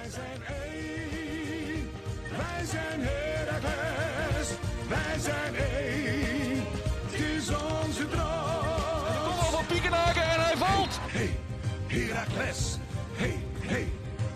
[0.00, 0.42] Wij zijn
[0.72, 1.90] één,
[2.36, 4.48] wij zijn Heracles,
[4.88, 6.64] wij zijn één,
[7.10, 9.24] het is onze droom.
[9.24, 10.98] Kom al van Piekenhaken en hij valt.
[11.00, 11.38] Hey,
[11.86, 12.76] Heracles,
[13.12, 13.92] hey, hey,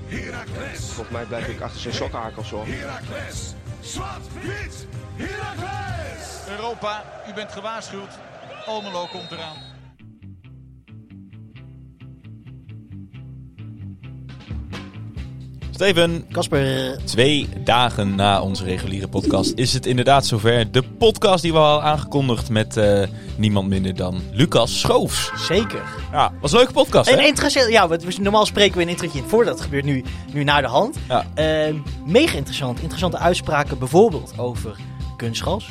[0.07, 2.67] Heracles, Volgens mij blijf ik achter zijn sokkenhakels hoor.
[2.67, 4.87] Heracles, zwart, wit,
[5.17, 6.49] Heracles.
[6.49, 8.11] Europa, u bent gewaarschuwd.
[8.67, 9.74] Almelo komt eraan.
[15.75, 20.71] Steven, Kasper, twee dagen na onze reguliere podcast is het inderdaad zover.
[20.73, 23.03] De podcast die we al aangekondigd met eh,
[23.37, 25.31] niemand minder dan Lucas Schoofs.
[25.47, 25.83] zeker.
[26.13, 27.25] Ja, was een leuke podcast Een hè?
[27.27, 30.63] interessant, ja, we, normaal spreken we een introotje in voordat het gebeurt, nu, nu naar
[30.63, 30.97] de hand.
[31.09, 31.27] Ja.
[31.35, 32.81] Ehm, mega interessant.
[32.81, 34.77] Interessante uitspraken bijvoorbeeld over
[35.17, 35.67] kunstgras.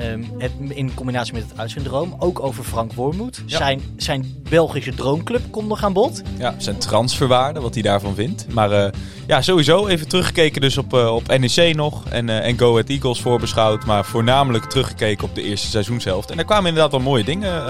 [0.00, 2.14] Ehm, het, in combinatie met het uitsyndroom.
[2.18, 3.42] Ook over Frank Wormoed.
[3.46, 3.56] Ja.
[3.56, 6.22] Zijn, zijn Belgische droomclub komt nog aan bod.
[6.38, 8.46] Ja, zijn transferwaarde, wat hij daarvan vindt.
[8.48, 8.92] Maar eh,
[9.26, 12.04] ja, sowieso even teruggekeken dus op, eh, op NEC nog.
[12.08, 13.84] En, eh, en Go Ahead Eagles voorbeschouwd.
[13.86, 16.30] Maar voornamelijk teruggekeken op de eerste seizoenshelft.
[16.30, 17.62] En daar kwamen inderdaad wel mooie dingen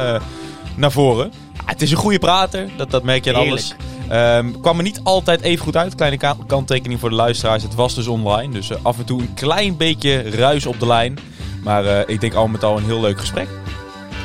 [0.76, 1.30] naar voren.
[1.54, 3.74] Ja, het is een goede prater, dat, dat merk je aan alles.
[4.08, 5.94] Ehm, kwam er niet altijd even goed uit.
[5.94, 7.62] Kleine ka- kanttekening voor de luisteraars.
[7.62, 8.52] Het was dus online.
[8.52, 11.18] Dus af en toe een klein beetje ruis op de lijn.
[11.62, 13.48] Maar eh, ik denk al met al een heel leuk gesprek.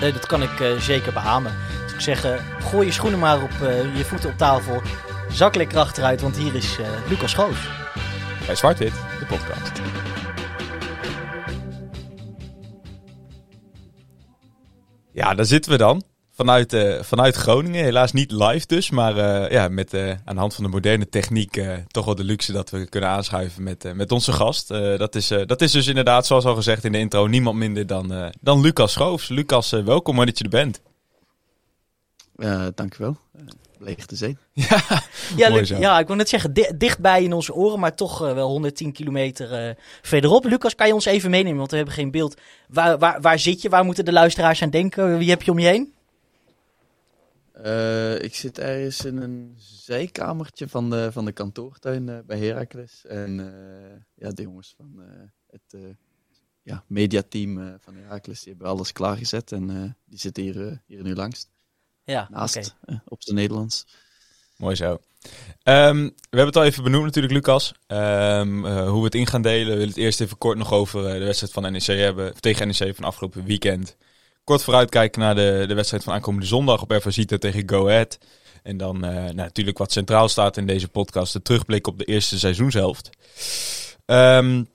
[0.02, 1.53] Eh, dat kan ik eh, zeker beamen.
[1.83, 3.52] Dus ik zeg, eh, gooi je schoenen maar op
[3.95, 4.81] je voeten op tafel.
[5.30, 6.77] Zak lekker achteruit, want hier is
[7.09, 7.69] Lucas Schoos.
[8.45, 9.81] Bij Zwart-Wit, de podcast.
[15.11, 16.03] Ja, daar zitten we dan.
[16.36, 17.83] Vanuit, eh, vanuit Groningen.
[17.83, 18.89] Helaas niet live dus.
[18.89, 22.16] Maar eh, ja, met, eh, aan de hand van de moderne techniek eh, toch wel
[22.16, 24.72] de luxe dat we kunnen aanschuiven met, eh, met onze gast.
[24.72, 27.58] Eh, dat, is, eh, dat is dus inderdaad, zoals al gezegd in de intro, niemand
[27.58, 29.27] minder dan, eh, dan Lucas Schoofs.
[29.30, 30.81] Lucas, welkom mooi dat je er bent.
[32.38, 33.17] Uh, dankjewel.
[33.86, 34.38] Er te zijn.
[34.53, 34.81] Ja,
[35.38, 38.47] Ja, Luc- ja, ik wil net zeggen, di- dichtbij in onze oren, maar toch wel
[38.49, 40.45] 110 kilometer eh, verderop.
[40.45, 42.42] Lucas, kan je ons even meenemen, want we hebben geen beeld.
[42.67, 43.70] Waar, waar, waar zit je?
[43.70, 45.17] Waar moeten de luisteraars aan denken?
[45.17, 45.93] Wie heb je om je heen?
[47.64, 53.05] Uh, ik zit ergens in een zijkamertje van de, van de kantoortuin uh, bij Heracles.
[53.05, 55.04] En uh, ja, de jongens van
[55.48, 55.95] het
[56.61, 59.52] ja, mediateam van Heracles die hebben alles klaargezet.
[59.52, 61.48] En die zitten hier, hier nu langs.
[62.04, 63.02] Ja, Naast, okay.
[63.05, 63.86] op zijn Nederlands.
[64.58, 64.92] Mooi zo.
[65.64, 67.73] Um, we hebben het al even benoemd natuurlijk, Lucas.
[67.87, 69.67] Um, uh, hoe we het in gaan delen.
[69.67, 72.33] We willen het eerst even kort nog over de wedstrijd van NEC hebben.
[72.39, 73.95] Tegen NEC van afgelopen weekend.
[74.45, 78.17] Kort vooruitkijken naar de, de wedstrijd van aankomende zondag op Ervasita tegen Go Ahead.
[78.64, 81.33] En dan nou, natuurlijk wat centraal staat in deze podcast.
[81.33, 83.10] De terugblik op de eerste seizoenshelft.
[84.05, 84.67] Um,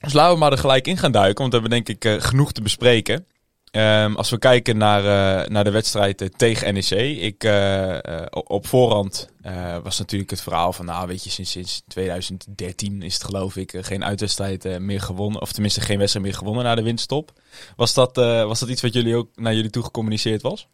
[0.00, 1.38] dus laten we maar er gelijk in gaan duiken.
[1.38, 3.26] Want we hebben denk ik uh, genoeg te bespreken.
[3.72, 6.90] Um, als we kijken naar, uh, naar de wedstrijd uh, tegen NEC.
[7.20, 7.98] Ik, uh,
[8.30, 9.28] op voorhand
[9.82, 13.78] was natuurlijk het verhaal van, nou weet je, sinds, sinds 2013 is het geloof ik
[13.80, 15.40] geen uitwedstrijd meer gewonnen.
[15.40, 17.32] Of tenminste geen wedstrijd meer gewonnen na de winststop.
[17.76, 20.68] Was dat, was dat iets wat jullie ook naar jullie toe gecommuniceerd was?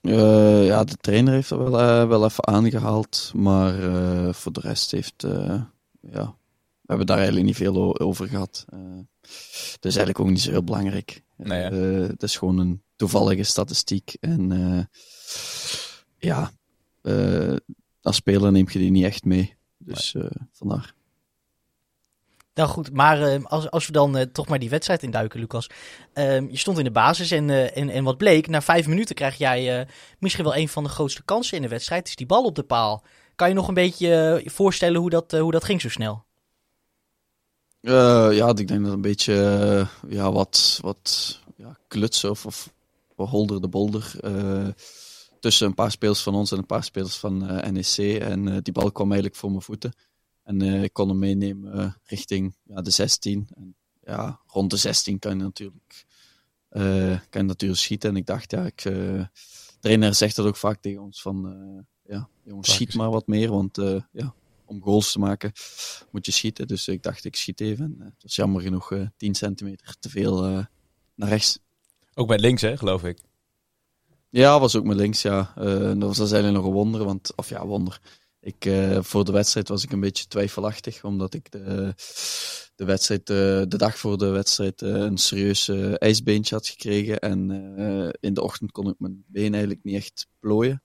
[0.00, 3.32] ja, de trainer heeft er wel, wel even aangehaald.
[3.34, 3.74] Maar
[4.34, 5.22] voor de rest heeft,
[6.00, 6.34] ja,
[6.80, 8.64] we hebben daar eigenlijk niet veel over gehad.
[8.68, 11.23] dat is eigenlijk ook niet zo heel belangrijk.
[11.36, 14.16] Nee, uh, het is gewoon een toevallige statistiek.
[14.20, 14.84] En uh,
[16.18, 16.52] ja,
[17.02, 17.56] uh,
[18.02, 19.56] als speler neem je die niet echt mee.
[19.78, 20.16] Dus
[20.52, 20.94] vandaar.
[22.54, 25.70] Nou goed, maar als, als we dan toch maar die wedstrijd induiken, Lucas.
[26.14, 29.86] je stond in de basis en, en, en wat bleek, na vijf minuten krijg jij
[30.18, 32.08] misschien wel een van de grootste kansen in de wedstrijd.
[32.08, 33.04] is die bal op de paal.
[33.34, 36.24] Kan je nog een beetje voorstellen hoe dat, hoe dat ging zo snel?
[37.84, 39.32] Uh, ja, ik denk dat een beetje
[40.04, 42.72] uh, ja, wat, wat ja, klutsen of, of
[43.16, 44.68] holder de bolder uh,
[45.40, 47.38] tussen een paar spelers van ons en een paar spelers van
[47.72, 48.20] NEC.
[48.20, 49.92] En die bal kwam eigenlijk voor mijn voeten.
[50.42, 53.48] En ik kon hem meenemen richting ja, de 16.
[53.54, 53.74] En,
[54.04, 56.06] ja, rond de 16 kan je natuurlijk,
[57.30, 58.10] kan je natuurlijk schieten.
[58.10, 59.28] En ik dacht, ja, ik, de
[59.80, 61.54] trainer zegt dat ook vaak tegen ons van,
[62.02, 63.76] ja, jongens, schiet maar wat meer, want
[64.12, 65.52] ja, om goals te maken,
[66.10, 66.66] moet je schieten.
[66.66, 67.84] Dus ik dacht, ik schiet even.
[67.84, 70.64] En, uh, het was jammer genoeg uh, 10 centimeter te veel uh,
[71.14, 71.58] naar rechts.
[72.14, 73.18] Ook met links, hè, geloof ik.
[74.30, 75.52] Ja, was ook met links, ja.
[75.94, 78.00] dat was eigenlijk nog een wonder, want, of ja, wonder.
[78.40, 78.70] Ik,
[79.00, 81.94] voor de wedstrijd was ik een beetje twijfelachtig, omdat ik de,
[82.74, 85.68] de wedstrijd, de dag voor de wedstrijd, een serieus
[85.98, 87.18] ijsbeentje had gekregen.
[87.18, 87.50] En
[88.20, 90.82] in de ochtend kon ik mijn been eigenlijk niet echt plooien.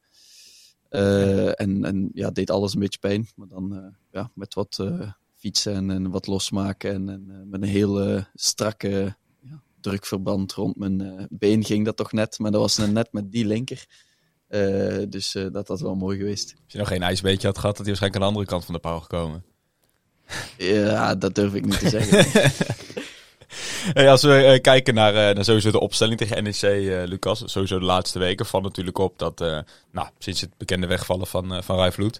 [0.89, 3.27] Uh, en, en ja, deed alles een beetje pijn.
[3.35, 7.61] Maar dan uh, ja, met wat uh, fietsen en, en, wat losmaken en, en met
[7.61, 12.39] een heel strakke ja, drukverband rond mijn been ging dat toch net.
[12.39, 13.87] Maar dat was net met die linker.
[14.49, 16.53] Eh, dus eh, dat had wel mooi geweest.
[16.63, 18.73] Als je nog geen ijsbeetje had gehad, had hij waarschijnlijk aan de andere kant van
[18.73, 19.43] de paal gekomen.
[20.57, 22.25] Ja, dat durf ik niet te zeggen.
[23.93, 27.79] Als we eh, kijken naar, eh, naar sowieso de opstelling tegen NEC, eh, Lucas, sowieso
[27.79, 29.39] de laatste weken, valt natuurlijk op dat,
[29.91, 32.19] nou, sinds het bekende wegvallen van, van Rijvloed,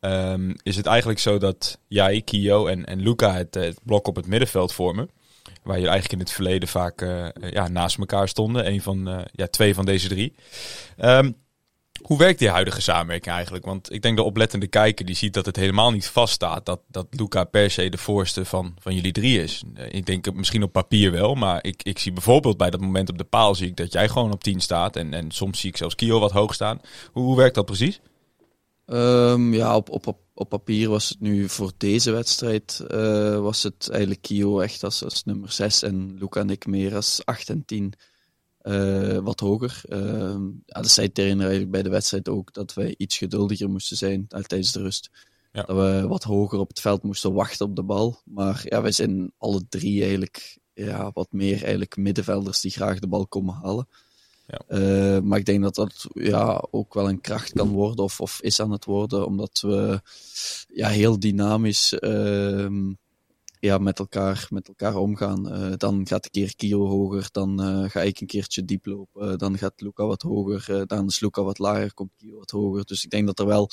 [0.00, 4.16] ehm, is het eigenlijk zo dat jij, Kio en, en Luca het, het blok op
[4.16, 5.10] het middenveld vormen.
[5.62, 7.00] Waar je eigenlijk in het verleden vaak
[7.50, 8.66] ja, naast elkaar stonden.
[8.66, 10.34] Een van, ja, twee van deze drie.
[10.96, 11.30] Ehm,
[12.02, 13.64] hoe werkt die huidige samenwerking eigenlijk?
[13.64, 17.06] Want ik denk de oplettende kijker die ziet dat het helemaal niet vaststaat dat, dat
[17.10, 19.62] Luca per se de voorste van, van jullie drie is.
[19.74, 23.08] Eh, Ik denk misschien op papier wel, maar ik, ik zie bijvoorbeeld bij dat moment
[23.08, 24.96] op de paal zie ik dat jij gewoon op 10 staat.
[24.96, 26.80] En, en soms zie ik zelfs Kio wat hoog staan.
[27.12, 28.00] Hoe, hoe werkt dat precies?
[28.86, 33.62] Ehm, ja, op, op, op, op papier was het nu voor deze wedstrijd eh, was
[33.62, 37.48] het eigenlijk Kio echt als, als nummer 6 en Luca en ik meer als 8
[37.48, 37.92] en 10
[38.60, 39.80] eh, wat hoger.
[39.88, 43.96] Ehm, ja, dat zei trainer eigenlijk bij de wedstrijd ook dat wij iets geduldiger moesten
[43.96, 45.10] zijn eh, tijdens de rust.
[45.52, 45.62] Ja.
[45.62, 48.20] Dat we wat hoger op het veld moesten wachten op de bal.
[48.24, 53.08] Maar ja, wij zijn alle drie eigenlijk ja, wat meer eigenlijk middenvelders die graag de
[53.08, 53.88] bal komen halen.
[54.46, 54.60] Ja.
[54.66, 58.40] Eh, maar ik denk dat dat ja, ook wel een kracht kan worden of, of
[58.42, 60.00] is aan het worden, omdat we
[60.68, 62.92] ja, heel dynamisch ehm,
[63.60, 65.50] ja, met, elkaar, met elkaar omgaan.
[65.52, 69.38] Eh, dan gaat een keer Kio hoger, dan eh, ga ik een keertje diep lopen,
[69.38, 72.84] dan gaat Luca wat hoger, eh, dan is Luca wat lager, komt Kio wat hoger.
[72.84, 73.70] Dus ik denk dat er wel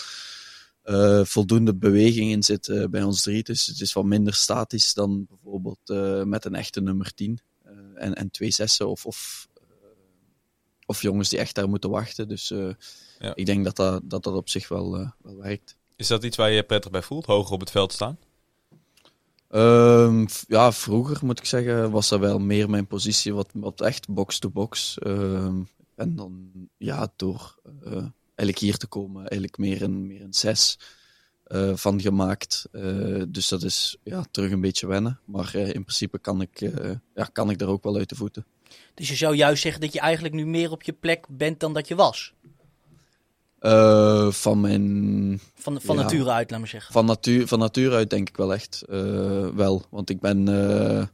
[0.81, 3.43] eh, voldoende beweging in zit eh, bij ons drie.
[3.43, 7.71] Dus het is wat minder statisch dan bijvoorbeeld eh, met een echte nummer 10 eh,
[7.95, 9.63] en, en twee zessen of, of, eh,
[10.85, 12.27] of jongens die echt daar moeten wachten.
[12.27, 12.69] Dus eh,
[13.19, 13.35] Ja.
[13.35, 15.75] ik denk dat dat, dat, dat op zich wel, eh, wel werkt.
[15.95, 17.25] Is dat iets waar je je prettig bij voelt?
[17.25, 18.17] Hoger op het veld staan?
[19.49, 24.09] Ehm, ja, vroeger moet ik zeggen, was dat wel meer mijn positie, wat, wat echt
[24.09, 24.97] box-to-box.
[24.97, 25.61] Ehm,
[25.95, 27.91] en dan, ja, door eh,
[28.25, 30.79] eigenlijk hier te komen, eigenlijk meer een, meer een zes
[31.43, 32.67] eh, van gemaakt.
[32.71, 35.19] Eh, dus dat is ja, terug een beetje wennen.
[35.25, 36.59] Maar in principe kan ik,
[37.13, 38.45] ja, kan ik daar ook wel uit de voeten.
[38.93, 41.73] Dus je zou juist zeggen dat je eigenlijk nu meer op je plek bent dan
[41.73, 42.33] dat je was.
[43.59, 46.01] Eh, van mijn Van, van Ja.
[46.01, 46.93] nature uit, laat maar zeggen.
[46.93, 49.85] Van natuur, van natuur uit denk ik wel echt eh, wel.
[49.89, 51.07] Want ik ben, eh,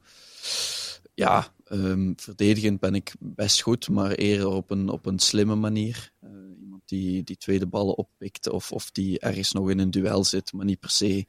[1.14, 6.12] ja, ehm, verdedigend ben ik best goed, maar eerder op een, op een slimme manier.
[6.60, 10.54] Iemand die, die tweede ballen oppikt of, of die ergens nog in een duel zit,
[10.54, 11.26] maar niet per se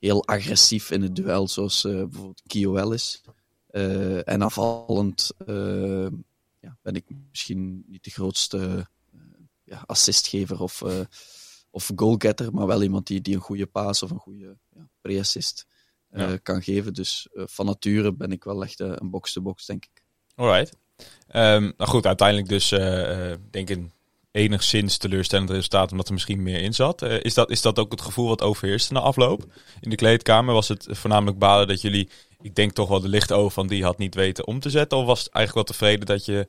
[0.00, 3.22] heel agressief in het duel, zoals bijvoorbeeld Kiel is.
[4.24, 5.32] En afvallend
[6.60, 8.88] ja, ben ik misschien niet de grootste
[9.68, 10.82] ja, assistgever of...
[10.82, 11.00] eh,
[11.70, 15.66] of goalgetter, maar wel iemand die, die een goede paas of een goede ja, pre-assist
[16.10, 16.36] eh, Ja.
[16.36, 16.94] kan geven.
[16.94, 20.02] Dus eh, van nature ben ik wel echt een box-to-box, denk ik.
[20.34, 20.76] Alright.
[21.28, 22.68] Ehm nou goed, uiteindelijk dus
[23.50, 23.92] denk ik een
[24.30, 27.02] enigszins teleurstellend resultaat omdat er misschien meer in zat.
[27.02, 29.44] Is, dat, is dat ook het gevoel wat overheerste na afloop?
[29.80, 32.08] In de kleedkamer was het voornamelijk balen dat jullie,
[32.40, 34.98] ik denk toch wel de lichte oog van die had niet weten om te zetten?
[34.98, 36.48] Of was het eigenlijk wel tevreden dat je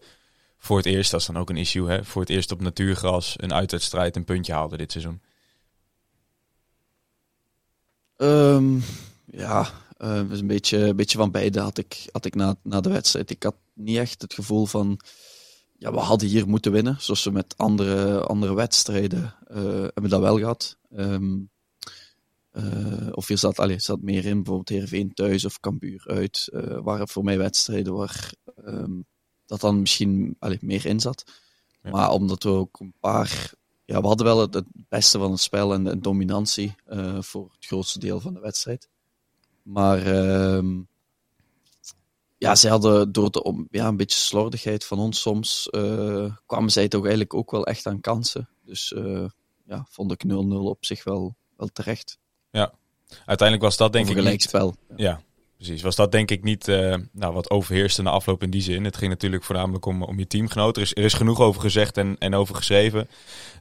[0.59, 3.33] voor het eerst, dat is dan ook een issue, hè, voor het eerst op natuurgras
[3.38, 5.21] een uitwedstrijd een puntje haalde dit seizoen?
[8.15, 8.79] Ehm,
[9.25, 12.89] ja, dus een beetje, een beetje van beide had ik, had ik na, na de
[12.89, 13.29] wedstrijd.
[13.29, 15.00] Ik had niet echt het gevoel van,
[15.77, 16.95] ja, we hadden hier moeten winnen.
[17.00, 20.77] Zoals we met andere, andere wedstrijden eh, hebben dat wel gehad.
[20.89, 21.38] Ehm,
[22.51, 26.49] eh, of hier zat, allee, zat meer in, bijvoorbeeld Heerenveen thuis of Cambuur uit.
[26.83, 28.33] waren voor mij wedstrijden waar
[28.66, 28.99] ehm,
[29.49, 31.23] dat dan misschien allee, meer in zat.
[31.83, 31.89] Ja.
[31.89, 33.57] Maar omdat we ook een paar
[33.89, 37.51] ja, we hadden wel het, het beste van het spel en de dominantie eh, voor
[37.56, 38.89] het grootste deel van de wedstrijd.
[39.61, 40.79] Maar ehm,
[42.37, 46.87] ja, zij hadden door de ja, een beetje slordigheid van ons soms, eh, kwamen zij
[46.87, 48.49] toch eigenlijk ook wel echt aan kansen.
[48.63, 49.25] Dus eh,
[49.65, 52.18] ja, vond ik 0-0 op zich wel, wel terecht.
[53.25, 54.75] Uiteindelijk was dat denk ik een niet- gelijkspel.
[54.87, 54.95] Ja.
[54.95, 55.21] Ja,
[55.59, 55.81] precies.
[55.81, 58.83] Was dat denk ik niet eh, nou, wat overheerste na afloop in die zin.
[58.83, 60.78] Het ging natuurlijk voornamelijk om, om je teamgenoot.
[60.78, 63.07] Er is, genoeg over gezegd en, en over geschreven.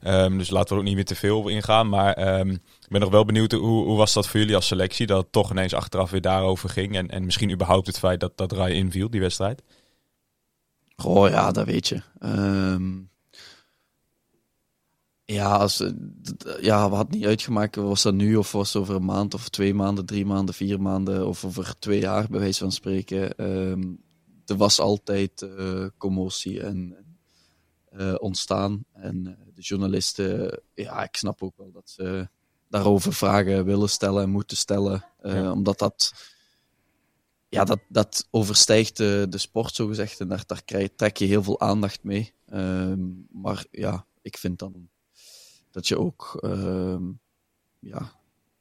[0.02, 1.88] Ehm, dus laten we er ook niet meer te veel op ingaan.
[1.88, 5.06] Maar ehm, ik ben nog wel benieuwd, hoe, hoe was dat voor jullie als selectie?
[5.06, 6.96] Dat het toch ineens achteraf weer daarover ging.
[6.96, 9.62] En, en misschien überhaupt het feit dat, dat Rai inviel, die wedstrijd.
[11.04, 12.02] Oh ja, dat weet je.
[12.18, 12.90] Ehm,
[15.32, 15.90] ja, als, eh,
[16.60, 19.48] ja, we hadden niet uitgemaakt, was dat nu of was het over een maand of
[19.48, 23.36] twee maanden, drie maanden, vier maanden of over twee jaar, bij wijze van spreken.
[23.36, 23.82] Ehm,
[24.46, 26.96] er was altijd eh, commotie en
[27.90, 28.84] eh, ontstaan.
[28.92, 29.22] En
[29.54, 32.28] de journalisten, ja, ik snap ook wel dat ze
[32.68, 35.52] daarover vragen willen stellen en moeten stellen, Ja.
[35.52, 36.12] omdat dat
[37.48, 40.20] ja, dat, dat overstijgt de, de sport, zogezegd.
[40.20, 42.32] En daar, daar krijg, trek je heel veel aandacht mee.
[42.46, 44.88] Ehm, maar ja, ik vind dan
[45.78, 47.02] dat je ook ehm,
[47.78, 48.12] ja,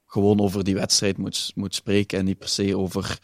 [0.05, 3.19] gewoon over die wedstrijd moet, moet spreken en niet per se over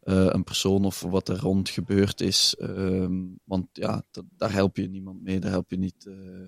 [0.00, 2.54] eh, een persoon of wat er rond gebeurd is.
[2.58, 6.46] Ehm, want ja, dat- daar help je niemand mee, daar help je niet eh,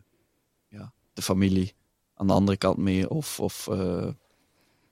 [0.68, 1.74] ja, de familie
[2.14, 3.10] aan de andere kant mee.
[3.10, 4.10] Of, of eh,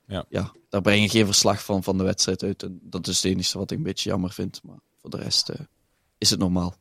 [0.06, 0.24] Ja.
[0.28, 2.62] ja, daar breng je geen verslag van, van de wedstrijd uit.
[2.62, 4.62] En dat is het enige wat ik een beetje jammer vind.
[4.62, 5.50] Maar voor de rest
[6.18, 6.74] is het normaal.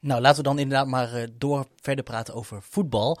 [0.00, 3.20] Nou, laten we dan inderdaad maar eh, door verder praten over voetbal.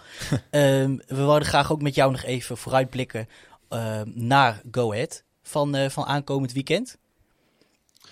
[0.50, 3.28] Ehm, we wilden graag ook met jou nog even vooruitblikken
[3.68, 6.98] ehm, naar Go Ahead van, eh, van aankomend weekend.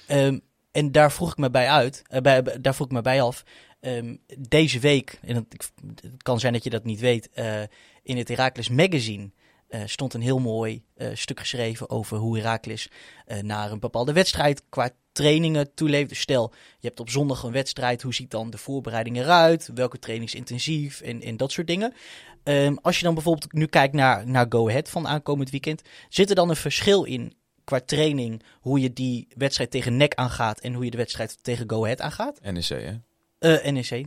[0.07, 0.39] Ehm,
[0.71, 3.45] en daar vroeg ik me bij uit, eh, bij, daar vroeg ik me bij af.
[4.39, 5.73] Deze week, en het,
[6.23, 7.29] kan zijn dat je dat niet weet,
[8.03, 9.31] in het Heracles Magazine
[9.69, 12.89] eh, stond een heel mooi eh, stuk geschreven over hoe Heracles
[13.27, 16.09] eh, naar een bepaalde wedstrijd qua trainingen toeleeft.
[16.09, 19.71] Dus stel, je hebt op zondag een wedstrijd, hoe ziet dan de voorbereiding eruit?
[19.75, 21.95] Welke training is intensief en, en dat soort dingen.
[22.43, 26.29] Ehm, als je dan bijvoorbeeld nu kijkt naar, naar Go Ahead van aankomend weekend, zit
[26.29, 30.75] er dan een verschil in qua training hoe je die wedstrijd tegen NEC aangaat en
[30.75, 32.41] hoe je de wedstrijd tegen Go Ahead aangaat?
[32.41, 33.01] NEC,
[33.39, 33.71] hè?
[33.71, 34.07] NEC.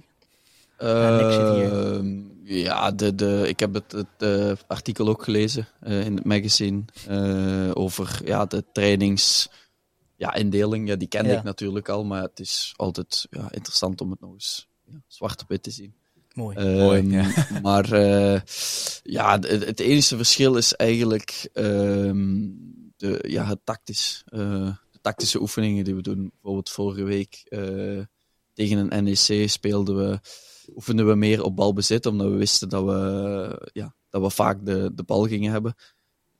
[0.80, 1.94] Ja, niks zit hier.
[1.94, 6.26] Ehm, ja, de, de, ik heb het, het eh, artikel ook gelezen eh, in het
[6.26, 9.50] magazine eh, over ja, de trainings
[10.16, 10.88] ja, indeling.
[10.88, 11.38] Ja, die kende Ja.
[11.38, 15.42] ik natuurlijk al, maar het is altijd ja, interessant om het nog eens ja, zwart
[15.42, 15.94] op wit te zien.
[16.34, 16.78] Mooi.
[16.78, 17.48] Mooi, Ehm, ja.
[17.62, 18.42] Maar eh,
[19.04, 22.38] ja, het, het enige verschil is eigenlijk ehm,
[22.98, 24.24] de, ja, het tactisch.
[24.26, 24.40] eh,
[24.92, 26.30] de tactische oefeningen die we doen.
[26.34, 28.00] Bijvoorbeeld vorige week eh,
[28.54, 30.20] tegen een NEC speelden we,
[30.76, 34.92] oefenden we meer op balbezit, omdat we wisten dat we, ja, dat we vaak de,
[34.94, 35.76] de bal gingen hebben.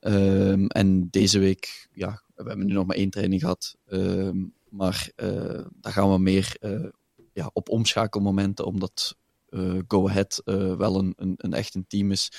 [0.00, 3.76] Ehm, en deze week, ja, we hebben nu nog maar één training gehad.
[3.86, 4.36] ehm,
[4.68, 6.84] maar eh daar gaan we meer eh,
[7.32, 9.16] ja, op omschakelmomenten, omdat
[9.48, 12.32] eh, Go Ahead wel een, een, een echt een team is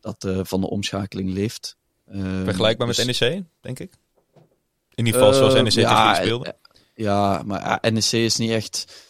[0.00, 1.76] dat van de omschakeling leeft.
[2.06, 3.92] Ehm, Vergelijkbaar dus- met NEC, denk ik.
[4.94, 6.56] In ieder geval zoals NEC ja, tegen speelde.
[6.94, 9.08] Ja, maar ja, NEC is niet echt...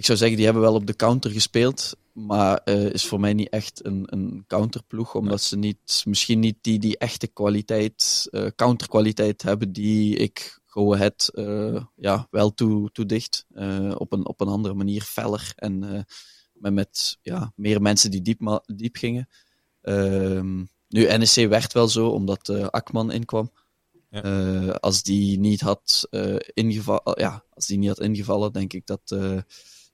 [0.00, 1.96] Ik zou zeggen, die hebben wel op de counter gespeeld.
[2.12, 5.14] Maar eh, is voor mij niet echt een, een counterploeg.
[5.14, 10.94] Omdat ze niet, misschien niet die, die echte kwaliteit, eh, counterkwaliteit hebben die ik Go
[10.94, 13.46] Ahead eh, ja, wel toe, toedicht.
[13.96, 15.52] Op, een, op een andere manier, feller.
[15.56, 15.78] En
[16.52, 19.28] met, met ja, meer mensen die diep, diep gingen.
[19.80, 20.56] Ehm,
[20.88, 23.50] nu, NEC werd wel zo, omdat Akman inkwam.
[24.10, 24.70] Ja.
[24.70, 29.16] Als die niet had eh, ingevallen, ja, als die niet had ingevallen, denk ik dat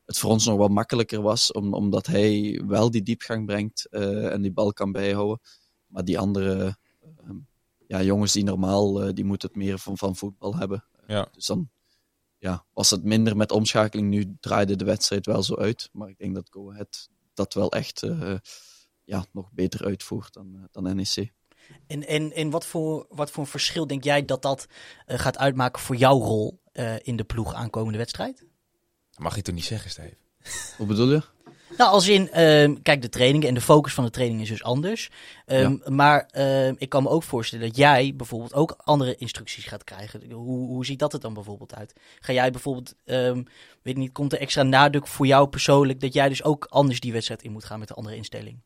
[0.06, 4.32] het voor ons nog wat makkelijker was, om, omdat hij wel die diepgang brengt eh,
[4.32, 5.40] en die bal kan bijhouden.
[5.86, 7.30] Maar die andere eh,
[7.86, 10.84] ja, jongens die normaal, eh, die moeten het meer van, van voetbal hebben.
[11.06, 11.28] Ja.
[11.32, 11.70] Dus dan
[12.38, 14.08] ja, was het minder met omschakeling.
[14.08, 15.88] Nu draaide de wedstrijd wel zo uit.
[15.92, 18.34] Maar ik denk dat Go Ahead dat wel echt eh,
[19.04, 21.32] ja, nog beter uitvoert dan, eh, dan NEC.
[21.86, 24.66] En, en, en wat, voor, wat voor een verschil denk jij dat dat
[25.06, 28.46] eh, gaat uitmaken voor jouw rol eh, in de ploeg aankomende wedstrijd?
[29.16, 30.14] Dat mag je toch niet zeggen, Steve?
[30.78, 31.22] Hoe bedoel je?
[31.76, 34.62] Nou, als in, ehm, kijk, de trainingen en de focus van de training is dus
[34.62, 35.10] anders.
[35.46, 39.84] Ehm, Maar ehm, ik kan me ook voorstellen dat jij bijvoorbeeld ook andere instructies gaat
[39.84, 40.32] krijgen.
[40.32, 41.92] Hoe, hoe ziet dat er dan bijvoorbeeld uit?
[42.20, 43.42] Ga jij bijvoorbeeld, ehm,
[43.82, 47.12] weet niet, komt er extra nadruk voor jou persoonlijk dat jij dus ook anders die
[47.12, 48.58] wedstrijd in moet gaan met een andere instelling?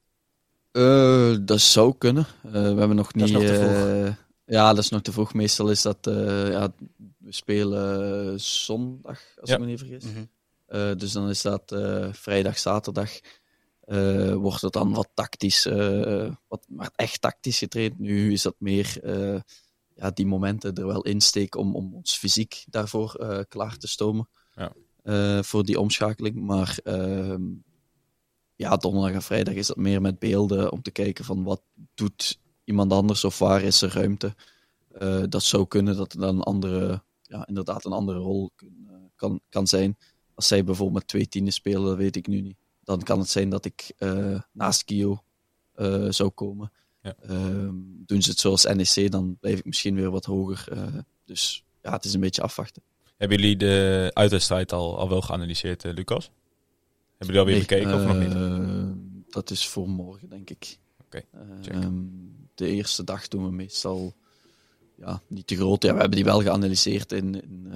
[0.73, 2.27] Eh, dat zou kunnen.
[2.45, 3.25] Eh, we hebben nog Dat niet.
[3.25, 4.07] is nog te vroeg.
[4.07, 4.15] eh,
[4.45, 5.35] ja, dat is nog te vroeg.
[5.35, 6.07] Meestal is dat.
[6.07, 6.73] eh, ja,
[7.19, 9.55] we spelen zondag, als Ja.
[9.55, 10.05] ik me niet vergis.
[10.05, 10.25] Mhm.
[10.71, 13.11] Eh, dus dan is dat eh, vrijdag, zaterdag.
[13.81, 15.65] eh, wordt het dan wat tactisch,
[16.49, 17.99] wat, maar echt tactisch getraind.
[17.99, 19.01] Nu is dat meer
[19.95, 24.29] ja, die momenten er wel insteken om, om ons fysiek daarvoor klaar te stomen.
[24.55, 25.43] Ja.
[25.43, 26.37] Voor die omschakeling.
[26.37, 27.43] Maar ehm,
[28.57, 31.63] ja, donderdag en vrijdag is dat meer met beelden om te kijken van wat
[31.95, 34.35] doet iemand anders of waar is er ruimte.
[35.29, 38.51] Dat zou kunnen dat er dan een andere, ja, inderdaad een andere rol
[39.17, 39.97] kan, kan zijn.
[40.41, 42.57] Als zij bijvoorbeeld met twee tienen spelen, dat weet ik nu niet.
[42.85, 45.23] Dan kan het zijn dat ik eh, naast Kio
[45.75, 46.73] eh, zou komen.
[47.03, 47.15] Ja.
[47.23, 47.75] Ehm,
[48.07, 50.65] doen ze het zoals NEC, dan blijf ik misschien weer wat hoger.
[50.73, 50.87] eh,
[51.25, 52.83] dus ja, het is een beetje afwachten.
[53.17, 56.31] Hebben jullie de uitwedstrijd al, al wel geanalyseerd, Lucas?
[57.17, 59.33] Hebben jullie alweer Nee, bekeken of nog niet?
[59.33, 60.79] Dat is voor morgen, denk ik.
[61.05, 61.23] Oké.
[61.65, 61.95] Ehm,
[62.55, 64.15] de eerste dag doen we meestal
[64.97, 65.83] ja, niet te groot.
[65.83, 67.73] Ja, we hebben die wel geanalyseerd in, in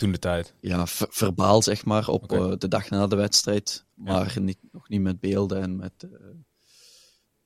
[0.00, 0.54] Toen de tijd.
[0.60, 2.36] ja, ver- verbaal, zeg maar, op Oké.
[2.50, 3.84] eh, de dag na de wedstrijd.
[3.94, 6.10] Maar niet, nog niet met beelden en met eh,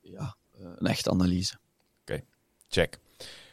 [0.01, 1.55] ja, een echte analyse.
[2.69, 2.99] Check.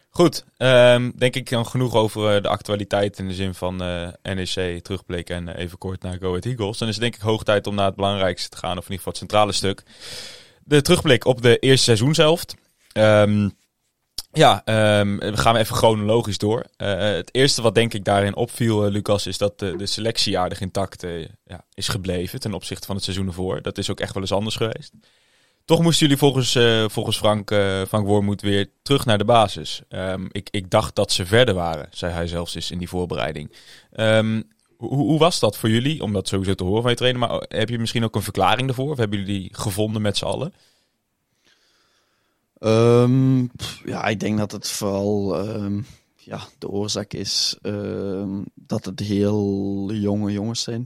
[0.10, 3.76] Goed, ehm, denk ik dan genoeg over eh, de actualiteit in de zin van
[4.22, 6.78] NEC terugblikken en even kort naar Go Ahead Eagles.
[6.78, 8.92] Dan is het denk ik hoog tijd om naar het belangrijkste te gaan, of in
[8.92, 9.84] ieder geval het centrale stuk.
[10.64, 12.56] De terugblik op de eerste seizoenshelft.
[12.92, 13.50] Ehm
[14.32, 16.66] ja, ehm, we gaan even chronologisch door.
[16.78, 20.62] Eh, het eerste wat denk ik daarin opviel, eh, Lucas, is dat de, selectie aardig
[20.62, 23.62] intact eh, ja, is gebleven ten opzichte van het seizoen ervoor.
[23.62, 24.94] Dat is ook echt wel eens anders geweest.
[25.66, 29.82] Toch moesten jullie volgens, eh, volgens Frank, eh Frank Wormoed weer terug naar de basis.
[29.90, 33.52] Ehm, ik, ik dacht dat ze verder waren, zei hij zelfs eens in die voorbereiding.
[33.92, 34.42] Ehm,
[34.78, 37.20] hoe, hoe was dat voor jullie, om dat sowieso te horen van je trainer?
[37.20, 38.92] Maar heb je misschien ook een verklaring ervoor?
[38.92, 40.54] Of hebben jullie die gevonden met z'n allen?
[42.62, 45.82] Ehm, pff, ja, ik denk dat het vooral ehm,
[46.16, 50.86] ja, de oorzaak is ehm, dat het heel jonge jongens zijn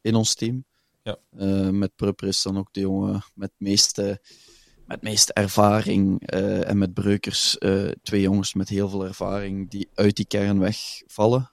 [0.00, 0.64] in ons team.
[1.02, 1.18] Ja.
[1.70, 4.20] Met Prupper is dan ook de jongen met meeste,
[4.86, 6.28] met meeste ervaring.
[6.28, 10.58] eh, en met Breukers eh, twee jongens met heel veel ervaring die uit die kern
[10.58, 11.50] wegvallen.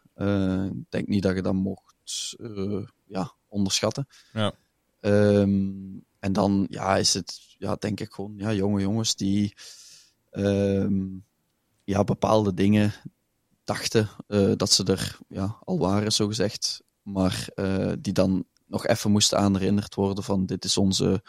[0.75, 4.08] Ik denk niet dat je dat mocht eh, ja, onderschatten.
[4.34, 4.53] Ja.
[6.21, 9.53] En dan ja, is het, ja, denk ik gewoon, ja, jonge jongens die
[10.29, 11.07] ehm,
[11.83, 12.93] ja, bepaalde dingen
[13.63, 16.81] dachten eh, dat ze er ja, al waren, zogezegd.
[17.01, 21.23] Maar eh, die dan nog even moesten aanherinnerd worden van dit is onze,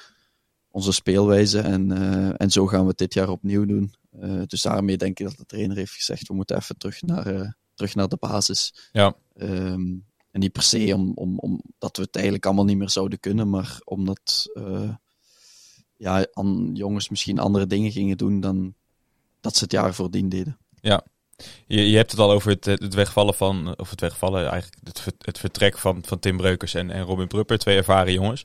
[0.70, 3.94] onze speelwijze en, eh, en zo gaan we het dit jaar opnieuw doen.
[4.46, 7.94] Dus daarmee denk ik dat de trainer heeft gezegd, we moeten even terug naar, terug
[7.94, 8.75] naar de basis.
[8.92, 9.16] Ja.
[9.34, 9.94] Ehm,
[10.33, 13.21] en niet per se om, om, om dat we het eigenlijk allemaal niet meer zouden
[13.21, 14.95] kunnen, maar omdat eh,
[15.97, 16.27] ja,
[16.73, 18.75] jongens misschien andere dingen gingen doen dan
[19.41, 20.59] dat ze het jaar voordien deden.
[21.67, 25.15] Je, je hebt het al over het, het wegvallen van, of het wegvallen, eigenlijk het,
[25.19, 28.45] het vertrek van, van Tim Breukers en, en Robin Prupper, twee ervaren jongens.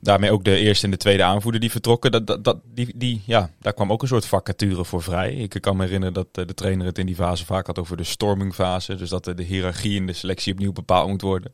[0.00, 2.12] Daarmee ook de eerste en de tweede aanvoerder die vertrokken.
[2.12, 5.32] Dat, dat, dat, die, die, ja, daar kwam ook een soort vacature voor vrij.
[5.32, 7.96] Ik kan me herinneren dat eh, de trainer het in die fase vaak had over
[7.96, 8.94] de stormingfase.
[8.94, 11.52] Dus dat de, hiërarchie in de selectie opnieuw bepaald moet worden.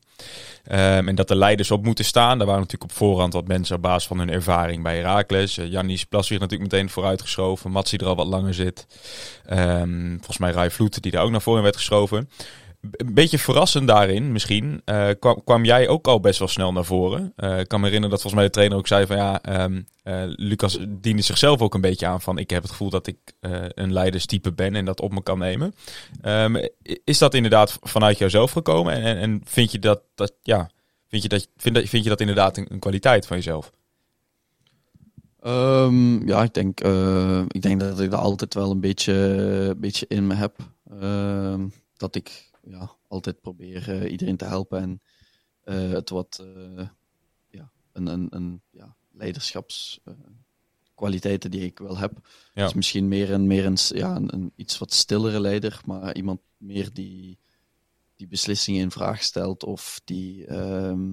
[0.64, 2.38] Ehm, en dat de leiders op moeten staan.
[2.38, 5.58] Daar waren natuurlijk op voorhand wat mensen op basis van hun ervaring bij Herakles.
[5.58, 7.70] Uh, Jannis Plaswig natuurlijk meteen vooruitgeschoven.
[7.70, 8.86] Mats die er al wat langer zit.
[9.46, 12.28] Ehm, volgens mij Vloet die daar ook naar voren werd geschoven.
[12.80, 14.82] Een beetje verrassend daarin misschien.
[14.84, 15.08] eh,
[15.44, 17.32] kwam, jij ook al best wel snel naar voren.
[17.36, 19.82] Eh, ik kan me herinneren dat volgens mij de trainer ook zei van ja, ehm,
[20.02, 23.16] eh, Lucas diende zichzelf ook een beetje aan van ik heb het gevoel dat ik
[23.74, 25.74] een leiderstype ben en dat op me kan nemen.
[26.20, 26.66] Ehm,
[27.04, 30.70] is dat inderdaad vanuit jouzelf gekomen en, en, vind je dat, dat ja,
[31.08, 33.72] vind je dat, vind, dat, vind je dat inderdaad een, kwaliteit van jezelf?
[35.40, 36.80] Ehm, ja, ik denk,
[37.48, 40.56] ik denk dat ik dat altijd wel een beetje, een beetje in me heb.
[41.00, 45.00] Ehm, dat ik ja, altijd probeer eh, iedereen te helpen en
[45.60, 46.86] eh, het wat eh,
[47.50, 52.28] ja, een, een, een ja, leiderschapskwaliteiten die ik wel heb.
[52.54, 52.64] Ja.
[52.64, 56.40] Dus misschien meer een, meer een, ja, een, een iets wat stillere leider, maar iemand
[56.56, 57.38] meer die,
[58.16, 61.08] die beslissingen in vraag stelt of die ehm,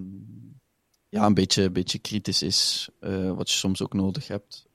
[1.10, 2.90] ja, een beetje, een beetje kritisch is,
[3.36, 4.66] wat je soms ook nodig hebt,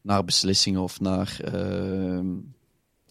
[0.00, 2.36] naar beslissingen of naar, ehm,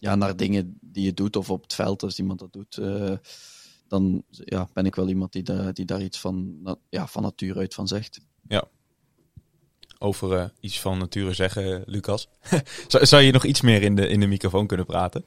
[0.02, 2.76] ja, naar dingen die je doet of op het veld als iemand dat doet.
[2.78, 3.12] eh,
[3.88, 6.56] dan ja, ben ik wel iemand die, da- die daar iets van,
[6.88, 8.20] ja, van natuur uit van zegt.
[9.98, 12.28] Over eh, iets van nature zeggen, Lucas.
[12.88, 15.24] zou, zou je nog iets meer in de, in de microfoon kunnen praten?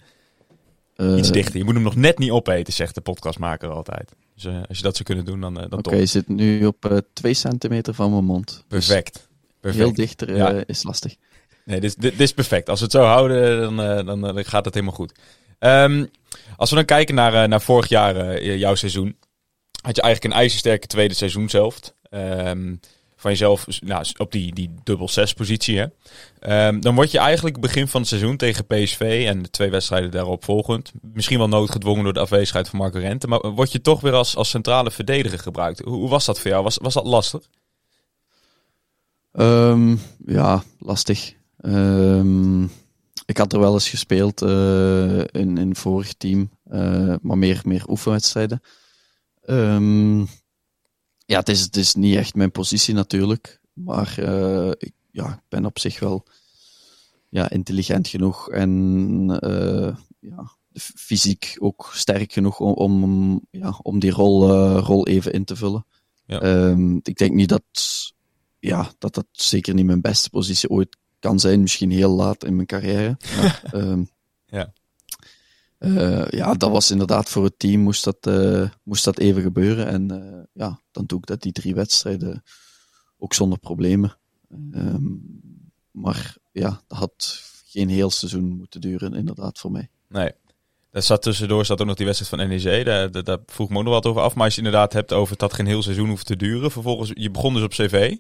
[0.95, 1.57] Eh, Iets dichter.
[1.57, 4.11] Je moet hem nog net niet opeten, zegt de podcastmaker altijd.
[4.33, 6.65] Dus eh, als je dat zou kunnen doen, dan, eh, dan Oké, je zit nu
[6.65, 8.63] op eh, twee centimeter van mijn mond.
[8.67, 9.27] Dus Perfect.
[9.59, 9.83] Perfect.
[9.83, 10.63] Heel dichter eh, Ja.
[10.65, 11.15] is lastig.
[11.65, 12.69] Nee, dit, dit, is perfect.
[12.69, 15.11] Als we het zo houden, dan, eh, eh, dan gaat het helemaal goed.
[15.59, 16.05] Ehm,
[16.57, 19.17] als we dan kijken naar, eh, naar vorig jaar, jouw seizoen,
[19.81, 21.95] had je eigenlijk een ijzersterke tweede seizoenshelft.
[22.09, 22.73] Ehm
[23.25, 25.77] van jezelf nou, op die, die dubbel zes positie.
[25.77, 25.85] Hè?
[26.39, 30.11] Ehm, dan word je eigenlijk begin van het seizoen tegen PSV en de twee wedstrijden
[30.11, 30.91] daarop volgend.
[31.01, 33.27] Misschien wel noodgedwongen door de afwezigheid van Marco Rente.
[33.27, 35.79] Maar word je toch weer als, als centrale verdediger gebruikt.
[35.79, 36.63] Hoe, was dat voor jou?
[36.63, 37.41] Was, was dat lastig?
[40.25, 41.33] Ja, lastig.
[41.65, 42.63] Ehm,
[43.25, 47.89] ik had er wel eens gespeeld eh, in, in vorig team, eh, maar meer, meer
[47.89, 48.61] oefenwedstrijden.
[49.41, 50.19] Ehm,
[51.25, 55.43] ja, het is, het is niet echt mijn positie natuurlijk, maar eh, ik, ja, ik
[55.49, 56.25] ben op zich wel
[57.29, 59.27] ja, intelligent genoeg en
[60.19, 60.51] ja,
[60.95, 65.85] fysiek ook sterk genoeg om, om, ja, om die rol, rol even in te vullen.
[66.25, 66.41] Ja.
[66.41, 67.63] Ehm, ik denk niet dat
[68.59, 71.61] ja, dat dat zeker niet mijn beste positie ooit kan zijn.
[71.61, 73.17] Misschien heel laat in mijn carrière.
[73.35, 74.03] Maar, ehm,
[74.45, 74.73] Ja.
[75.77, 79.87] eh, ja, dat was inderdaad voor het team moest dat, eh, moest dat even gebeuren.
[79.87, 82.43] En eh, ja, dan doe ik dat die drie wedstrijden
[83.17, 84.17] ook zonder problemen.
[84.71, 85.03] Ehm,
[85.91, 89.89] maar ja, dat had geen heel seizoen moeten duren, inderdaad, voor mij.
[90.09, 90.31] Nee.
[90.91, 92.85] Daar zat tussendoor zat ook nog die wedstrijd van NEC.
[92.85, 94.35] Daar, daar, daar vroeg me ook nog wat over af.
[94.35, 96.71] Maar als je inderdaad hebt over dat geen heel seizoen hoeft te duren.
[96.71, 98.15] Vervolgens, je begon dus op CV.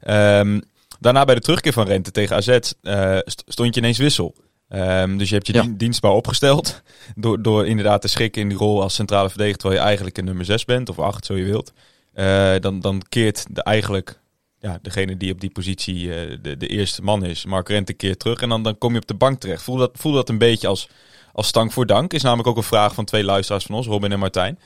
[0.00, 0.60] Ehm,
[1.00, 4.34] daarna bij de terugkeer van Rente tegen AZ eh, st- stond je ineens wissel.
[4.68, 5.62] Ehm, dus je hebt je Ja.
[5.62, 6.82] dien- dienstbaar opgesteld.
[7.14, 9.58] Door, door inderdaad te schikken in die rol als centrale verdediger.
[9.60, 10.88] Terwijl je eigenlijk een nummer 6 bent.
[10.88, 11.72] Of 8, zo je wilt.
[12.12, 14.20] Eh, dan, dan keert de, eigenlijk
[14.60, 17.44] ja, degene die op die positie eh, de, de eerste man is.
[17.44, 18.40] Mark Rente keert terug.
[18.40, 19.62] En dan, dan kom je op de bank terecht.
[19.62, 20.88] Voel dat, voel dat een beetje als,
[21.32, 22.12] als stank voor dank.
[22.12, 23.86] Is namelijk ook een vraag van twee luisteraars van ons.
[23.86, 24.58] Robin en Martijn.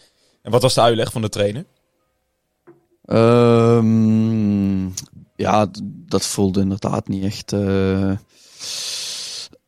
[0.42, 1.64] En wat was de uitleg van de trainer?
[3.04, 4.86] Ehm,
[5.40, 8.10] ja, dat voelde inderdaad niet echt, eh,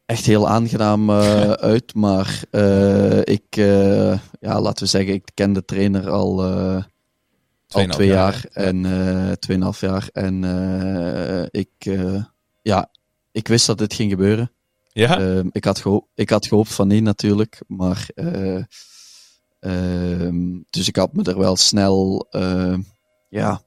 [0.07, 1.95] echt heel aangenaam eh, uit.
[1.95, 3.55] Maar eh, ik,
[4.41, 6.83] ja, laten we zeggen, ik ken de trainer al, eh,
[7.69, 8.67] al twee jaar, jaar.
[8.67, 10.09] En tweeënhalf jaar.
[10.13, 10.45] En
[11.51, 11.99] ik,
[12.63, 12.91] ja,
[13.33, 14.51] ik wist dat dit ging gebeuren.
[14.93, 15.19] Ja?
[15.19, 18.63] Ehm, ik, had geho- ik had gehoopt van niet natuurlijk, maar eh,
[19.61, 22.27] ehm, dus ik had me er wel snel
[23.29, 23.63] ja,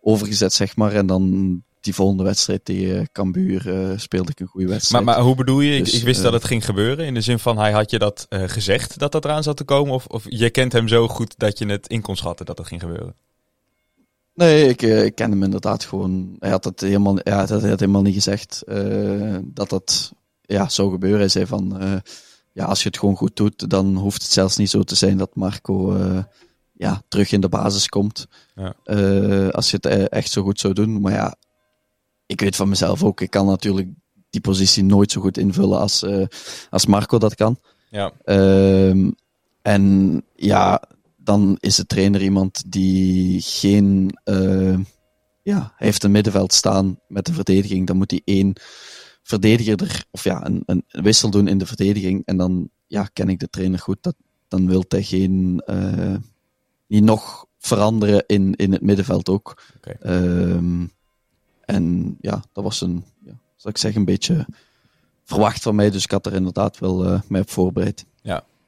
[0.00, 0.92] overgezet, zeg maar.
[0.92, 5.04] En dan die volgende wedstrijd tegen Cambuur eh, speelde ik een goede maar, wedstrijd.
[5.04, 5.76] maar hoe bedoel je?
[5.76, 7.06] Ik, Dus, ik wist eh, dat het ging gebeuren.
[7.06, 9.64] In de zin van, hij had je dat eh, gezegd dat dat eraan zat te
[9.64, 9.94] komen?
[9.94, 12.66] Of, of je kent hem zo goed dat je het in kon schatten dat dat
[12.66, 13.14] ging gebeuren?
[14.34, 16.36] Nee, ik, ik ken hem inderdaad gewoon.
[16.38, 18.62] Hij had het helemaal, ja, hij had het helemaal niet gezegd
[19.44, 21.18] dat dat ja, zou gebeuren.
[21.18, 21.80] Hij zei van,
[22.52, 25.16] ja, als je het gewoon goed doet, dan hoeft het zelfs niet zo te zijn
[25.16, 25.96] dat Marco
[26.80, 28.26] ja, terug in de basis komt.
[28.54, 28.74] Ja.
[28.84, 31.00] Eh, als je het eh, echt zo goed zou doen.
[31.00, 31.36] Maar ja,
[32.26, 33.88] ik weet van mezelf ook, ik kan natuurlijk
[34.30, 36.26] die positie nooit zo goed invullen als, eh,
[36.70, 37.58] als Marco dat kan.
[37.90, 38.12] Ja.
[38.24, 39.10] Ehm,
[39.62, 40.82] en ja,
[41.16, 44.18] dan is de trainer iemand die geen.
[45.42, 47.86] ja, hij heeft een middenveld staan met de verdediging.
[47.86, 48.52] Dan moet hij één
[49.22, 52.22] verdediger er, of ja, een, een wissel doen in de verdediging.
[52.24, 53.98] En dan ja, ken ik de trainer goed.
[54.00, 54.14] Dat,
[54.48, 55.62] dan wil hij geen.
[56.90, 59.62] Niet nog veranderen in, in het middenveld ook.
[60.00, 60.86] Ehm,
[61.64, 64.46] en ja, dat was een, ja, zal ik zeggen, een beetje
[65.24, 65.90] verwacht van mij.
[65.90, 68.04] Dus ik had er inderdaad wel eh mij op voorbereid.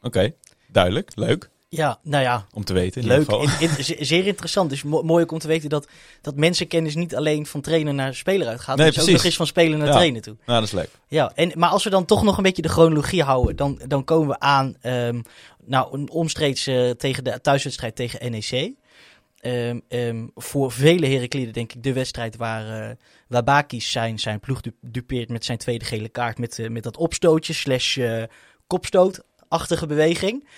[0.02, 0.34] Oké,
[0.72, 1.10] duidelijk.
[1.14, 3.18] Leuk Ja, nou ja, om te weten in leuk.
[3.24, 3.42] geval.
[3.42, 4.70] In- in- ze- zeer interessant.
[4.70, 5.88] Dus mo- mooi ook om te weten dat,
[6.20, 8.76] dat mensenkennis niet alleen van trainer naar speler uitgaat.
[8.76, 9.92] Nee, maar ook nog eens van speler naar Ja.
[9.92, 10.36] trainer toe.
[10.46, 10.88] Nou, dat is leuk.
[11.08, 14.04] Ja, en, maar als we dan toch nog een beetje de chronologie houden, dan, dan
[14.04, 15.20] komen we aan, ehm,
[15.64, 18.72] nou, een omstreeks eh, tegen de thuiswedstrijd tegen NEC.
[19.40, 22.96] Ehm, ehm, voor vele Herakliden denk ik de wedstrijd waar, eh
[23.28, 26.38] waar Bakis zijn, zijn ploeg du- dupeert met zijn tweede gele kaart.
[26.38, 27.98] Met, eh, met dat opstootje slash
[28.66, 30.48] kopstootachtige beweging.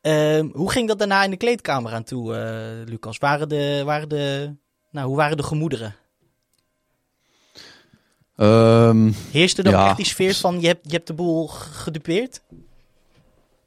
[0.00, 3.18] Ehm, hoe ging dat daarna in de kleedkamer aan toe, eh, Lucas?
[3.18, 4.54] Waren de, waren de,
[4.90, 5.94] nou, hoe waren de gemoederen?
[8.36, 9.86] Ehm, Heerste er Ja.
[9.86, 12.40] echt die sfeer van je hebt, je hebt de boel gedupeerd?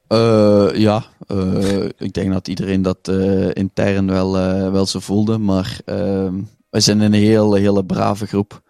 [0.07, 3.07] eh, ja, eh, ik denk dat iedereen dat
[3.53, 4.31] intern wel,
[4.71, 5.37] wel zo voelde.
[5.37, 8.61] Maar ehm wij zijn een hele, hele brave groep.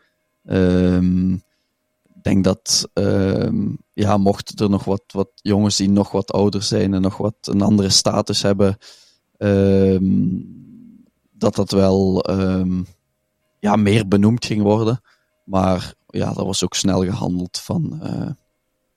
[0.45, 1.35] Ehm,
[2.23, 6.93] denk dat, ehm, ja, mochten er nog wat, wat jongens die nog wat ouder zijn
[6.93, 8.77] en nog wat een andere status hebben,
[9.37, 10.19] ehm,
[11.31, 12.81] dat dat wel ehm,
[13.59, 15.01] ja, meer benoemd ging worden.
[15.45, 18.29] Maar ja, dat was ook snel gehandeld van, eh,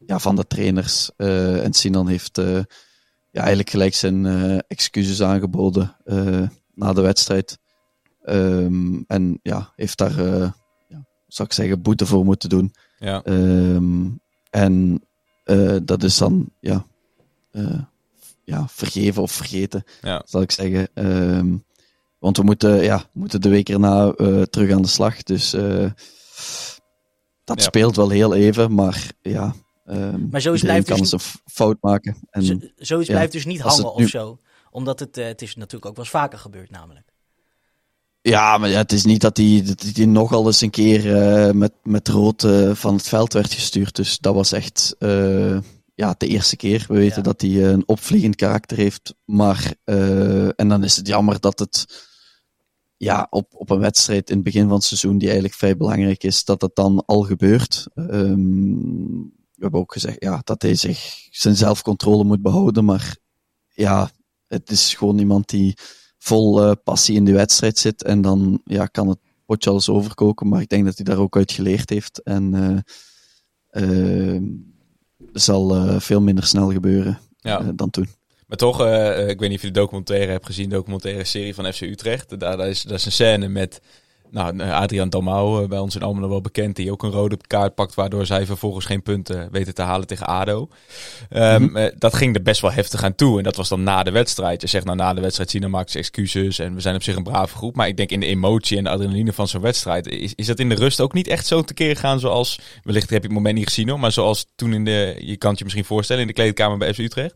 [0.07, 1.11] ja, van de trainers.
[1.17, 2.61] Eh, en Sinan heeft eh,
[3.31, 4.27] ja, eigenlijk gelijk zijn
[4.67, 5.97] excuses aangeboden
[6.75, 7.59] na de wedstrijd.
[9.07, 10.19] En ja, heeft daar,
[10.89, 12.75] ja, zou ik zeggen, boete voor moeten doen.
[13.05, 13.23] Ja.
[13.23, 14.09] Ehm,
[14.51, 15.03] en
[15.45, 16.87] eh, dat is dan, ja,
[17.51, 17.79] eh,
[18.45, 20.23] ja, vergeven of vergeten, Ja.
[20.27, 20.89] zal ik zeggen.
[20.95, 21.57] Ehm,
[22.19, 25.23] want we moeten, ja, moeten de week erna eh, terug aan de slag.
[25.23, 25.91] Dus eh,
[27.45, 27.65] dat Ja.
[27.65, 29.55] speelt wel heel even, maar ja.
[29.85, 32.17] ehm Maar zoiets blijft kan dus een fout maken.
[32.31, 34.39] En, Zo, zoiets ja, blijft dus niet hangen nu- of zo.
[34.71, 37.13] Omdat het, het is natuurlijk ook wel eens vaker gebeurd namelijk.
[38.27, 41.73] Ja, maar het is niet dat hij, dat hij nogal eens een keer eh, met,
[41.83, 43.97] met rood eh, van het veld werd gestuurd.
[43.97, 45.59] Dus dat was echt eh,
[45.95, 46.85] ja, de eerste keer.
[46.89, 47.23] We weten Ja.
[47.23, 49.15] dat hij een opvliegend karakter heeft.
[49.25, 49.75] Maar,
[50.57, 52.07] en dan is het jammer dat het
[52.97, 56.25] ja, op, op een wedstrijd in het begin van het seizoen, die eigenlijk vrij belangrijk
[56.25, 57.87] is, dat het dan al gebeurt.
[57.95, 58.75] Ehm,
[59.55, 62.85] we hebben ook gezegd ja, dat hij zich zijn zelfcontrole moet behouden.
[62.85, 63.17] Maar
[63.69, 64.11] ja,
[64.47, 65.77] het is gewoon iemand die
[66.25, 68.03] vol eh, passie in de wedstrijd zit.
[68.03, 70.49] En dan ja, kan het potje alles overkoken.
[70.49, 72.23] Maar ik denk dat hij daar ook uit geleerd heeft.
[72.23, 72.55] En
[73.71, 74.43] eh, eh,
[75.33, 77.73] zal veel minder snel gebeuren Ja.
[77.75, 78.09] dan toen.
[78.47, 78.81] Maar toch,
[79.29, 82.41] ik weet niet of je de documentaire hebt gezien, de documentaire serie van FC Utrecht.
[82.41, 83.81] Daar, daar, is, daar is een scène met
[84.31, 87.37] nou, eh, Adriaan Dalmau, eh, bij ons in Almelo wel bekend, die ook een rode
[87.47, 90.69] kaart pakt, waardoor zij vervolgens geen punten weten te halen tegen ADO.
[91.29, 91.77] Ehm, Mhm.
[91.77, 93.39] eh, dat ging er best wel heftig aan toe.
[93.39, 94.61] En dat was dan na de wedstrijd.
[94.61, 97.17] Je zegt nou na de wedstrijd, Sina maakt ze excuses en we zijn op zich
[97.17, 97.77] een brave groep.
[97.77, 100.59] Maar ik denk in de emotie en de adrenaline van zo'n wedstrijd, is, is dat
[100.59, 103.55] in de rust ook niet echt zo tekeer gaan zoals, wellicht heb je het moment
[103.57, 106.29] niet gezien hoor, maar zoals toen in de, je kan het je misschien voorstellen, in
[106.29, 107.35] de kleedkamer bij FC Utrecht?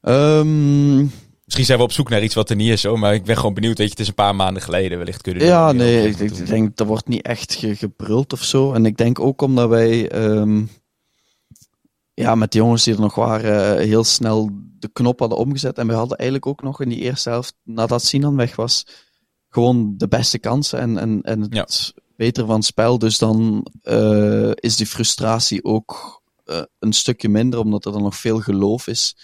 [0.00, 1.06] Ehm,
[1.44, 3.36] Misschien zijn we op zoek naar iets wat er niet is, hoor, maar ik ben
[3.36, 3.78] gewoon benieuwd.
[3.78, 4.98] Weet je, het is een paar maanden geleden.
[4.98, 8.42] Wellicht kunnen we ja, nee, ik, ik denk er wordt niet echt ge- gebruld of
[8.42, 8.72] zo.
[8.72, 10.62] En ik denk ook omdat wij ehm,
[12.14, 15.78] ja, met de jongens die er nog waren, eh, heel snel de knop hadden omgezet.
[15.78, 18.86] En we hadden eigenlijk ook nog in die eerste helft, nadat Sinan weg was,
[19.48, 21.66] gewoon de beste kansen en, en, en het Ja.
[22.16, 22.98] beter van het spel.
[22.98, 28.16] Dus dan eh, is die frustratie ook eh, een stukje minder, omdat er dan nog
[28.16, 29.16] veel geloof is.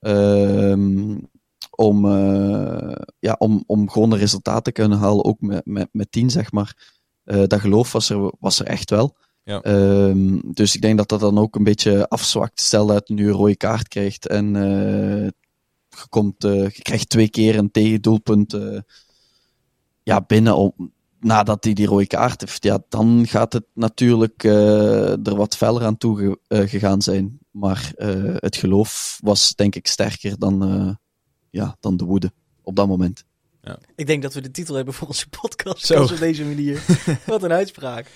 [0.00, 1.14] Ehm,
[1.76, 6.12] om, eh, ja, om, om gewoon een resultaat te kunnen halen, ook met, met, met
[6.12, 6.94] tien, zeg maar.
[7.24, 9.16] Eh, dat geloof was er, was er echt wel.
[9.42, 9.60] Ja.
[9.60, 12.60] Ehm, dus ik denk dat dat dan ook een beetje afzwakt.
[12.60, 15.24] Stel dat je nu een rode kaart krijgt en eh,
[15.88, 18.78] je, komt, je krijgt twee keer een tegendoelpunt eh,
[20.02, 22.64] ja, binnen om, nadat hij die rode kaart heeft.
[22.64, 26.16] Ja, dan gaat het natuurlijk er wat feller aan toe
[26.48, 27.38] ge- gegaan zijn.
[27.50, 27.92] Maar
[28.36, 30.62] het geloof was denk ik sterker dan,
[31.56, 33.24] ja, dan de woede op dat moment.
[33.94, 35.86] Ik denk dat we de titel hebben voor onze podcast.
[35.86, 36.02] Zo.
[36.02, 36.82] Op deze manier.
[37.26, 38.06] Wat een uitspraak.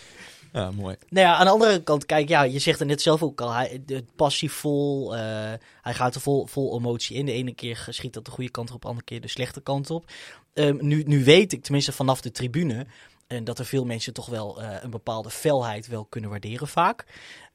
[0.53, 0.97] Ja, mooi.
[1.09, 3.53] Nou ja, aan de andere kant, kijk, ja, je zegt het net zelf ook al.
[3.53, 7.27] Hij, de, passievol, eh hij gaat er vol, vol emotie in.
[7.27, 9.91] De ene keer schiet dat de goede kant op, de andere keer de slechte kant
[9.91, 10.11] op.
[10.53, 12.87] Ehm, nu, nu weet ik, tenminste vanaf de tribune,
[13.27, 17.05] en dat er veel mensen toch wel eh, een bepaalde felheid wel kunnen waarderen vaak.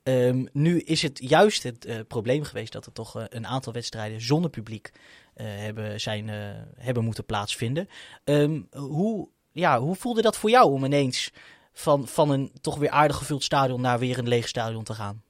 [0.05, 3.73] Ehm, nu is het juist het eh, probleem geweest dat er toch eh, een aantal
[3.73, 4.99] wedstrijden zonder publiek eh,
[5.43, 6.35] hebben, zijn, eh,
[6.77, 7.89] hebben moeten plaatsvinden.
[8.23, 11.31] Ehm, hoe, ja, hoe voelde dat voor jou om ineens
[11.73, 15.23] van, van een toch weer aardig gevuld stadion naar weer een leeg stadion te gaan?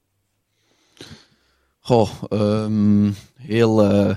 [1.79, 4.15] Goh, ehm, heel, eh,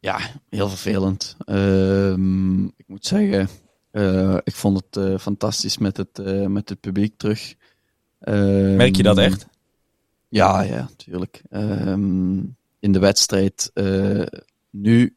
[0.00, 1.36] ja, heel vervelend.
[1.44, 3.48] Ehm, ik moet zeggen,
[3.90, 7.54] eh, ik vond het eh, fantastisch met het, eh, met het publiek terug.
[8.18, 9.46] Merk je dat echt?
[10.28, 11.42] Ja, ja, tuurlijk.
[11.50, 12.38] Ehm,
[12.78, 14.26] in de wedstrijd, eh,
[14.80, 15.16] nu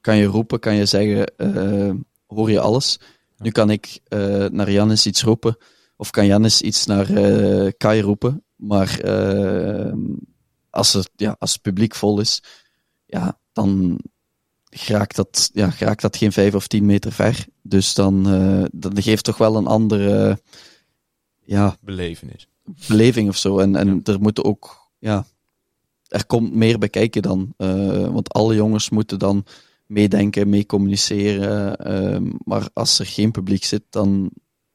[0.00, 1.94] kan je roepen, kan je zeggen, eh,
[2.26, 3.00] hoor je alles.
[3.36, 5.56] Nu kan ik eh, naar Jannis iets roepen,
[5.96, 8.44] of kan Jannis iets naar eh, Kai roepen.
[8.56, 9.00] Maar
[10.70, 12.42] als, het, ja, als het publiek vol is,
[13.06, 14.00] ja, dan
[14.86, 17.46] raakt dat, ja, raakt dat geen vijf of tien meter ver.
[17.62, 18.22] Dus dan
[18.72, 20.38] dat geeft toch wel een andere
[21.44, 22.48] ja, Belevenis.
[22.88, 23.58] beleving of zo.
[23.58, 25.24] En, en er moeten ook, ja,
[26.10, 27.54] er komt meer bij kijken dan.
[27.56, 29.44] Eh, want alle jongens moeten dan
[29.86, 31.76] meedenken, mee communiceren.
[31.76, 34.30] ehm, maar als er geen publiek zit, dan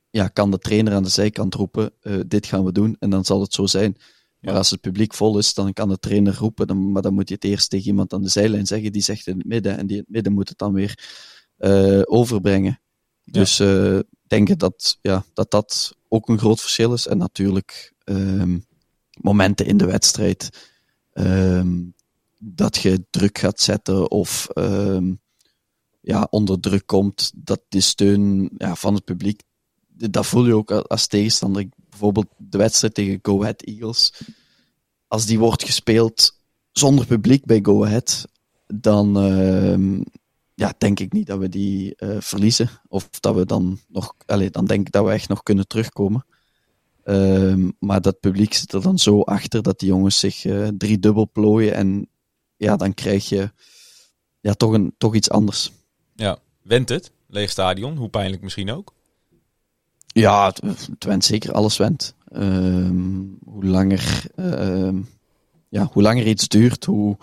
[0.10, 2.96] ja, kan de trainer aan de zijkant roepen: eh, Dit gaan we doen.
[3.00, 3.96] En dan zal het zo zijn.
[4.40, 4.60] Maar Ja.
[4.60, 6.68] als het publiek vol is, dan kan de trainer roepen.
[6.68, 8.92] Dan, maar dan moet je het eerst tegen iemand aan de zijlijn zeggen.
[8.92, 9.78] Die zegt in het midden.
[9.78, 11.00] En die in het midden moet het dan weer
[11.58, 12.80] eh, overbrengen.
[13.24, 17.08] Dus eh, denk ik dat, ja, dat dat ook een groot verschil is.
[17.08, 18.58] En natuurlijk ehm,
[19.22, 20.50] momenten in de wedstrijd
[21.16, 21.84] ehm,
[22.40, 25.14] dat je druk gaat zetten of ehm,
[26.02, 29.42] ja, onder druk komt, dat die steun ja, van het publiek,
[29.88, 31.66] dat voel je ook als tegenstander.
[31.90, 34.14] Bijvoorbeeld de wedstrijd tegen Go Ahead Eagles.
[35.08, 36.40] Als die wordt gespeeld
[36.72, 38.28] zonder publiek bij Go Ahead,
[38.68, 40.02] dan ehm,
[40.54, 42.70] ja, denk ik niet dat we die eh, verliezen.
[42.88, 46.26] Of dat we dan nog, allee, dan denk ik dat we echt nog kunnen terugkomen.
[47.06, 51.30] Ehm, maar dat publiek zit er dan zo achter dat die jongens zich eh driedubbel
[51.32, 51.74] plooien.
[51.74, 52.08] En
[52.58, 53.52] ja, dan krijg je
[54.40, 55.72] ja, toch, een, toch iets anders.
[56.16, 56.38] Ja.
[56.62, 57.12] Went het?
[57.28, 58.94] Leeg stadion, hoe pijnlijk misschien ook.
[60.08, 62.16] Ja, het, het went zeker, alles went.
[62.28, 65.02] Ehm, hoe, langer, ehm,
[65.70, 67.18] ja, hoe langer iets duurt, hoe,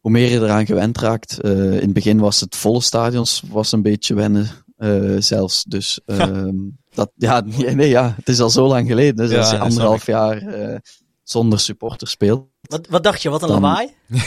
[0.00, 1.40] hoe meer je eraan gewend raakt.
[1.40, 5.64] Eh, in het begin was het volle stadions was een beetje wennen eh, zelfs.
[5.64, 6.00] Dus
[6.98, 9.16] dat, ja, nee, nee, ja, het is al zo lang geleden.
[9.16, 10.76] Dus Ja, als je anderhalf jaar eh,
[11.22, 12.46] zonder supporter speelt.
[12.60, 13.28] Wat, wat dacht je?
[13.28, 13.88] Wat een Dan- lawaai?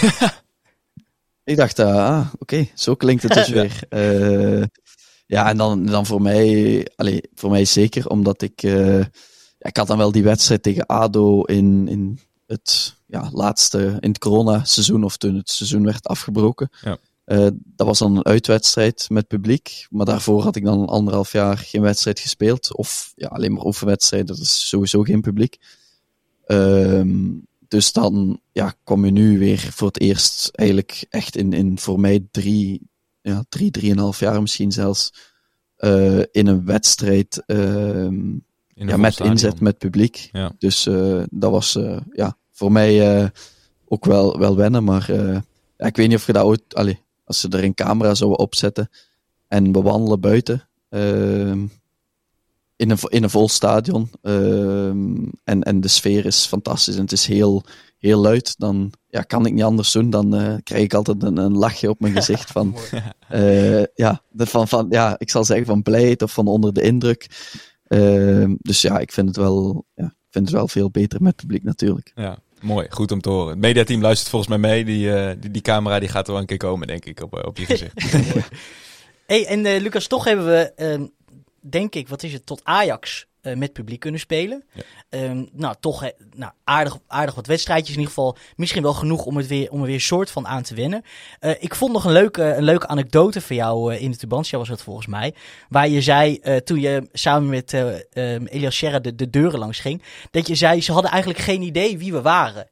[1.43, 3.79] Ik dacht, eh, ah, oké, zo klinkt het dus weer.
[3.89, 4.63] Eh,
[5.25, 9.77] ja, en dan, dan voor mij, allee, voor mij zeker, omdat ik, eh, ja, ik
[9.77, 15.03] had dan wel die wedstrijd tegen ADO in, in het ja, laatste, in het corona-seizoen,
[15.03, 16.69] of toen het seizoen werd afgebroken.
[16.81, 16.97] Ja.
[17.23, 21.57] Eh, dat was dan een uitwedstrijd met publiek, maar daarvoor had ik dan anderhalf jaar
[21.57, 25.57] geen wedstrijd gespeeld, of ja, alleen maar oefenwedstrijden, dat is sowieso geen publiek.
[26.45, 27.29] Ehm,
[27.67, 31.99] dus dan ja, kom je nu weer voor het eerst eigenlijk echt in, in voor
[31.99, 32.81] mij drie,
[33.21, 35.13] ja, drie, drieënhalf jaar misschien zelfs
[35.75, 39.35] eh, in een wedstrijd ehm, In een ja, met stadion.
[39.35, 40.29] inzet met publiek.
[40.31, 40.51] Ja.
[40.57, 41.77] Dus eh, dat was
[42.11, 43.31] ja, voor mij
[43.85, 44.83] ook wel, wel wennen.
[44.83, 45.09] Maar
[45.77, 46.63] ik weet niet of je dat ooit...
[47.31, 48.89] als ze er een camera zouden opzetten
[49.47, 50.67] en we wandelen buiten...
[50.89, 51.65] ehm,
[52.75, 54.09] in, een, in een vol stadion.
[54.21, 57.63] ehm, en, en de sfeer is fantastisch en het is heel,
[57.97, 58.55] heel luid.
[58.57, 60.09] Dan ja, kan ik niet anders doen.
[60.09, 62.75] Dan eh, krijg ik altijd een, een lachje op mijn gezicht van...
[63.29, 67.49] eh, ja, van, van, ja, ik zal zeggen van blijheid of van onder de indruk.
[67.87, 71.35] Ehm, dus ja, ik vind het wel, ja, ik vind het wel veel beter met
[71.35, 72.11] publiek natuurlijk.
[72.15, 72.87] Ja, mooi.
[72.89, 73.49] Goed om te horen.
[73.49, 74.85] Het mediateam luistert volgens mij mee.
[74.85, 77.37] Die, eh, die, die camera die gaat er wel een keer komen, denk ik, op,
[77.37, 77.93] eh, op je gezicht.
[79.25, 81.05] Hey, en eh, Lucas, toch hebben we, ehm,
[81.59, 84.63] denk ik, wat is het, tot Ajax eh, met publiek kunnen spelen.
[84.73, 84.81] Ja.
[85.09, 87.95] Ehm, nou, toch nou, aardig, aardig wat wedstrijdjes.
[87.95, 90.61] In ieder geval misschien wel genoeg om, het weer, om er weer soort van aan
[90.61, 91.03] te wennen.
[91.39, 94.57] Eh, ik vond nog een leuke, een leuke anekdote van jou eh, in de Tubantia
[94.57, 95.33] was het volgens mij.
[95.69, 100.03] Waar je zei, toen je samen met ehm, Elias Serra de, de deuren langs ging.
[100.31, 102.69] Dat je zei, ze hadden eigenlijk geen idee wie we waren.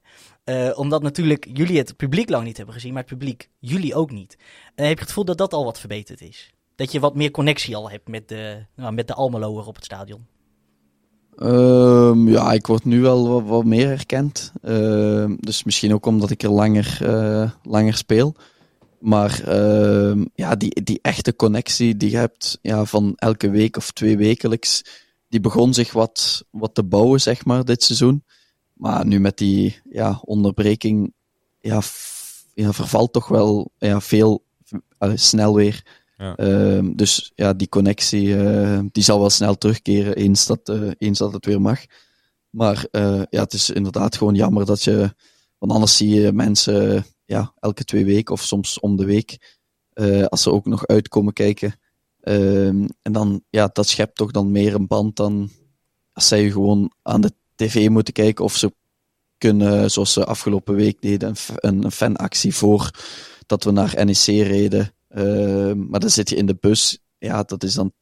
[0.75, 4.37] Omdat natuurlijk jullie het publiek lang niet hebben gezien, maar het publiek jullie ook niet.
[4.75, 6.53] En heb je het gevoel dat dat al wat verbeterd is?
[6.75, 9.85] Dat je wat meer connectie al hebt met de, nou, met de Almeloer op het
[9.85, 10.27] stadion.
[11.39, 14.51] Ehm, ja, ik word nu wel wat, meer herkend.
[14.61, 18.35] Ehm, dus misschien ook omdat ik er langer, eh, langer speel.
[18.99, 23.91] Maar ehm, ja, die, die echte connectie die je hebt ja, van elke week of
[23.91, 24.83] twee wekelijks,
[25.27, 28.23] die begon zich wat, wat te bouwen, zeg maar, dit seizoen.
[28.73, 31.13] Maar nu met die ja, onderbreking
[31.59, 31.81] ja,
[32.53, 34.43] ja, vervalt toch wel ja, veel
[35.15, 35.83] snel weer.
[36.19, 41.19] Ehm, dus ja, die connectie eh, die zal wel snel terugkeren eens dat, eh, eens
[41.19, 41.79] dat het weer mag.
[42.49, 45.13] Maar eh, ja, het is inderdaad gewoon jammer dat je.
[45.57, 49.57] Want anders zie je mensen ja, elke twee weken of soms om de week.
[50.29, 51.79] als ze ook nog uitkomen kijken.
[52.21, 55.49] Ehm, en dan, ja, dat schept toch dan meer een band dan
[56.13, 58.43] als zij gewoon aan de tv moeten kijken.
[58.43, 58.73] Of ze
[59.37, 62.91] kunnen, zoals ze afgelopen week deden, een, een fanactie voor
[63.45, 64.93] dat we naar NEC reden.
[65.09, 66.99] Ehm, maar dan zit je in de bus.
[67.17, 67.93] Ja, dat is dan.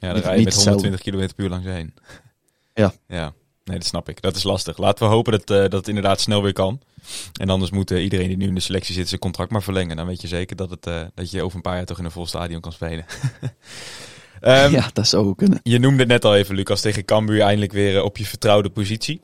[0.00, 0.88] Ja, dan Niet- rij je met hetzelfde.
[0.88, 1.94] 120 km per uur langs heen.
[2.74, 2.92] Ja.
[3.18, 3.32] Ja,
[3.64, 4.22] nee, dat snap ik.
[4.22, 4.78] Dat is lastig.
[4.78, 6.80] Laten we hopen dat, eh, dat het inderdaad snel weer kan.
[7.40, 9.96] En anders moet eh, iedereen die nu in de selectie zit zijn contract maar verlengen.
[9.96, 12.04] Dan weet je zeker dat, het, eh, dat je over een paar jaar toch in
[12.04, 13.04] een vol stadion kan spelen.
[14.40, 15.60] Ehm, ja, dat zou ook kunnen.
[15.62, 19.20] Je noemde het net al even, Lucas, tegen Cambuur eindelijk weer op je vertrouwde positie.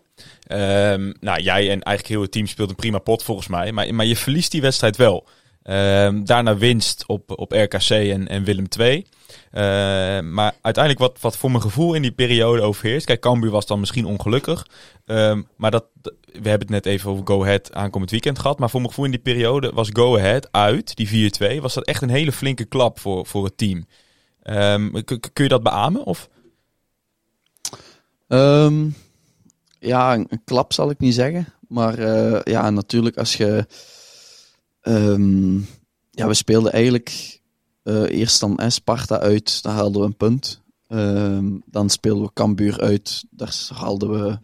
[0.46, 3.72] Ehm, nou, jij en eigenlijk heel het team speelt een prima pot volgens mij.
[3.72, 5.26] Maar, maar je verliest die wedstrijd wel.
[5.64, 9.07] Ehm, daarna winst op, op RKC en, en Willem II.
[9.50, 13.07] Ehm, maar uiteindelijk wat, wat voor mijn gevoel in die periode overheerst.
[13.07, 14.66] Kijk, Cambuur was dan misschien ongelukkig.
[15.05, 18.59] Ehm, maar dat, we hebben het net even over Go Ahead aankomend weekend gehad.
[18.59, 21.61] Maar voor mijn gevoel in die periode was Go Ahead uit, die 4-2.
[21.61, 23.87] Was dat echt een hele flinke klap voor, voor het team.
[25.33, 26.05] Kun je dat beamen?
[26.05, 26.29] Of?
[29.79, 31.46] Ja, een, een klap zal ik niet zeggen.
[31.68, 33.66] Maar eh, ja, natuurlijk als je...
[34.85, 35.57] ehm,
[36.11, 37.40] ja, we speelden eigenlijk
[37.83, 40.62] eh, eerst dan eh, Sparta uit, daar haalden we een punt.
[40.88, 44.38] Ehm, dan speelden we Cambuur uit, daar haalden we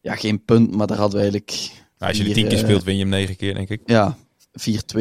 [0.00, 1.70] ja, geen punt, maar daar hadden we eigenlijk...
[1.98, 3.80] Nou, als je de tien keer eh, speelt, win je hem negen keer, denk ik.
[3.84, 4.16] Ja,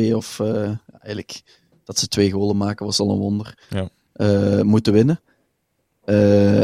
[0.10, 1.42] 4-2 of eh, eigenlijk
[1.84, 3.58] dat ze twee golen maken was al een wonder.
[3.70, 3.90] Ja.
[4.64, 5.22] Moeten winnen.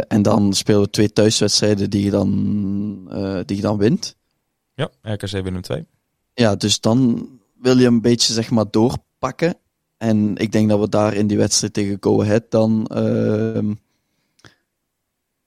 [0.07, 4.15] En dan spelen we twee thuiswedstrijden die je dan, die je dan wint.
[4.73, 5.85] Ja, RKC Willem 2.
[6.33, 7.27] Ja, dus dan
[7.63, 9.57] wil je een beetje zeg maar doorpakken.
[9.97, 13.73] En ik denk dat we daar in die wedstrijd tegen Go Ahead dan ehm,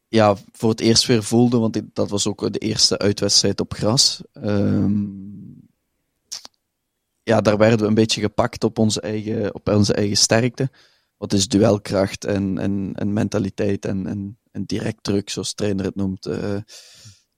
[0.09, 4.23] ja, voor het eerst weer voelden, want dat was ook de eerste uitwedstrijd op gras.
[4.33, 5.05] Ehm,
[7.23, 10.71] ja, daar werden we een beetje gepakt op onze eigen, op onze eigen sterkte.
[11.17, 14.07] Wat is duelkracht en, en, en mentaliteit en,
[14.53, 16.27] en, direct druk, zoals trainer het noemt.
[16.27, 16.57] Eh,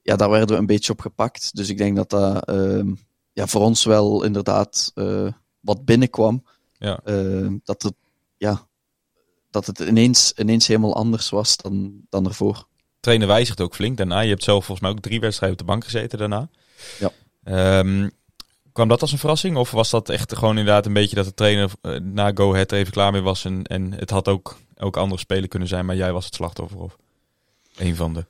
[0.03, 1.57] ja, daar werden we een beetje op gepakt.
[1.57, 2.95] Dus ik denk dat dat ehm,
[3.39, 5.27] ja, voor ons wel inderdaad eh,
[5.61, 6.45] wat binnenkwam.
[6.79, 7.01] Ja.
[7.05, 7.95] Eh, dat, het,
[8.37, 8.67] ja,
[9.51, 12.67] dat het ineens, ineens helemaal anders was dan, dan ervoor.
[13.01, 14.21] Trainer wijzigt ook flink daarna.
[14.21, 16.49] Je hebt zelf volgens mij ook drie wedstrijden op de bank gezeten daarna.
[16.99, 17.11] Ja.
[17.45, 18.09] Ehm,
[18.73, 19.57] kwam dat als een verrassing?
[19.57, 22.73] Of was dat echt gewoon inderdaad een beetje dat de trainer eh, na Go Ahead
[22.73, 23.45] er even klaar mee was?
[23.45, 26.79] En, en het had ook, ook andere spelen kunnen zijn, maar jij was het slachtoffer
[26.79, 26.97] of
[27.77, 28.27] een van de.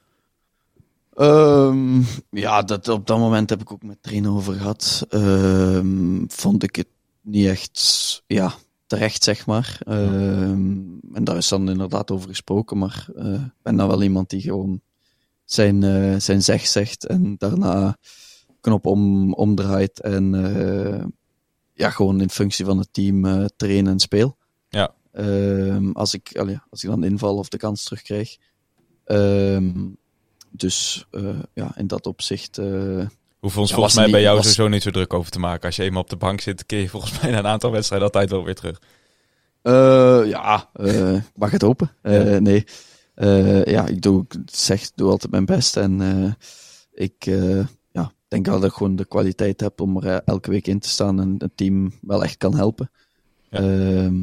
[1.18, 5.06] Ehm, ja, dat, op dat moment heb ik ook met trainer over gehad.
[5.08, 6.86] Ehm, vond ik het
[7.20, 8.54] niet echt ja,
[8.86, 9.78] terecht, zeg maar.
[9.84, 10.76] Ehm,
[11.12, 14.40] en daar is dan inderdaad over gesproken, maar eh, ik ben dan wel iemand die
[14.40, 14.80] gewoon
[15.44, 17.96] zijn, eh, zijn zeg zegt en daarna
[18.60, 21.04] knop om, omdraait en eh,
[21.72, 24.36] ja, gewoon in functie van het team trainen en speel.
[24.68, 24.94] Ja,
[25.92, 28.36] als, ik, allee, als ik dan inval of de kans terugkrijg.
[30.50, 32.58] Dus eh, ja, in dat opzicht.
[32.58, 32.66] eh,
[33.38, 35.38] Hoeven ons Ja, volgens mij niet- bij jou was- sowieso niet zo druk over te
[35.38, 35.66] maken.
[35.66, 38.06] Als je eenmaal op de bank zit, kun je volgens mij na een aantal wedstrijden
[38.08, 38.80] altijd wel weer terug.
[39.62, 40.70] eh, ja,
[41.34, 41.90] mag het open.
[42.02, 42.38] Ja.
[42.38, 42.64] Nee.
[43.64, 45.76] Ja, ik doe, ik zeg, doe altijd mijn best.
[45.76, 46.36] En
[46.92, 47.24] ik
[47.92, 50.88] ja, denk wel dat ik gewoon de kwaliteit heb om er elke week in te
[50.88, 52.90] staan en het team wel echt kan helpen.
[53.50, 53.58] Ja.
[53.58, 54.14] Ehm,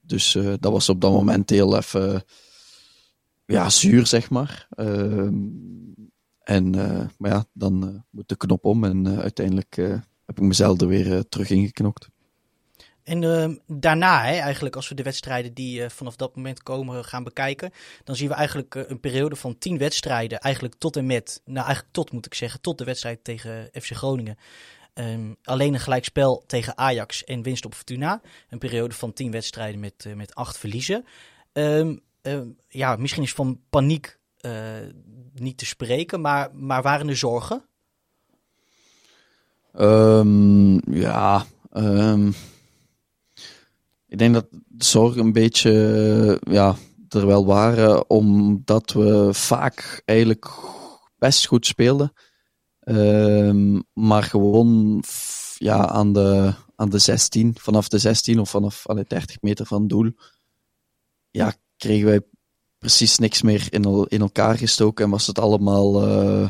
[0.00, 2.24] dus dat was op dat moment heel even
[3.46, 4.66] ja, zuur, zeg maar.
[4.70, 5.32] Ehm,
[6.44, 9.76] en, eh, maar ja, dan eh, moet de knop om en eh, uiteindelijk
[10.26, 12.08] heb ik mezelf er weer terug ingeknokt.
[13.02, 17.70] En ehm, daarna, eigenlijk, als we de wedstrijden die vanaf dat moment komen gaan bekijken,
[18.04, 21.94] dan zien we eigenlijk een periode van tien wedstrijden, eigenlijk tot en met, nou eigenlijk
[21.94, 24.38] tot moet ik zeggen, tot de wedstrijd tegen FC Groningen.
[24.94, 28.20] Ehm, alleen een gelijkspel tegen Ajax en winst op Fortuna.
[28.48, 31.04] Een periode van tien wedstrijden met, met acht verliezen.
[31.52, 34.52] Ehm, ehm, ja, misschien is van paniek eh,
[35.34, 37.64] niet te spreken, maar, maar waren er zorgen?
[39.72, 42.28] Ehm, ja, ehm,
[44.06, 46.76] ik denk dat de zorgen een beetje ja,
[47.08, 50.50] er wel waren, omdat we vaak eigenlijk
[51.18, 52.12] best goed speelden.
[53.92, 55.02] Maar gewoon
[55.58, 59.86] ja, aan, de, aan de 16, vanaf de 16 of vanaf allee, 30 meter van
[59.86, 60.12] doel,
[61.30, 62.20] ja, kregen wij
[62.78, 66.48] precies niks meer in, in elkaar gestoken en was het allemaal eh,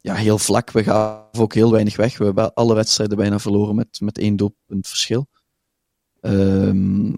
[0.00, 0.70] ja, heel vlak.
[0.70, 2.18] We gaven ook heel weinig weg.
[2.18, 5.26] We hebben alle wedstrijden bijna verloren met, met één doelpunt verschil.
[6.20, 7.12] Ehm,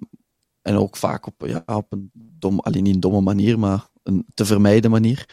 [0.63, 4.45] en ook vaak op, ja, op een dom, alleen niet domme manier, maar een te
[4.45, 5.29] vermijden manier.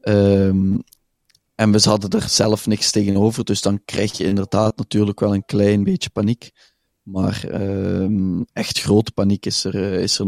[0.00, 0.78] Ehm,
[1.54, 5.44] en we hadden er zelf niks tegenover, dus dan krijg je inderdaad natuurlijk wel een
[5.44, 6.50] klein beetje paniek.
[7.02, 10.26] Maar ehm, echt grote paniek is er, eh, is er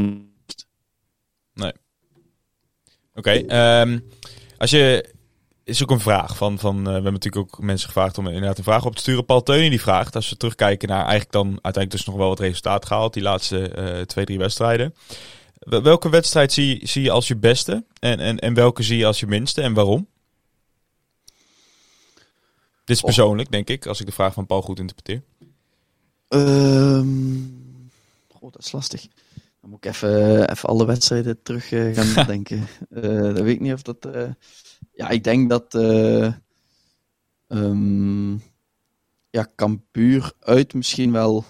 [1.59, 1.77] niet.
[3.15, 3.99] Oké, ehm,
[4.59, 5.17] als je...
[5.65, 8.59] Is ook een vraag van, van eh, we hebben natuurlijk ook mensen gevraagd om inderdaad
[8.59, 9.25] een vraag op te sturen.
[9.25, 12.41] Paul Teuning die vraagt, als we terugkijken naar eigenlijk dan uiteindelijk dus nog wel wat
[12.41, 14.95] resultaat gehaald, die laatste eh, twee, drie wedstrijden.
[15.59, 19.07] Wel- Welke wedstrijd zie, zie je als je beste en, en, en welke zie je
[19.07, 20.09] als je minste en waarom?
[22.85, 23.05] Dit is Oh.
[23.05, 25.23] persoonlijk, denk ik, als ik de vraag van Paul goed interpreteer.
[28.41, 29.07] Oh, dat is lastig.
[29.61, 32.67] Dan moet ik even, even alle wedstrijden terug eh, gaan nadenken.
[32.91, 34.05] Eh dat weet ik niet of dat...
[34.07, 34.31] eh,
[34.93, 35.75] Ja, ik denk dat...
[37.49, 38.33] ehm,
[39.31, 41.45] ja, Cambuur uit misschien wel...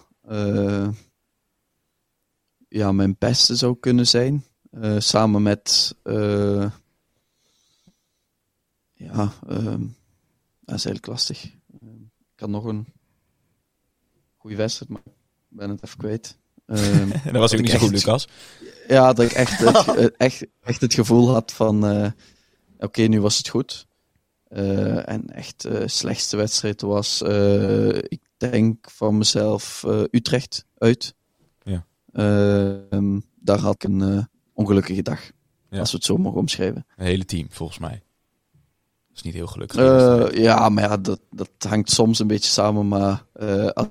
[2.68, 4.44] ja, mijn beste zou kunnen zijn.
[4.98, 5.96] Samen met...
[6.02, 6.70] eh,
[8.92, 9.80] ja, ehm,
[10.60, 11.44] dat is eigenlijk lastig.
[11.80, 12.02] Ehm,
[12.34, 12.86] ik had nog een
[14.36, 16.38] goede wedstrijd, maar ik ben het even kwijt.
[16.68, 18.28] Ehm, En dat was ook ik niet zo goed, echt- Lucas.
[18.88, 21.86] ja, dat ik echt het, eh, echt, echt het gevoel had van...
[21.86, 22.10] eh,
[22.78, 23.86] Oké, nu was het goed.
[24.48, 27.22] Eh, en echt de slechtste wedstrijd was...
[27.22, 31.14] eh, ik denk van mezelf Utrecht uit.
[31.62, 31.86] Ja.
[32.12, 35.30] Ehm, daar had ik een ongelukkige dag.
[35.70, 35.78] Ja.
[35.78, 36.86] Als we het zo mogen omschrijven.
[36.96, 38.02] Een hele team, volgens mij.
[39.08, 39.78] Dat is niet heel gelukkig.
[39.80, 42.88] Eh, ja, maar ja, dat, dat hangt soms een beetje samen.
[42.88, 43.88] Maar eh, als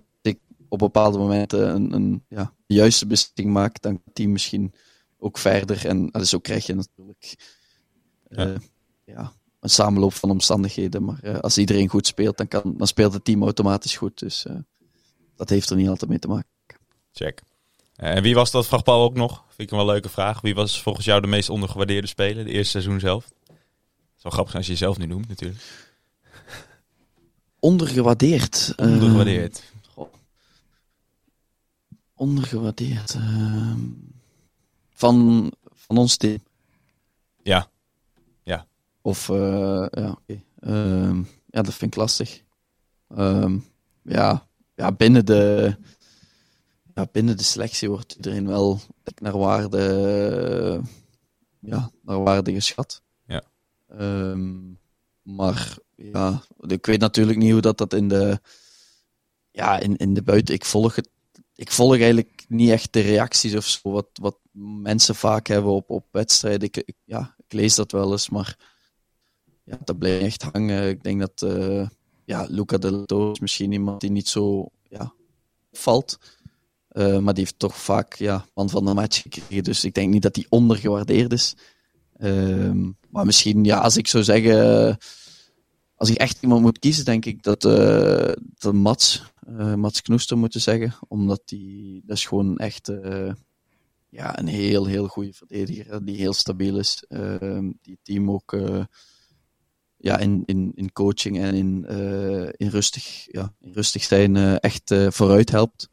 [0.70, 4.74] op bepaalde momenten een, een ja, juiste beslissing maak, dan kan het team misschien
[5.20, 5.86] ook verder.
[5.86, 7.36] En ah, zo krijg je natuurlijk
[8.30, 8.55] eh, Ja.
[9.05, 9.34] ja.
[9.59, 11.03] een samenloop van omstandigheden.
[11.03, 14.20] Maar eh, als iedereen goed speelt, dan, kan, dan speelt het team automatisch goed.
[14.20, 14.55] Dus eh,
[15.36, 16.49] dat heeft er niet altijd mee te maken.
[17.11, 17.41] Check.
[17.95, 19.43] En wie was dat, vraagt Paul ook nog?
[19.47, 20.41] Vind ik een wel leuke vraag.
[20.41, 23.26] Wie was volgens jou de meest ondergewaardeerde speler, de eerste seizoen zelf?
[23.47, 25.61] Het zou grappig zijn als je jezelf nu noemt, natuurlijk.
[27.59, 28.74] Ondergewaardeerd.
[28.76, 29.63] Ondergewaardeerd.
[32.18, 33.13] Ondergewaardeerd.
[33.13, 33.80] ehm,
[34.89, 36.39] van, van ons team.
[37.43, 37.70] Ja.
[39.01, 40.20] Of, eh, ja.
[40.59, 42.43] Ehm, ja, dat vind ik lastig.
[43.07, 43.57] Ehm,
[44.01, 45.76] ja, ja, binnen de,
[46.93, 48.80] ja, binnen de selectie wordt iedereen wel
[49.22, 50.82] naar waarde,
[51.59, 53.01] ja, naar waarde geschat.
[53.26, 53.43] Ja.
[55.22, 58.39] Maar ja, ik weet natuurlijk niet hoe dat, dat in de,
[59.51, 60.53] ja, in, in de buiten.
[60.53, 61.09] Ik volg het.
[61.57, 64.37] Ik volg eigenlijk niet echt de reacties of zo, wat, wat
[64.79, 66.69] mensen vaak hebben op, op wedstrijden.
[66.71, 68.57] Ik, ja, ik lees dat wel eens, maar
[69.63, 70.89] ja, dat blijft echt hangen.
[70.89, 71.87] Ik denk dat eh,
[72.25, 75.13] ja, Luca de Lato is misschien iemand die niet zo ja,
[75.71, 76.19] valt.
[76.87, 79.63] Eh, maar die heeft toch vaak ja, man van de match gekregen.
[79.63, 81.55] Dus ik denk niet dat hij ondergewaardeerd is.
[82.17, 84.95] Ehm, maar misschien, ja, als ik zou zeggen, eh,
[85.95, 87.61] als ik echt iemand moet kiezen, denk ik dat,
[88.57, 90.93] dat Mats, eh, Mats Knoester moeten zeggen.
[91.07, 93.31] Omdat die, dat is gewoon echt, eh,
[94.09, 96.05] ja, een heel, heel goede verdediger.
[96.05, 97.03] Die heel stabiel is.
[97.07, 98.83] Ehm, die team ook eh,
[99.97, 101.85] ja, in, in, in coaching en in,
[102.57, 105.89] in, rustig, ja, in rustig zijn echt vooruit helpt.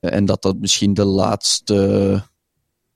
[0.00, 2.22] En dat dat misschien de laatste,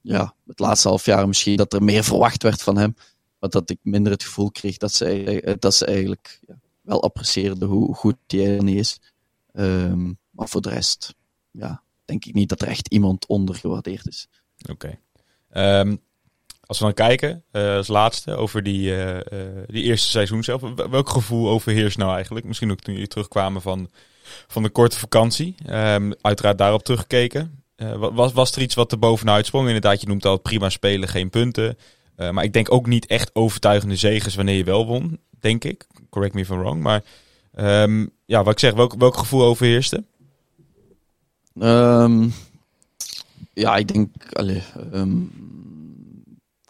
[0.00, 2.94] ja, het laatste half jaar misschien dat er meer verwacht werd van hem.
[3.38, 6.40] Maar dat ik minder het gevoel kreeg dat ze, dat ze eigenlijk
[6.80, 8.98] wel apprecieerden hoe goed hij er is.
[9.56, 11.14] Ehm, maar voor de rest,
[11.50, 14.28] ja, denk ik niet dat er echt iemand ondergewaardeerd is.
[14.70, 14.98] Oké.
[15.50, 15.96] Ehm,
[16.60, 20.60] als we dan kijken, eh, als laatste, over die, eh, eh, die eerste seizoen zelf.
[20.60, 22.46] Wel- Welk gevoel overheerst nou eigenlijk?
[22.46, 23.90] Misschien ook toen jullie terugkwamen van,
[24.46, 25.54] van de korte vakantie.
[25.66, 27.62] Ehm, uiteraard daarop teruggekeken.
[27.76, 29.66] Wa- was, was er iets wat er bovenuit sprong?
[29.66, 31.78] Inderdaad, je noemt al prima spelen, geen punten.
[32.30, 35.86] Maar ik denk ook niet echt overtuigende zegens wanneer je wel won, denk ik.
[36.10, 36.82] Correct me if I'm wrong.
[36.82, 37.02] Maar
[38.26, 40.04] ja, wat ik zeg, welk, welk gevoel overheerste?
[41.58, 42.28] Ehm,
[43.52, 44.62] ja, ik denk, allee,
[44.92, 45.20] ehm,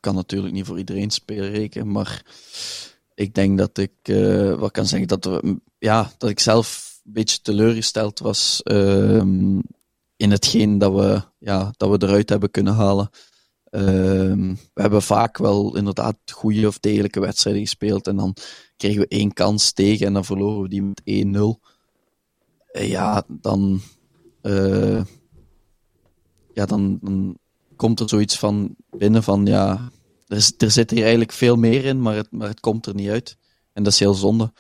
[0.01, 2.25] kan natuurlijk niet voor iedereen spelen rekenen, maar
[3.15, 4.17] ik denk dat ik eh,
[4.59, 9.59] wel kan zeggen dat, we, ja, dat ik zelf een beetje teleurgesteld was ehm,
[10.17, 13.11] in hetgeen dat we, ja, dat we eruit hebben kunnen halen.
[13.71, 18.37] We hebben vaak wel inderdaad goede of degelijke wedstrijden gespeeld en dan
[18.77, 21.61] kregen we één kans tegen en dan verloren we die met 1-0.
[22.73, 23.81] Eh, ja, dan,
[24.41, 25.05] eh,
[26.53, 27.01] ja, dan,
[27.77, 29.91] komt er zoiets van binnen van ja,
[30.27, 32.95] er, is, er zit hier eigenlijk veel meer in, maar het, maar het komt er
[32.95, 33.37] niet uit.
[33.73, 34.53] En dat is heel zonde.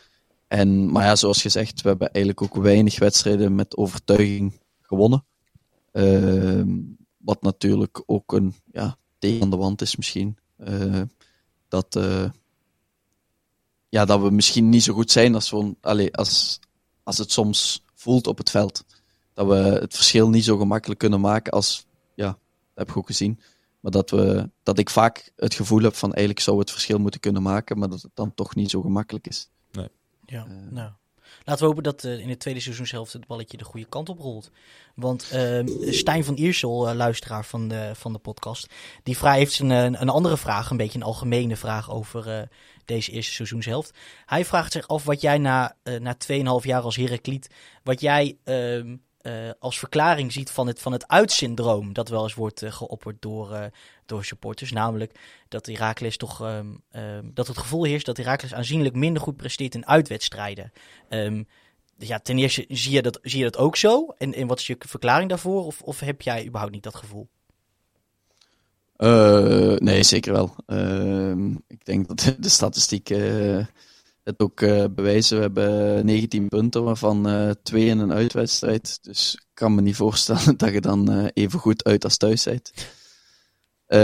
[0.48, 5.24] En, maar ja, zoals gezegd, we hebben eigenlijk ook weinig wedstrijden met overtuiging gewonnen.
[5.92, 6.78] Ehm,
[7.16, 10.36] wat natuurlijk ook een ja, tegen de wand is misschien.
[10.56, 11.02] Eh,
[11.68, 11.98] dat,
[13.88, 16.60] ja, dat we misschien niet zo goed zijn als, we, allee, als,
[17.02, 18.84] als het soms voelt op het veld.
[19.32, 22.38] Dat we het verschil niet zo gemakkelijk kunnen maken als, ja, dat
[22.74, 23.40] heb ik ook gezien.
[23.80, 27.20] Maar dat, we, dat ik vaak het gevoel heb van eigenlijk zou het verschil moeten
[27.20, 29.50] kunnen maken, maar dat het dan toch niet zo gemakkelijk is.
[30.26, 30.90] Ja, nou.
[31.46, 34.08] Laten we hopen dat eh, in het tweede seizoen zelf het balletje de goede kant
[34.08, 34.50] op rolt.
[34.94, 38.66] Want ehm, Stijn van Iersel, eh, luisteraar van de, van de podcast,
[39.02, 42.42] die vraag heeft een, een, een andere vraag, een beetje een algemene vraag over eh,
[42.84, 43.90] deze eerste seizoenshelft.
[44.26, 46.16] Hij vraagt zich af wat jij na, eh na
[46.60, 47.50] 2,5 jaar als Herakliet,
[47.82, 52.34] wat jij ehm, eh, als verklaring ziet van het, van het uitsyndroom dat wel eens
[52.34, 53.64] wordt eh, geopperd door, eh,
[54.06, 54.72] door supporters.
[54.72, 59.36] Namelijk dat Herakles toch, ehm, ehm, dat het gevoel heerst dat Herakles aanzienlijk minder goed
[59.36, 60.72] presteert in uitwedstrijden.
[61.08, 61.42] Ehm,
[61.98, 64.14] ja, ten eerste zie je dat, zie je dat ook zo?
[64.18, 65.64] En, en wat is je verklaring daarvoor?
[65.64, 67.28] Of, of heb jij überhaupt niet dat gevoel?
[68.96, 70.54] Eh, nee, zeker wel.
[71.68, 73.66] Ik denk dat de statistiek eh,
[74.22, 75.36] het ook eh, bewijzen.
[75.36, 78.98] We hebben 19 punten, waarvan twee in een uitwedstrijd.
[79.02, 82.72] Dus ik kan me niet voorstellen dat je dan even goed uit als thuis bent.
[83.86, 83.98] Eh,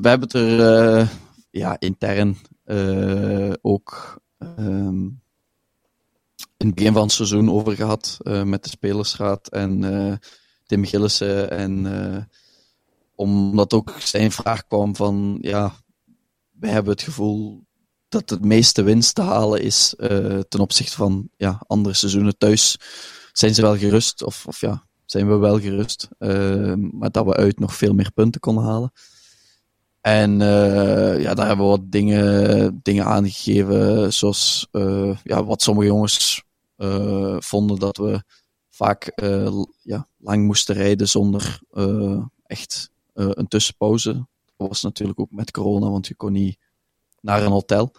[0.00, 1.08] we hebben het er eh,
[1.50, 5.04] ja, intern eh, ook ehm,
[6.56, 10.20] in het begin van het seizoen over gehad eh, met de spelersraad en
[10.66, 12.28] Tim Gillissen en
[13.14, 15.72] omdat ook zijn vraag kwam van, ja,
[16.50, 17.64] wij hebben het gevoel
[18.08, 19.94] dat het meeste winst te halen is
[20.48, 22.76] ten opzichte van ja, andere seizoenen thuis.
[23.32, 27.34] Zijn ze wel gerust, of, of ja, zijn we wel gerust, eh, maar dat we
[27.34, 28.92] uit nog veel meer punten konden halen.
[30.06, 35.86] En eh, ja, daar hebben we wat dingen, dingen aangegeven, zoals eh, ja, wat sommige
[35.86, 36.44] jongens
[36.76, 38.22] eh, vonden dat we
[38.70, 39.12] vaak
[39.82, 41.60] ja, lang moesten rijden zonder
[42.42, 44.12] echt een tussenpauze.
[44.56, 46.58] Dat was natuurlijk ook met corona, want je kon niet
[47.20, 47.92] naar een hotel.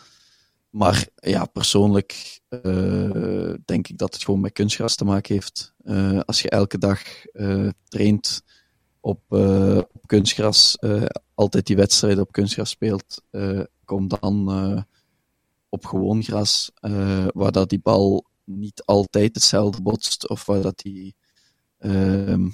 [0.70, 2.40] Maar ja, persoonlijk
[3.66, 5.74] denk ik dat het gewoon met kunstgras te maken heeft.
[6.26, 7.02] Als je elke dag
[7.88, 8.44] traint
[9.08, 14.86] op, eh, op kunstgras, eh, altijd die wedstrijden op kunstgras speelt, eh, kom dan
[15.70, 16.72] op gewoon gras,
[17.34, 21.16] waar dat die bal niet altijd hetzelfde botst, of waar dat die
[21.80, 22.50] ehm,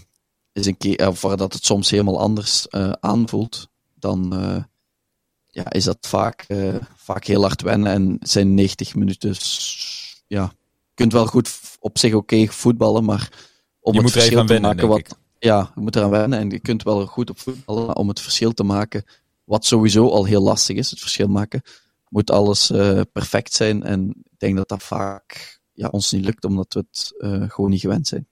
[0.52, 4.34] is een keer, of waar dat het soms helemaal anders aanvoelt, dan
[5.48, 6.46] ja, is dat vaak,
[6.96, 9.36] vaak heel hard wennen en zijn 90 minuten.
[10.28, 10.44] Ja,
[10.88, 13.32] je kunt wel goed op zich oké voetballen, maar
[13.80, 15.22] om Je het er verschil te maken wat.
[15.44, 18.54] Ja, je moet eraan wennen en je kunt wel goed op voetballen, om het verschil
[18.54, 19.04] te maken,
[19.44, 21.62] wat sowieso al heel lastig is, het verschil maken,
[22.10, 23.84] moet alles eh, perfect zijn.
[23.84, 27.70] En ik denk dat dat vaak ja, ons niet lukt, omdat we het eh, gewoon
[27.70, 28.28] niet gewend zijn.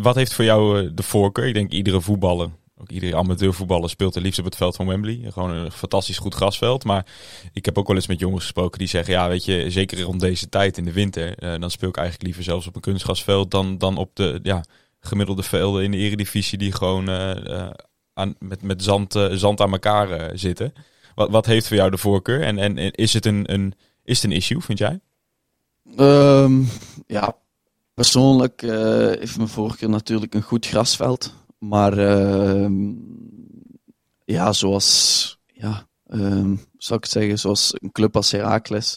[0.00, 1.46] Wat heeft voor jou eh, de voorkeur?
[1.46, 5.30] Ik denk iedere voetballer, ook iedere amateurvoetballer speelt het liefst op het veld van Wembley.
[5.32, 6.84] Gewoon een fantastisch goed grasveld.
[6.84, 7.06] Maar
[7.52, 10.20] ik heb ook wel eens met jongens gesproken die zeggen, ja weet je, zeker rond
[10.20, 13.78] deze tijd in de winter, dan speel ik eigenlijk liever zelfs op een kunstgrasveld dan,
[13.78, 14.64] dan op de, ja,
[15.06, 17.70] gemiddelde velden in de eredivisie die gewoon eh, eh,
[18.14, 20.72] aan, met, met zand, eh, zand aan elkaar zitten.
[21.14, 22.42] Wat, wat heeft voor jou de voorkeur?
[22.42, 23.74] En, en, is, het een, een,
[24.04, 25.00] is het een issue, vind jij?
[25.96, 26.62] Ehm,
[27.06, 27.36] ja,
[27.94, 31.34] persoonlijk eh, heeft mijn voorkeur natuurlijk een goed grasveld.
[31.58, 32.92] Maar ehm,
[34.24, 38.96] ja, zoals, ja, ehm, zou ik het zeggen, zoals een club als Heracles.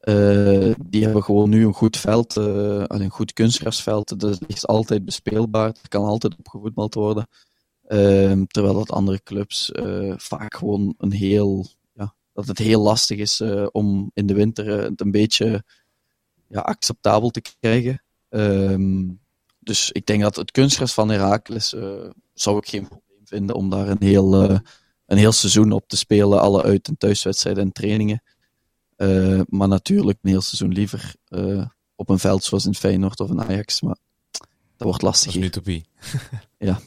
[0.00, 4.20] Eh, die hebben gewoon nu een goed veld, eh, en een goed kunstgrasveld.
[4.20, 7.28] Dat is altijd bespeelbaar, er kan altijd op gevoetbald worden.
[7.86, 13.18] Ehm, terwijl dat andere clubs eh, vaak gewoon een heel, ja, dat het heel lastig
[13.18, 13.42] is
[13.72, 15.64] om in de winter het een beetje
[16.48, 18.02] ja, acceptabel te krijgen.
[18.28, 19.08] Ehm,
[19.58, 23.70] dus ik denk dat het kunstgras van Heracles eh, zou ik geen probleem vinden om
[23.70, 24.50] daar een heel,
[25.06, 26.40] een heel seizoen op te spelen.
[26.40, 28.22] Alle uit- en thuiswedstrijden en trainingen.
[29.00, 33.30] Eh, maar natuurlijk een heel seizoen liever eh, op een veld zoals in Feyenoord of
[33.30, 33.80] in Ajax.
[33.80, 33.96] Maar
[34.76, 35.80] dat wordt lastig Dat is een hier.
[35.80, 35.86] utopie.
[36.68, 36.80] Ja.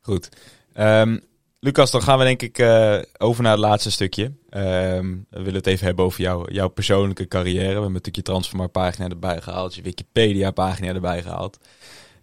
[0.00, 0.28] Goed.
[0.72, 1.18] Ehm,
[1.60, 4.32] Lucas, dan gaan we denk ik eh, over naar het laatste stukje.
[4.50, 7.66] Ehm, we willen het even hebben over jou, jouw persoonlijke carrière.
[7.66, 11.58] We hebben natuurlijk je transfermarktpagina erbij gehaald, je Wikipedia-pagina erbij gehaald.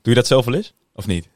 [0.02, 0.74] Doe je dat zelf wel eens?
[0.94, 1.30] Of niet?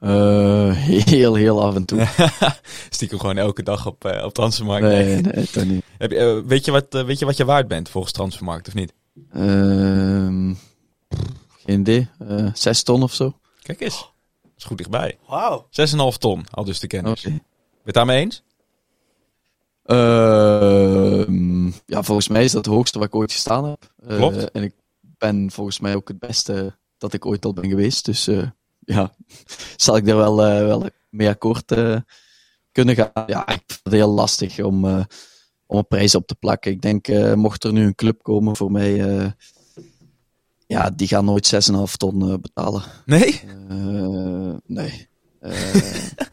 [0.00, 0.72] Eh,
[1.12, 2.06] heel, heel af en toe.
[2.90, 4.86] Stiekem gewoon elke dag op, eh, op Transfermarkt.
[4.86, 5.84] Nee, nee, niet.
[5.98, 8.74] Heb je, eh, weet, je wat, weet je wat je waard bent volgens Transfermarkt of
[8.74, 8.92] niet?
[9.32, 10.54] Ehm,
[11.64, 12.08] geen idee.
[12.54, 13.38] Zes ton of zo.
[13.62, 13.98] Kijk eens.
[14.42, 15.18] Dat is goed dichtbij.
[15.26, 15.66] Wauw.
[15.70, 17.20] 6,5 ton, al dus de kennis.
[17.20, 17.28] Oké.
[17.28, 17.42] Ben
[17.72, 18.42] je het daarmee eens?
[19.84, 23.92] Ehm, ja, volgens mij is dat het hoogste wat ik ooit gestaan heb.
[24.06, 24.50] Eh, Klopt.
[24.50, 28.04] En ik ben volgens mij ook het beste dat ik ooit al ben geweest.
[28.04, 28.42] Dus eh,
[28.80, 29.14] ja,
[29.76, 31.96] zal ik daar wel, eh, wel mee akkoord eh,
[32.72, 33.10] kunnen gaan.
[33.26, 35.04] Ja, ik vind het heel lastig om, eh,
[35.66, 36.70] om een prijs op te plakken.
[36.72, 38.94] Ik denk, mocht er nu een club komen voor mij,
[40.66, 42.82] ja, die gaan nooit 6,5 ton betalen.
[43.04, 43.40] Nee?
[44.66, 45.08] Nee.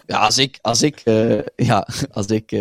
[0.06, 1.02] Ja, als ik, als ik,
[1.56, 2.52] ja, als ik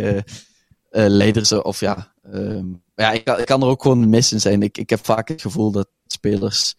[0.91, 4.41] leider zou, of ja, ehm, ja ik, kan- ik kan er ook gewoon mis in
[4.41, 4.63] zijn.
[4.63, 6.75] Ik, ik heb vaak het gevoel dat spelers,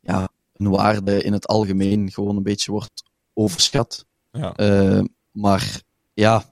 [0.00, 3.02] ja, hun waarde in het algemeen gewoon een beetje wordt
[3.34, 4.06] overschat.
[4.32, 4.54] Ja.
[4.54, 5.00] Eh,
[5.30, 5.80] maar
[6.14, 6.44] ja,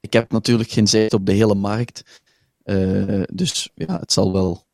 [0.00, 2.20] ik heb natuurlijk geen zicht op de hele markt.
[2.62, 4.64] Eh, dus ja, het zal wel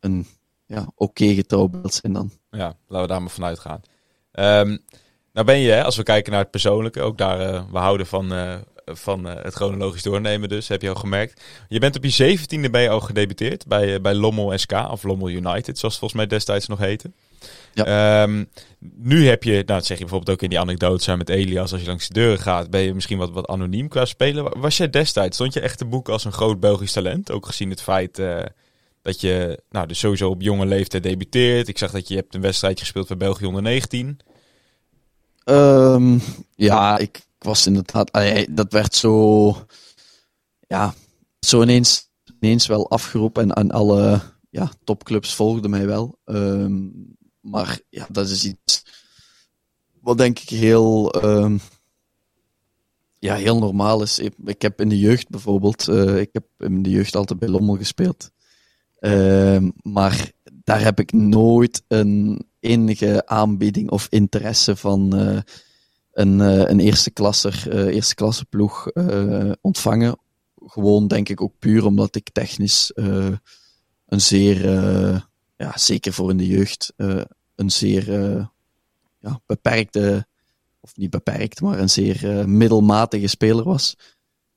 [0.00, 0.26] een
[0.66, 2.30] ja, oké getrouwbeeld zijn dan.
[2.50, 3.80] Ja, laten we daar maar vanuit gaan.
[4.32, 4.76] Ehm,
[5.32, 8.06] nou ben je, hè, als we kijken naar het persoonlijke, ook daar, eh, we houden
[8.06, 8.32] van,
[8.84, 11.42] van het chronologisch doornemen dus, heb je al gemerkt.
[11.68, 15.28] Je bent op je zeventiende ben je al gedebuteerd bij, bij Lommel SK, of Lommel
[15.28, 17.10] United, zoals het volgens mij destijds nog heette.
[17.74, 18.44] Ehm,
[18.96, 21.72] nu heb je, nou dat zeg je bijvoorbeeld ook in die anekdote zijn met Elias,
[21.72, 24.44] als je langs de deuren gaat, ben je misschien wat, wat anoniem qua spelen.
[24.44, 27.30] Wa- Was jij destijds, stond je echt te boek als een groot Belgisch talent?
[27.30, 28.42] Ook gezien het feit eh,
[29.02, 31.68] dat je, nou dus sowieso op jonge leeftijd debuteert.
[31.68, 34.18] Ik zag dat je hebt een wedstrijdje gespeeld bij België onder 19.
[35.44, 36.18] Ehm,
[36.54, 38.12] ja, ik, ik was inderdaad.
[38.12, 39.56] allee, dat werd zo.
[40.66, 40.94] Ja,
[41.40, 42.08] zo ineens,
[42.40, 43.42] ineens wel afgeroepen.
[43.42, 46.18] En, en alle ja, topclubs volgden mij wel.
[46.24, 46.78] Ehm,
[47.40, 48.84] maar ja, dat is iets.
[50.00, 51.12] Wat denk ik heel.
[51.12, 51.56] ehm,
[53.20, 54.18] ja, heel normaal is.
[54.44, 55.88] Ik, heb in de jeugd bijvoorbeeld.
[55.88, 58.30] eh, ik heb in de jeugd altijd bij Lommel gespeeld.
[58.98, 60.32] Ehm, maar
[60.64, 65.38] daar heb ik nooit een enige aanbieding of interesse van eh,
[66.12, 68.86] een, eh, een eerste klasser, eerste klasse ploeg
[69.60, 70.18] ontvangen.
[70.66, 72.92] Gewoon denk ik ook puur omdat ik technisch
[74.06, 74.64] een zeer,
[75.60, 77.20] ja, zeker voor in de jeugd, eh,
[77.54, 78.46] een zeer eh,
[79.18, 80.26] ja, beperkte,
[80.80, 83.96] of niet beperkt, maar een zeer eh, middelmatige speler was.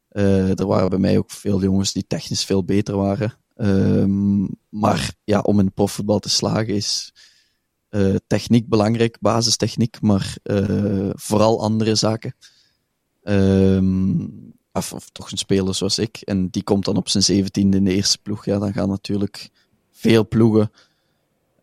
[0.09, 3.33] Er waren bij mij ook veel jongens die technisch veel beter waren.
[3.55, 7.13] Ehm, maar ja, om in profvoetbal te slagen is
[8.27, 10.37] techniek belangrijk, basistechniek, maar
[11.11, 12.35] vooral andere zaken.
[14.71, 16.17] Of, of toch een speler zoals ik.
[16.17, 18.45] En die komt dan op zijn zeventiende in de eerste ploeg.
[18.45, 19.49] Ja, dan gaan natuurlijk
[19.91, 20.71] veel ploegen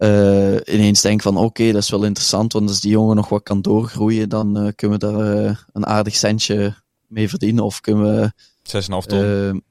[0.00, 3.42] eh, ineens denken van oké, dat is wel interessant, want als die jongen nog wat
[3.42, 6.74] kan doorgroeien, dan eh, kunnen we daar eh, een aardig centje
[7.06, 7.64] mee verdienen.
[7.64, 8.32] Of kunnen we
[8.62, 9.62] 6,5 ton.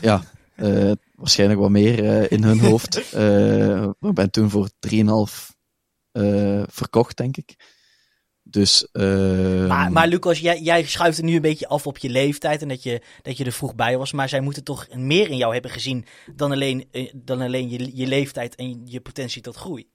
[0.00, 0.22] Ja,
[1.14, 2.96] waarschijnlijk wat meer in hun hoofd.
[4.08, 4.98] Ik ben toen voor 3,5
[6.12, 7.56] eh verkocht, denk ik.
[8.50, 12.08] Dus, ehm, Maar, maar Lucas, jij, jij schuift het nu een beetje af op je
[12.08, 14.12] leeftijd en dat je, dat je er vroeg bij was.
[14.12, 17.96] Maar zij moeten toch meer in jou hebben gezien dan alleen, eh, dan alleen je,
[17.96, 19.88] je leeftijd en je potentie tot groei.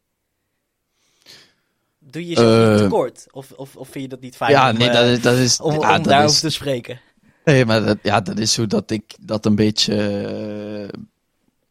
[1.99, 3.25] Doe je niet Eh, tekort?
[3.31, 5.37] Of, of, of vind je dat niet fijn ja, om, nee, eh, dat is, dat
[5.37, 6.99] is, om, ja, om dat daarover is, te spreken?
[7.45, 9.95] nee, maar dat, ja, dat is hoe dat ik dat een beetje,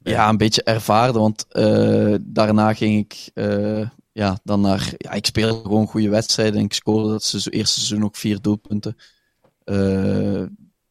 [0.03, 1.19] eh, ja, een beetje ervaarde.
[1.19, 4.93] Want eh, daarna ging ik eh, ja, dan naar...
[4.97, 8.41] Ja, ik speel gewoon goede wedstrijden en ik scoorde dat se- eerste seizoen ook vier
[8.41, 8.97] doelpunten.
[9.65, 10.43] Eh,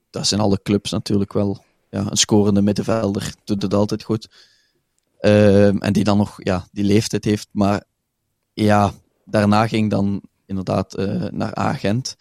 [0.09, 1.63] dat in alle clubs natuurlijk wel.
[1.89, 4.30] Ja, een scorende middenvelder doet het altijd goed.
[5.19, 7.47] Ehm, en die dan nog ja, die leeftijd heeft.
[7.51, 7.84] Maar
[8.53, 8.93] ja,
[9.26, 12.15] daarna ging dan inderdaad eh, naar Agent.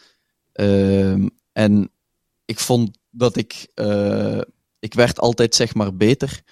[0.52, 1.90] Ehm, en
[2.44, 3.68] ik vond dat ik...
[3.74, 4.40] eh,
[4.78, 6.42] ik werd altijd zeg maar beter.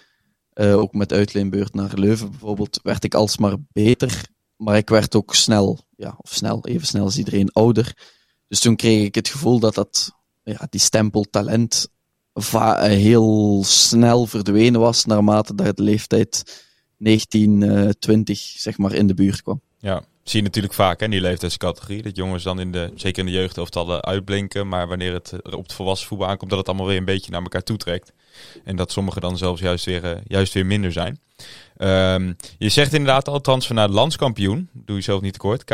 [0.52, 4.26] Eh, ook met uitleenbeurt naar Leuven bijvoorbeeld, werd ik alsmaar beter.
[4.58, 7.96] Maar ik werd ook snel, ja, of snel, even snel als iedereen ouder.
[8.48, 11.88] Dus toen kreeg ik het gevoel dat dat, ja, die stempel talent
[12.32, 16.64] eh, heel snel verdwenen was naarmate dat de leeftijd
[16.96, 19.60] 19, eh, 20 zeg maar in de buurt kwam.
[19.78, 22.02] Ja, zie je natuurlijk vaak in die leeftijdscategorie.
[22.02, 24.68] Dat jongens dan in de, zeker in de jeugdelftallen uitblinken.
[24.68, 27.30] Maar wanneer het eh, op het volwassen voetbal aankomt, dat het allemaal weer een beetje
[27.30, 28.12] naar elkaar toetrekt.
[28.64, 31.20] En dat sommigen dan zelfs juist weer, eh, juist weer minder zijn.
[31.78, 34.68] Ehm, je zegt inderdaad al transfer naar de landskampioen.
[34.72, 35.64] Doe je zelf niet tekort.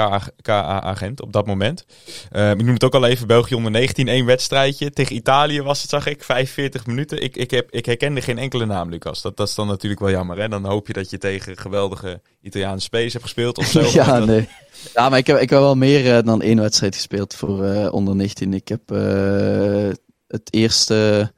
[0.43, 1.85] KA-agent op dat moment.
[2.31, 3.27] Ehm, ik noem het ook al even.
[3.27, 4.09] België onder 19.
[4.09, 4.91] één wedstrijdje.
[4.91, 6.25] Tegen Italië was het, zag ik.
[6.25, 7.23] 45 minuten.
[7.23, 9.23] Ik, ik, heb, ik herkende geen enkele naam, Lucas.
[9.23, 10.39] Dat, dat is dan natuurlijk wel jammer.
[10.39, 10.49] Hè?
[10.49, 13.59] Dan hoop je dat je tegen geweldige Italiaanse spelers hebt gespeeld.
[13.59, 13.81] Of zo.
[14.01, 14.49] ja, Dat- nee.
[14.95, 17.93] Ja, maar ik heb, ik heb wel meer eh, dan één wedstrijd gespeeld voor eh,
[17.93, 18.55] onder 19.
[18.55, 19.89] Ik heb eh,
[20.29, 21.33] het eerste,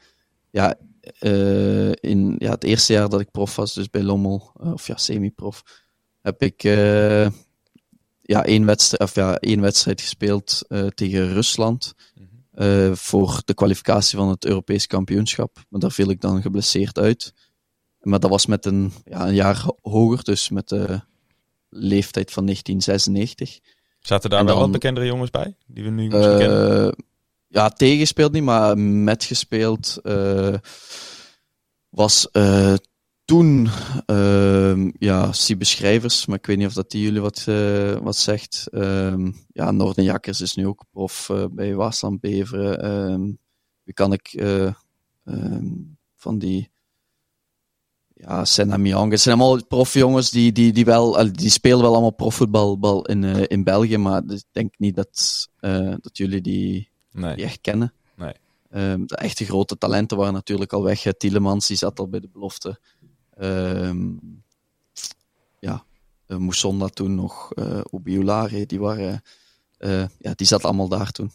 [0.50, 0.74] ja,
[1.18, 4.86] eh, in ja, het eerste jaar dat ik prof was, dus bij Lommel, eh, of
[4.86, 5.62] ja, semi-prof,
[6.20, 7.28] heb ik eh,
[8.22, 10.62] ja, één, wedstrijd, of ja, één wedstrijd gespeeld
[10.94, 11.94] tegen Rusland.
[12.52, 15.56] eh, voor de kwalificatie van het Europees kampioenschap.
[15.68, 17.32] Maar daar viel ik dan geblesseerd uit.
[18.00, 21.00] Maar dat was met een, ja, een jaar ho- hoger, dus met de
[21.68, 23.58] leeftijd van 1996.
[24.00, 25.56] Zaten daar wel dan- wat bekendere jongens bij?
[25.66, 26.94] Die we nu misschien kennen?
[27.56, 30.54] Ja, tegengespeeld niet, maar metgespeeld eh
[31.88, 32.74] was eh,
[33.24, 33.68] toen
[34.06, 38.16] ehm ja, Siebe Schrijvers, maar ik weet niet of dat die jullie wat, eh, wat
[38.16, 38.66] zegt.
[38.70, 42.82] Ehm ja, Noordenjakkers is nu ook prof bij Waasland Beveren.
[42.82, 43.32] Ehm
[43.82, 44.42] wie kan ik
[46.16, 46.70] van die
[48.14, 49.10] ja, Senna Miang.
[49.10, 53.24] Het zijn allemaal profjongens die, die, die, wel, die spelen wel allemaal profvoetbal bal in,
[53.24, 55.48] in België, maar ik denk niet dat,
[56.00, 57.36] dat jullie die, Nee.
[57.36, 57.92] die echt kennen.
[58.14, 58.34] Nee.
[58.70, 61.04] Ehm, de echte grote talenten waren natuurlijk al weg.
[61.04, 62.78] Eh, Tielemans, die zat al bij de belofte.
[63.36, 64.12] Ehm
[65.60, 65.84] ja,
[66.26, 69.22] uh, Moussonda toen nog, eh Obiulare, die waren...
[69.78, 71.30] eh, ja, die zat allemaal daar toen.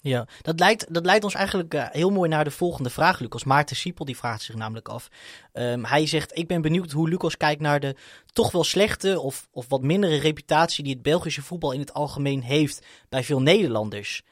[0.00, 3.44] Ja, dat leidt, dat leidt ons eigenlijk eh, heel mooi naar de volgende vraag, Lucas.
[3.44, 5.08] Maarten Siepel die vraagt zich namelijk af.
[5.52, 7.96] Ehm, hij zegt, ik ben benieuwd hoe Lucas kijkt naar de
[8.32, 12.42] toch wel slechte of, of wat mindere reputatie die het Belgische voetbal in het algemeen
[12.42, 14.22] heeft bij veel Nederlanders.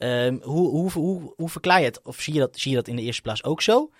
[0.00, 2.00] Ehm, hoe, hoe, hoe, hoe verklaar je het?
[2.02, 3.90] Of zie je, dat, zie je dat in de eerste plaats ook zo?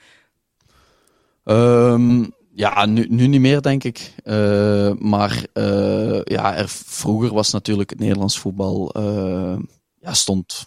[1.44, 2.24] Ehm,
[2.55, 4.14] ja, nu, nu niet meer, denk ik.
[4.24, 8.92] Eh, maar eh, ja, er, vroeger was natuurlijk het Nederlands voetbal...
[8.92, 9.59] eh,
[10.01, 10.66] ja, stond...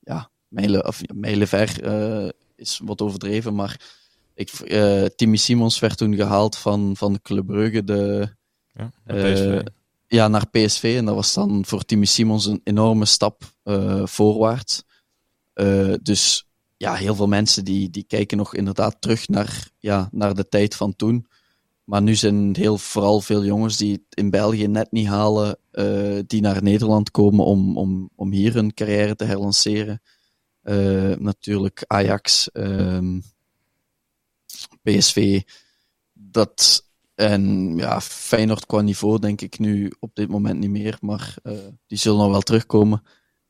[0.00, 3.96] Ja, mijlen, of, ja, mijlenver eh, is wat overdreven, maar...
[4.34, 8.28] Ik, eh, Timmy Simons werd toen gehaald van, van Club Brugge de,
[8.72, 9.62] Ja, Eh, PSV.
[10.06, 10.94] ja, naar PSV.
[10.98, 14.82] En dat was dan voor Timmy Simons een enorme stap eh, voorwaarts.
[15.52, 16.46] Eh, dus
[16.76, 20.74] ja, heel veel mensen die, die kijken nog inderdaad terug naar, ja, naar de tijd
[20.74, 21.26] van toen.
[21.84, 26.18] Maar nu zijn heel, vooral veel jongens die het in België net niet halen, eh,
[26.26, 30.02] die naar Nederland komen om, om, om hier hun carrière te herlanceren.
[31.18, 33.20] Natuurlijk Ajax, ehm,
[34.82, 35.42] PSV.
[36.12, 41.34] Dat, en ja, Feyenoord qua niveau denk ik nu op dit moment niet meer, maar
[41.86, 43.02] die zullen nog wel terugkomen.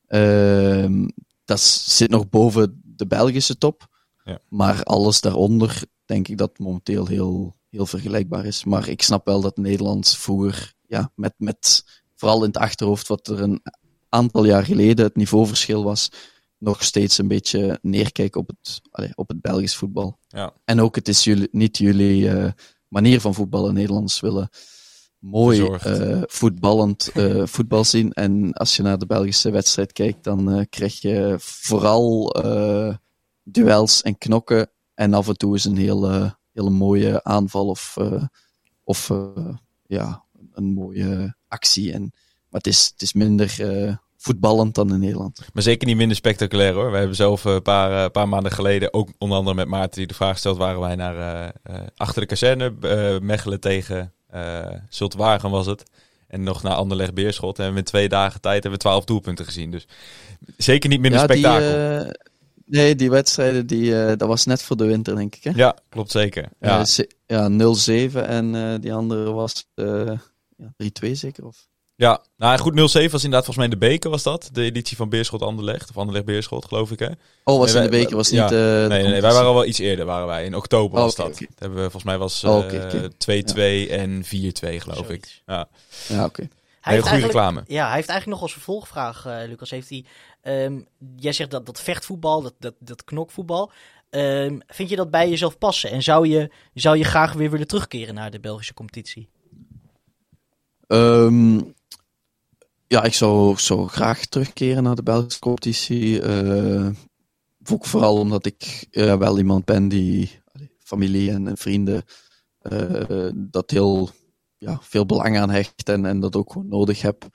[0.09, 1.07] Ehm,
[1.45, 3.87] dat zit nog boven de Belgische top.
[4.23, 4.39] Ja.
[4.47, 8.63] Maar alles daaronder denk ik dat momenteel heel, heel vergelijkbaar is.
[8.63, 11.85] Maar ik snap wel dat Nederland vroeger, ja, met, met
[12.15, 13.61] vooral in het achterhoofd wat er een
[14.09, 16.11] aantal jaar geleden het niveauverschil was,
[16.57, 20.17] nog steeds een beetje neerkijken op het, allee, op het Belgisch voetbal.
[20.27, 20.53] Ja.
[20.65, 22.51] En ook, het is jullie, niet jullie eh,
[22.87, 23.73] manier van voetballen.
[23.73, 24.49] Nederlanders willen
[25.19, 28.13] mooi eh, voetballend eh, voetbal zien.
[28.13, 32.35] En als je naar de Belgische wedstrijd kijkt, dan eh, krijg je vooral
[33.43, 34.69] duels en knokken.
[34.93, 37.97] En af en toe is een hele, hele mooie aanval of,
[38.83, 39.11] of
[39.85, 41.93] ja, een mooie actie.
[41.93, 42.01] En,
[42.49, 43.55] maar het is, het is minder
[44.17, 45.39] voetballend dan in Nederland.
[45.53, 46.91] Maar zeker niet minder spectaculair hoor.
[46.91, 50.13] We hebben zelf een paar, paar maanden geleden, ook onder andere met Maarten die de
[50.13, 51.53] vraag stelt, waren wij naar
[51.95, 52.73] achter de kazerne,
[53.21, 55.83] Mechelen tegen uh, Zultwagen was het.
[56.27, 57.49] En nog naar Anderlecht Beerschot.
[57.49, 59.71] En we hebben in twee dagen tijd hebben we twaalf doelpunten gezien.
[59.71, 59.87] Dus
[60.57, 61.99] zeker niet minder ja, spektakel.
[61.99, 62.11] Die, uh,
[62.65, 65.43] nee, die wedstrijden, die, uh, dat was net voor de winter, denk ik.
[65.43, 65.51] Hè?
[65.55, 66.49] Ja, klopt zeker.
[66.59, 66.85] Ja,
[67.25, 70.73] ja 0-7 en die andere was ja,
[71.05, 71.45] 3-2 zeker.
[71.45, 71.68] Of...
[71.99, 74.49] Ja, nou goed, 0-7 was inderdaad volgens mij in de beker was dat.
[74.53, 75.89] De editie van Beerschot Anderlecht.
[75.89, 77.09] Of Anderlecht Beerschot, geloof ik hè.
[77.43, 78.43] Oh, was Nee, in de beker, was ja.
[78.43, 78.51] niet...
[78.51, 80.45] eh, de Nee, nee, nee, wij waren al wel iets eerder, waren wij.
[80.45, 81.27] In oktober Oh, was dat.
[81.27, 83.09] Dat hebben we, volgens mij was Oh, eh, oké, oké.
[83.87, 85.41] 2-2 en 4-2 geloof ik.
[85.45, 85.67] Ja,
[86.07, 86.47] Ja, oké.
[86.81, 87.63] Hij heeft goede eigenlijk- reclame.
[87.67, 90.05] Ja, hij heeft eigenlijk nog als vervolgvraag, eh, Lucas, heeft hij...
[90.41, 90.79] ehm,
[91.15, 93.71] jij zegt dat, dat vechtvoetbal, dat, dat, dat knokvoetbal...
[94.09, 95.89] ehm, vind je dat bij jezelf passen?
[95.91, 99.29] En zou je, zou je graag weer willen terugkeren naar de Belgische competitie?
[100.87, 101.59] Ehm,
[102.89, 106.21] ja, ik zou, zou graag terugkeren naar de Belgische competitie.
[106.21, 106.89] Eh,
[107.63, 110.41] vooral omdat ik eh, wel iemand ben die
[110.77, 112.03] familie en, en vrienden
[112.59, 114.09] eh, dat heel
[114.57, 117.27] ja, veel belang aan hecht en, en dat ook gewoon nodig heb.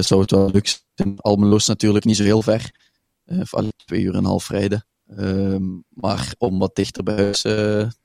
[0.00, 1.20] Zou het wel leuk zijn.
[1.20, 2.70] Almelo is natuurlijk niet zo heel ver.
[3.26, 4.86] Van twee uur en een half rijden.
[5.16, 7.40] Ehm, maar om wat dichter bij huis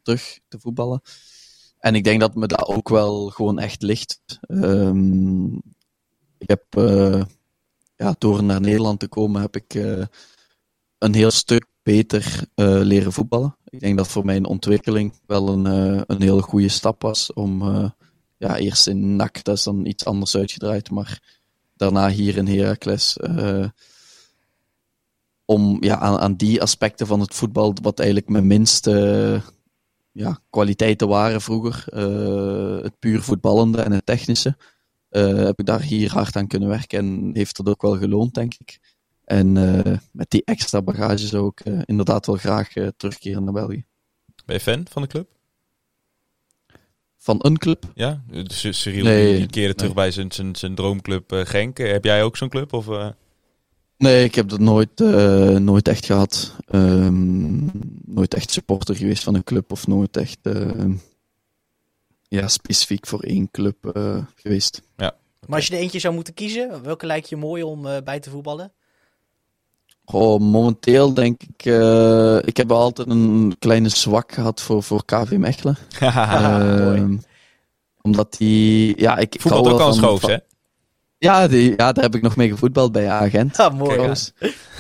[0.02, 1.02] terug te voetballen.
[1.80, 4.40] En ik denk dat me dat ook wel gewoon echt ligt.
[4.42, 5.48] Ehm,
[6.38, 7.22] ik heb, eh,
[7.96, 10.06] ja, door naar Nederland te komen, heb ik eh,
[10.98, 13.58] een heel stuk beter eh, leren voetballen.
[13.70, 15.66] Ik denk dat voor mijn ontwikkeling wel een,
[16.08, 17.64] een hele goede stap was om,
[18.38, 21.22] ja, eerst in NAC, dat is dan iets anders uitgedraaid, maar
[21.76, 23.18] daarna hier in Heracles.
[25.46, 29.42] om ja, aan, die aspecten van het voetbal, wat eigenlijk mijn minste
[30.12, 31.86] ja, kwaliteiten waren vroeger.
[32.84, 34.58] het puur voetballende en het technische.
[35.10, 38.34] Eh, heb ik daar hier hard aan kunnen werken en heeft dat ook wel geloond,
[38.34, 38.80] denk ik.
[39.26, 43.86] En eh, met die extra bagage zou ik eh, inderdaad wel graag terugkeren naar België.
[44.46, 45.28] Ben je fan van de club?
[47.18, 47.92] Van een club?
[47.94, 50.04] Ja, dus Cyril Nee, die, keerde terug nee.
[50.04, 51.78] bij zijn, zijn, zijn droomclub Genk.
[51.78, 52.74] Heb jij ook zo'n club?
[52.74, 53.10] Of, eh?
[53.98, 55.00] Nee, ik heb dat nooit,
[55.60, 56.56] nooit echt gehad.
[56.68, 57.66] Ehm,
[58.06, 60.86] nooit echt supporter geweest van een club of nooit echt eh,
[62.28, 64.82] ja, specifiek voor één club eh, geweest.
[65.48, 68.20] Maar als je er eentje zou moeten kiezen, welke lijkt je mooi om eh, bij
[68.20, 68.72] te voetballen?
[70.06, 75.32] Goh, momenteel denk ik, eh, ik heb altijd een kleine zwak gehad voor, voor KV
[75.32, 75.78] Mechelen.
[76.00, 77.18] Ehm,
[78.02, 80.38] omdat die, ja, ik, wel ook al schoof, hè?
[81.20, 83.58] Ja, die, ja, daar heb ik nog mee gevoetbald bij Agent.
[83.60, 84.14] Ah, mooi.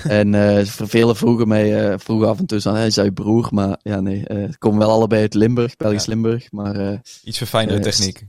[0.03, 3.47] En eh velen vroegen mij eh, vroegen af en toe aan, hij is je broer?
[3.51, 6.13] Maar ja, nee, eh ze komen wel allebei uit Limburg, Belgisch Ja.
[6.13, 6.51] Limburg.
[6.51, 8.25] Maar eh, Iets verfijndere Eh, techniek.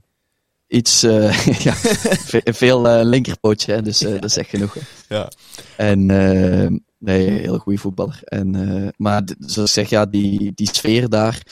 [0.67, 4.75] iets, eh, ja, ve- veel eh, linkerpootje, hè, dus eh, dat is echt genoeg.
[4.75, 4.81] hè.
[5.17, 5.31] Ja.
[5.77, 8.21] En eh, nee, een hele goede voetballer.
[8.25, 11.43] En, eh, maar zoals ik zeg, ja, die, die sfeer daar,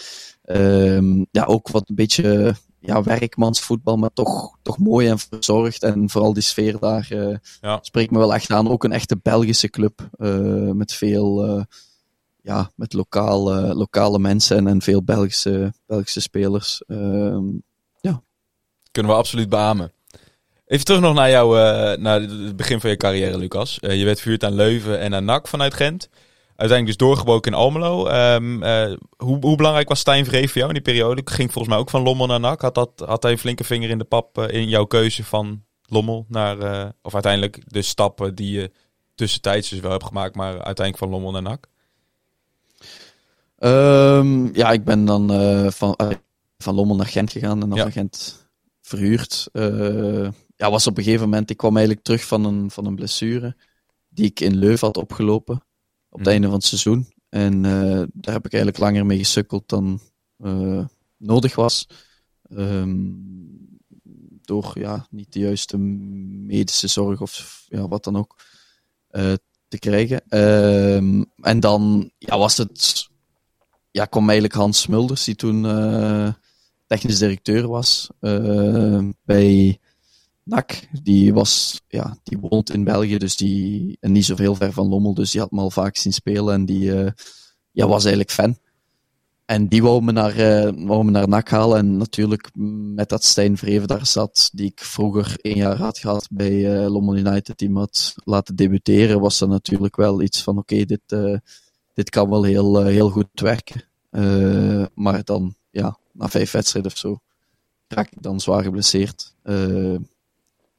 [0.43, 2.55] ehm, ja, ook wat een beetje
[2.87, 5.83] ja, werkmansvoetbal, maar toch, toch mooi en verzorgd.
[5.83, 7.07] En vooral die sfeer daar
[7.61, 7.79] Ja.
[7.83, 8.69] spreekt me wel echt aan.
[8.69, 11.63] Ook een echte Belgische club, eh, met veel, eh,
[12.43, 16.83] ja, met lokale, lokale mensen en, en veel Belgische, Belgische spelers.
[16.87, 17.45] Ehm,
[18.91, 19.93] Kunnen we absoluut beamen.
[20.67, 21.55] Even terug nog naar, jou,
[21.99, 23.79] naar het begin van je carrière, Lucas.
[23.81, 26.09] Je werd verhuurd aan Leuven en aan NAC vanuit Gent.
[26.57, 28.07] Uiteindelijk dus doorgebroken in Almelo.
[28.07, 31.21] Ehm, eh, hoe, hoe belangrijk was Stijn Vreef voor jou in die periode?
[31.21, 32.61] Ik ging volgens mij ook van Lommel naar NAC.
[32.61, 35.65] Had, dat, had hij een flinke vinger in de pap eh, in jouw keuze van
[35.83, 36.59] Lommel naar...
[36.59, 38.71] eh, of uiteindelijk de stappen die je
[39.15, 41.67] tussentijds dus wel hebt gemaakt, maar uiteindelijk van Lommel naar NAC?
[43.59, 45.29] Ehm, ja, ik ben dan
[45.73, 45.97] van,
[46.59, 47.83] van Lommel naar Gent gegaan en dan Ja.
[47.83, 48.47] van Gent
[48.83, 49.49] verhuurd.
[50.57, 53.57] Ja, was op een gegeven moment, ik kwam eigenlijk terug van een, van een blessure
[54.09, 55.63] die ik in Leuven had opgelopen
[56.17, 56.35] op het Mhm.
[56.35, 57.09] einde van het seizoen.
[57.29, 60.01] En eh, daar heb ik eigenlijk langer mee gesukkeld dan
[60.39, 60.85] eh,
[61.17, 61.87] nodig was.
[62.49, 63.11] Ehm,
[64.43, 68.37] door ja, niet de juiste medische zorg of ja, wat dan ook
[69.09, 69.33] eh,
[69.69, 70.23] te krijgen.
[70.29, 73.07] Ehm, en dan ja, was het
[73.91, 75.63] ja, kwam eigenlijk Hans Smulders, die toen
[76.87, 78.11] technisch directeur was
[79.25, 79.81] bij
[80.47, 80.89] NAC.
[81.03, 84.89] Die, was, ja, die woont in België, dus die, en niet zo heel ver van
[84.89, 87.11] Lommel, dus die had me al vaak zien spelen en die eh,
[87.71, 88.59] ja, was eigenlijk fan.
[89.45, 91.79] En die wou me naar, eh wou me naar NAC halen.
[91.79, 92.51] En natuurlijk
[92.95, 96.91] met dat Stijn Vreven daar zat, die ik vroeger één jaar had gehad bij eh
[96.91, 101.17] Lommel United, die me had laten debuteren, was dat natuurlijk wel iets van oké, dit,
[101.95, 103.83] dit kan wel heel, heel goed werken.
[104.95, 107.19] Maar dan, ja, na vijf wedstrijden of zo,
[107.89, 109.35] raak ik dan zwaar geblesseerd.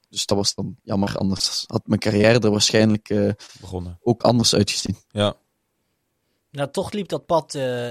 [0.08, 1.16] Dus dat was dan jammer.
[1.16, 3.30] Anders had mijn carrière er waarschijnlijk eh,
[3.60, 3.98] Begonnen.
[4.02, 4.96] ook anders uitgezien.
[5.08, 5.34] Ja.
[6.50, 7.88] Nou, toch liep dat pad, eh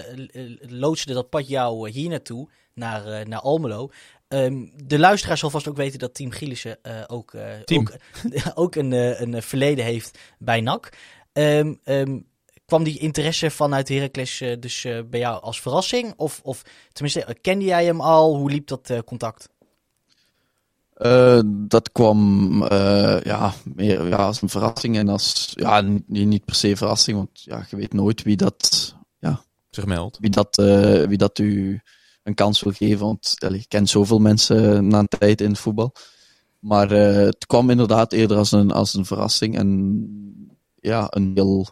[0.59, 3.89] loodste dat pad jou eh, hier naartoe, naar, eh, naar Almelo.
[4.27, 7.87] Ehm, de luisteraar zal vast ook weten dat Team Gielissen eh, ook, eh, Team.
[7.87, 7.97] ook,
[8.63, 10.89] ook een, eh, een verleden heeft bij NAC.
[11.33, 12.19] Ehm, ehm,
[12.65, 16.13] kwam die interesse vanuit Heracles dus bij jou als verrassing?
[16.17, 16.61] Of, of
[16.91, 18.35] tenminste, kende jij hem al?
[18.35, 19.49] Hoe liep dat contact?
[20.97, 26.45] Eh, dat kwam eh, ja, meer ja, als een verrassing en als, ja, niet, niet
[26.45, 28.95] per se verrassing, want ja, je weet nooit wie dat,
[29.69, 30.17] Zich meldt.
[30.19, 31.81] wie dat, eh, wie dat u
[32.23, 33.05] een kans wil geven.
[33.05, 35.93] Want je kent zoveel mensen na een tijd in het voetbal.
[36.59, 39.57] Maar het kwam inderdaad eerder als een, als een verrassing.
[39.57, 41.67] En ja, een heel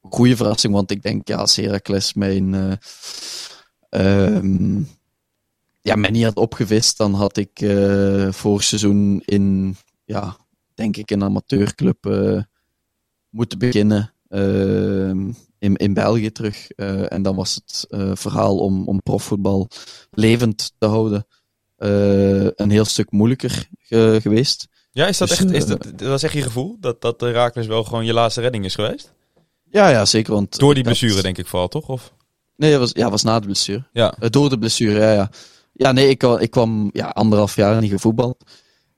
[0.00, 0.72] goede verrassing.
[0.72, 2.72] Want ik denk, ja, als Heracles mijn, eh
[3.88, 4.82] ehm,
[5.82, 10.36] ja, mij niet had opgevist, dan had ik eh vorig seizoen in, ja,
[10.74, 12.42] denk ik, een amateurclub eh,
[13.30, 14.12] moeten beginnen.
[14.28, 16.70] ehm, in, in België terug.
[16.70, 19.68] Eh, en dan was het eh, verhaal om, om profvoetbal
[20.10, 21.26] levend te houden
[21.76, 24.66] eh, een heel stuk moeilijker ge- geweest.
[24.92, 26.76] Ja, is dat Dus, echt, is eh, dat, dat echt je gevoel?
[26.80, 29.12] Dat, dat de Herakles wel gewoon je laatste redding is geweest?
[29.70, 30.32] Ja, ja, zeker.
[30.32, 31.88] Want Door die blessure denk ik vooral, toch?
[31.88, 32.14] Of?
[32.56, 33.84] Nee, dat was, ja, was na de blessure.
[33.92, 34.14] Ja.
[34.18, 35.30] Eh, door de blessure, ja, ja.
[35.80, 38.44] Ja, nee, ik, ik kwam ja, anderhalf jaar niet gevoetbald.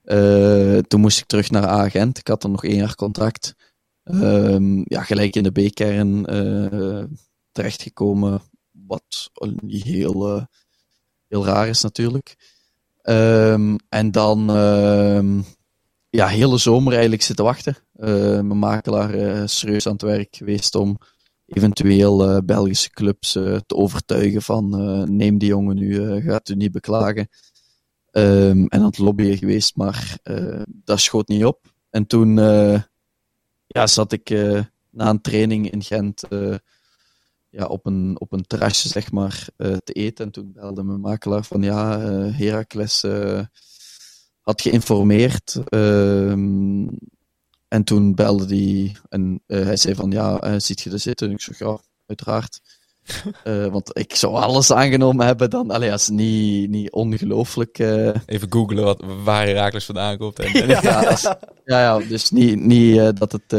[0.02, 2.18] Eh, toen moest ik terug naar A-Gent.
[2.18, 3.54] Ik had er nog één jaar contract.
[4.04, 7.04] Ehm, ja, gelijk in de B-kern eh,
[7.52, 8.42] terechtgekomen.
[8.86, 9.30] Wat
[9.60, 10.44] niet heel, eh,
[11.28, 12.36] heel raar is natuurlijk.
[13.02, 15.40] Ehm, en dan ehm,
[16.10, 17.76] ja, hele zomer eigenlijk zitten wachten.
[18.46, 20.98] Mijn makelaar is serieus aan het werk geweest om
[21.52, 26.54] eventueel eh, Belgische clubs eh, te overtuigen van eh, neem die jongen nu, gaat u
[26.54, 27.28] niet beklagen.
[28.10, 30.18] Ehm, en aan het lobbyen geweest, maar
[30.66, 31.72] dat schoot niet op.
[31.90, 32.36] En toen
[33.66, 34.30] ja, zat ik
[34.90, 36.22] na een training in Gent
[37.48, 40.24] ja, op, een, op een terrasje zeg maar, te eten.
[40.24, 43.02] En toen belde mijn makelaar van ja, eh Heracles
[44.40, 45.60] had geïnformeerd.
[47.72, 51.26] En toen belde hij en eh, hij zei van ja, eh, ziet je er zitten?
[51.28, 52.60] En ik zeg ja, uiteraard.
[53.44, 55.70] Eh, want ik zou alles aangenomen hebben dan.
[55.70, 57.78] Allee, als niet, niet ongelooflijk.
[57.78, 60.38] eh, Even googlen wat, waar Herakles vandaan komt.
[60.38, 61.22] En, en- ja, als-
[61.64, 63.58] ja, ja, dus niet, niet eh, dat het eh,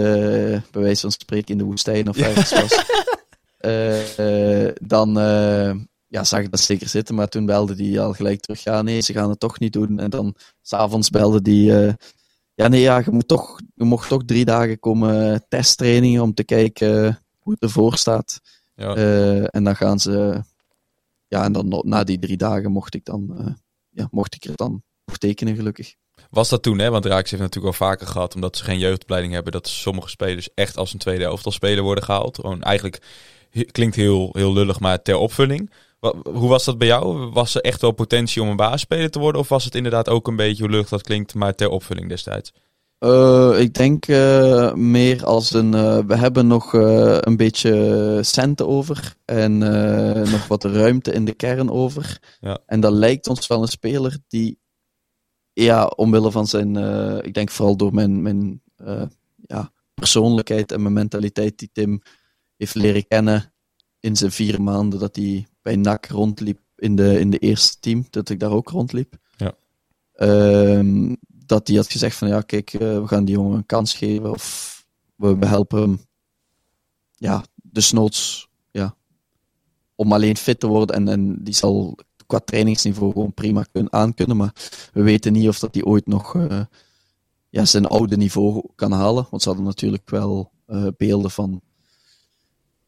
[0.72, 2.86] bij wijze van spreken in de woestijn of ergens was.
[4.82, 5.74] Dan eh,
[6.08, 8.64] ja, zag ik dat zeker zitten, maar toen belde die al gelijk terug.
[8.64, 10.00] Ja, nee, ze gaan het toch niet doen.
[10.00, 11.72] En dan s'avonds belde die.
[12.64, 16.44] Ja, nee, ja, je, moet toch, je mocht toch drie dagen komen testtrainingen om te
[16.44, 18.40] kijken hoe het ervoor staat.
[18.76, 18.96] Ja.
[18.96, 20.42] Eh, en dan gaan ze.
[21.28, 23.38] Ja, en dan na die drie dagen mocht ik dan.
[23.38, 23.54] eh,
[23.90, 25.96] ja, mocht ik er dan nog tekenen, gelukkig.
[26.30, 26.90] Was dat toen, hè?
[26.90, 30.50] Want Raaks heeft natuurlijk wel vaker gehad, omdat ze geen jeugdopleiding hebben, dat sommige spelers
[30.54, 32.36] echt als een tweede elftal speler worden gehaald.
[32.36, 33.02] Gewoon eigenlijk
[33.72, 35.72] klinkt heel, heel lullig, maar ter opvulling.
[36.12, 37.30] Hoe was dat bij jou?
[37.32, 39.42] Was er echt wel potentie om een baasspeler te worden?
[39.42, 42.54] Of was het inderdaad ook een beetje hoe lucht dat klinkt, maar ter opvulling destijds?
[43.04, 45.74] Eh, ik denk eh, meer als een.
[45.74, 49.16] eh, we hebben nog een beetje centen over.
[49.26, 49.58] En
[50.32, 52.20] nog wat ruimte in de kern over.
[52.40, 52.60] Ja.
[52.66, 54.60] En dat lijkt ons wel een speler die.
[55.54, 56.76] Ja, omwille van zijn.
[57.26, 58.62] ik denk vooral door mijn, mijn
[59.46, 62.02] ja, persoonlijkheid en mijn mentaliteit, die Tim
[62.58, 63.54] heeft leren kennen
[64.00, 68.06] in zijn vier maanden dat hij bij NAC rondliep in de, in de eerste team.
[68.10, 69.18] Dat ik daar ook rondliep.
[69.38, 69.54] Ja.
[70.14, 73.94] Ehm, dat hij had gezegd van ja, kijk, eh, we gaan die jongen een kans
[73.94, 74.86] geven of
[75.16, 76.00] we, we helpen hem
[77.12, 78.96] ja, desnoods ja,
[79.96, 81.98] om alleen fit te worden en, en die zal
[82.28, 84.54] qua trainingsniveau gewoon prima kunnen aankunnen, maar
[84.94, 86.62] we weten niet of dat hij ooit nog eh,
[87.50, 91.62] ja, zijn oude niveau kan halen, want ze hadden natuurlijk wel eh, beelden van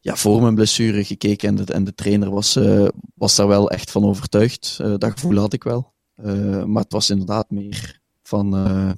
[0.06, 3.70] ja, voor mijn blessure gekeken en de, en de trainer was, eh, was daar wel
[3.70, 4.78] echt van overtuigd.
[4.80, 5.92] Eh, dat gevoel had ik wel.
[6.14, 8.56] Eh, maar het was inderdaad meer van.
[8.56, 8.90] eh,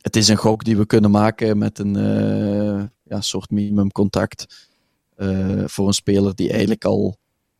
[0.00, 4.68] het is een gok die we kunnen maken met een eh, ja, soort minimumcontact.
[5.16, 7.16] eh voor een speler die eigenlijk al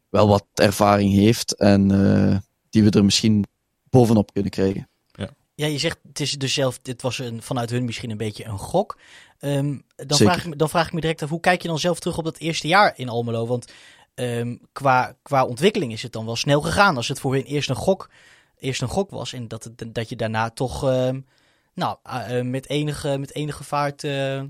[0.09, 2.37] wel wat ervaring heeft en eh,
[2.71, 3.45] die we er misschien
[3.91, 4.89] bovenop kunnen krijgen.
[5.55, 8.45] Ja, je zegt het is dus zelf, dit was een, vanuit hun misschien een beetje
[8.45, 8.99] een gok.
[9.41, 10.17] Ehm, dan, Zeker.
[10.17, 12.19] vraag ik, me- dan vraag ik me direct af, hoe kijk je dan zelf terug
[12.19, 13.47] op dat eerste jaar in Almelo?
[13.47, 13.73] Want
[14.15, 16.97] ehm, qua, qua ontwikkeling is het dan wel snel gegaan.
[16.97, 18.11] Als het voor hun eerst een gok,
[18.59, 21.21] eerst een gok was en dat, het, dat je daarna toch ehm,
[21.75, 24.05] nou, eh, met, enige, met enige vaart...
[24.05, 24.47] eh, eh,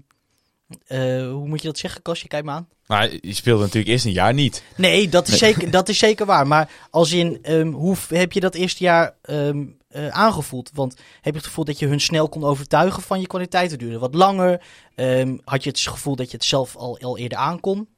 [1.31, 2.29] hoe moet je dat zeggen, Kastje?
[2.29, 2.69] Kijk me aan.
[2.87, 4.63] Maar je speelde natuurlijk eerst een jaar niet.
[4.77, 6.47] Nee, dat is, Zeker, dat is zeker waar.
[6.47, 10.71] Maar als in, ehm, hoe heb je dat eerste jaar ehm, eh, aangevoeld?
[10.75, 13.79] Want heb je het gevoel dat je hun snel kon overtuigen van je kwaliteiten?
[13.79, 14.63] Duurde wat langer?
[14.95, 17.89] Ehm, had je het gevoel dat je het zelf al, al eerder aankon?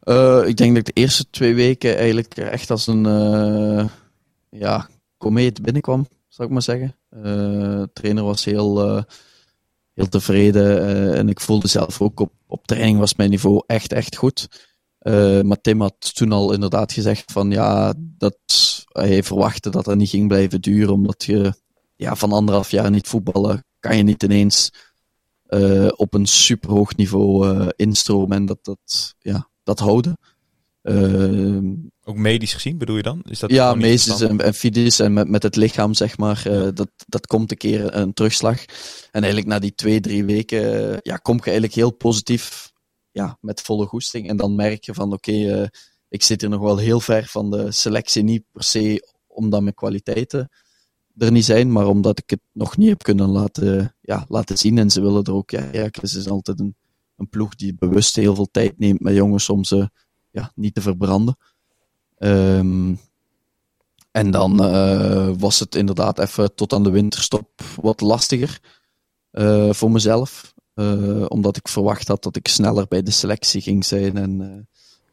[0.00, 3.88] Eh, ik denk dat de eerste twee weken eigenlijk echt als een eh,
[4.50, 4.88] ja,
[5.18, 6.96] komeet binnenkwam, zou ik maar zeggen.
[7.08, 9.04] De trainer was heel,
[9.94, 14.16] heel tevreden en ik voelde zelf ook op, op training was mijn niveau echt, echt
[14.16, 14.66] goed.
[15.42, 18.36] Maar Tim had toen al inderdaad gezegd van ja, dat
[18.88, 21.52] hij verwachtte dat dat niet ging blijven duren, omdat je
[21.96, 24.70] ja, van anderhalf jaar niet voetballen, kan je niet ineens
[25.46, 30.18] eh, op een superhoog niveau eh, instromen en dat, dat, ja, dat houden.
[30.82, 31.74] Ehm,
[32.04, 33.22] Ook medisch gezien bedoel je dan?
[33.28, 34.28] Is dat ja, verstandig?
[34.28, 37.94] en, en en met, met het lichaam, zeg maar, eh, dat, dat komt een keer
[37.94, 38.64] een terugslag.
[39.10, 42.72] En eigenlijk na die twee, drie weken, ja, kom je eigenlijk heel positief,
[43.10, 44.28] ja, met volle goesting.
[44.28, 45.68] En dan merk je van, oké,
[46.08, 49.74] ik zit hier nog wel heel ver van de selectie, niet per se omdat mijn
[49.74, 50.50] kwaliteiten
[51.18, 54.78] er niet zijn, maar omdat ik het nog niet heb kunnen laten, ja, laten zien.
[54.78, 56.76] En ze willen er ook, ja, Heracles is altijd een,
[57.16, 59.90] een ploeg die bewust heel veel tijd neemt met jongens om ze
[60.30, 61.36] ja, niet te verbranden.
[62.18, 62.94] Ehm,
[64.10, 68.60] en dan eh, was het inderdaad even tot aan de winterstop wat lastiger
[69.30, 70.54] eh, voor mezelf.
[70.74, 74.16] Eh, omdat ik verwacht had dat ik sneller bij de selectie ging zijn.
[74.16, 74.68] En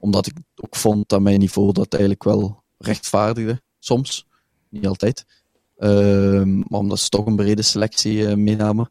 [0.05, 3.61] omdat ik ook vond dat mijn niveau dat eigenlijk wel rechtvaardigde.
[3.79, 4.25] Soms,
[4.69, 5.25] niet altijd.
[5.77, 8.89] Ehm, maar omdat ze toch een brede selectie eh, meenamen.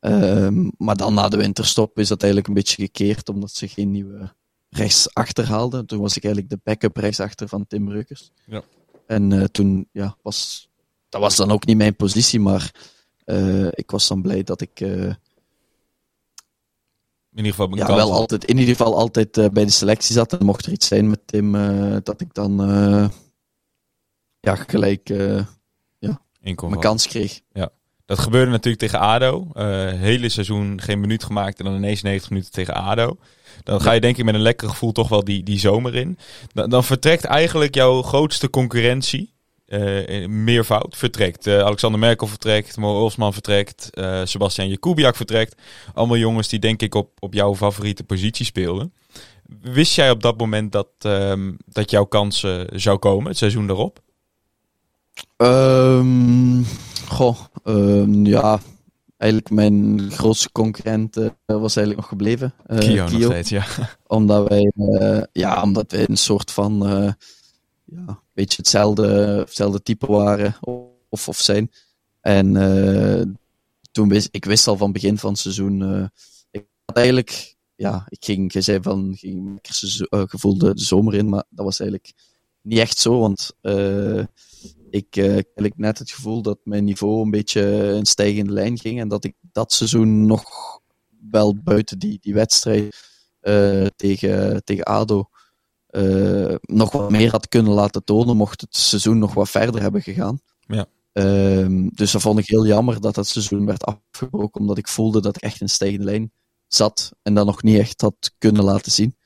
[0.00, 3.90] Ehm, maar dan na de winterstop is dat eigenlijk een beetje gekeerd, omdat ze geen
[3.90, 4.34] nieuwe
[4.68, 5.86] rechtsachter haalden.
[5.86, 8.30] Toen was ik eigenlijk de backup rechtsachter van Tim Reukers.
[8.46, 8.62] Ja.
[9.06, 10.68] En eh, toen ja, was
[11.08, 12.74] dat was dan ook niet mijn positie, maar
[13.24, 14.80] eh, ik was dan blij dat ik
[17.34, 20.32] In ieder geval ja, wel altijd, in ieder geval altijd eh, bij de selectie zat.
[20.32, 23.08] En mocht er iets zijn met Tim, eh, dat ik dan eh,
[24.40, 25.04] ja, gelijk
[26.54, 27.40] kon mijn kans kreeg.
[28.04, 29.48] Dat gebeurde natuurlijk tegen ADO.
[29.96, 33.16] Hele seizoen geen minuut gemaakt en dan ineens 90 minuten tegen ADO.
[33.62, 36.18] Dan ga je denk ik met een lekker gevoel toch wel die, die zomer in.
[36.52, 39.34] Dan, dan vertrekt eigenlijk jouw grootste concurrentie,
[39.72, 41.46] eh, meervoud, vertrekt.
[41.46, 45.54] Eh, Alexander Merkel vertrekt, Mo Olsman vertrekt, eh Sebastian Jakubiak vertrekt.
[45.94, 48.92] Allemaal jongens die denk ik op, op jouw favoriete positie speelden.
[49.60, 53.66] Wist jij op dat moment dat, ehm, dat jouw kans eh, zou komen, het seizoen
[53.66, 54.00] daarop?
[55.36, 56.62] Ehm,
[57.08, 58.60] goh, ehm, ja,
[59.16, 62.54] eigenlijk mijn grootste concurrent eh, was eigenlijk nog gebleven.
[62.66, 63.64] eh, Kio nog steeds, ja.
[64.06, 67.12] Omdat wij, eh, ja, omdat wij een soort van, eh,
[67.84, 69.06] ja, beetje hetzelfde,
[69.38, 70.56] hetzelfde type waren
[71.08, 71.70] of, of zijn.
[72.20, 73.26] En eh,
[73.92, 76.06] toen wist ik wist al van begin van het seizoen, eh,
[76.50, 81.14] ik had eigenlijk, ja, ik ging, je zei van, ging seizoen- eh, gevoel de, zomer
[81.14, 82.12] in, maar dat was eigenlijk
[82.60, 84.24] niet echt zo, want eh,
[84.90, 85.14] ik
[85.54, 89.24] had net het gevoel dat mijn niveau een beetje een stijgende lijn ging en dat
[89.24, 90.44] ik dat seizoen nog
[91.30, 93.10] wel buiten die, die wedstrijd
[93.96, 95.28] tegen, tegen ADO
[95.92, 100.02] eh, nog wat meer had kunnen laten tonen, mocht het seizoen nog wat verder hebben
[100.02, 100.40] gegaan.
[100.66, 100.86] Ja.
[101.12, 105.20] Ehm, dus dat vond ik heel jammer dat dat seizoen werd afgebroken, omdat ik voelde
[105.20, 106.32] dat ik echt een stijgende lijn
[106.66, 109.16] zat en dat nog niet echt had kunnen laten zien.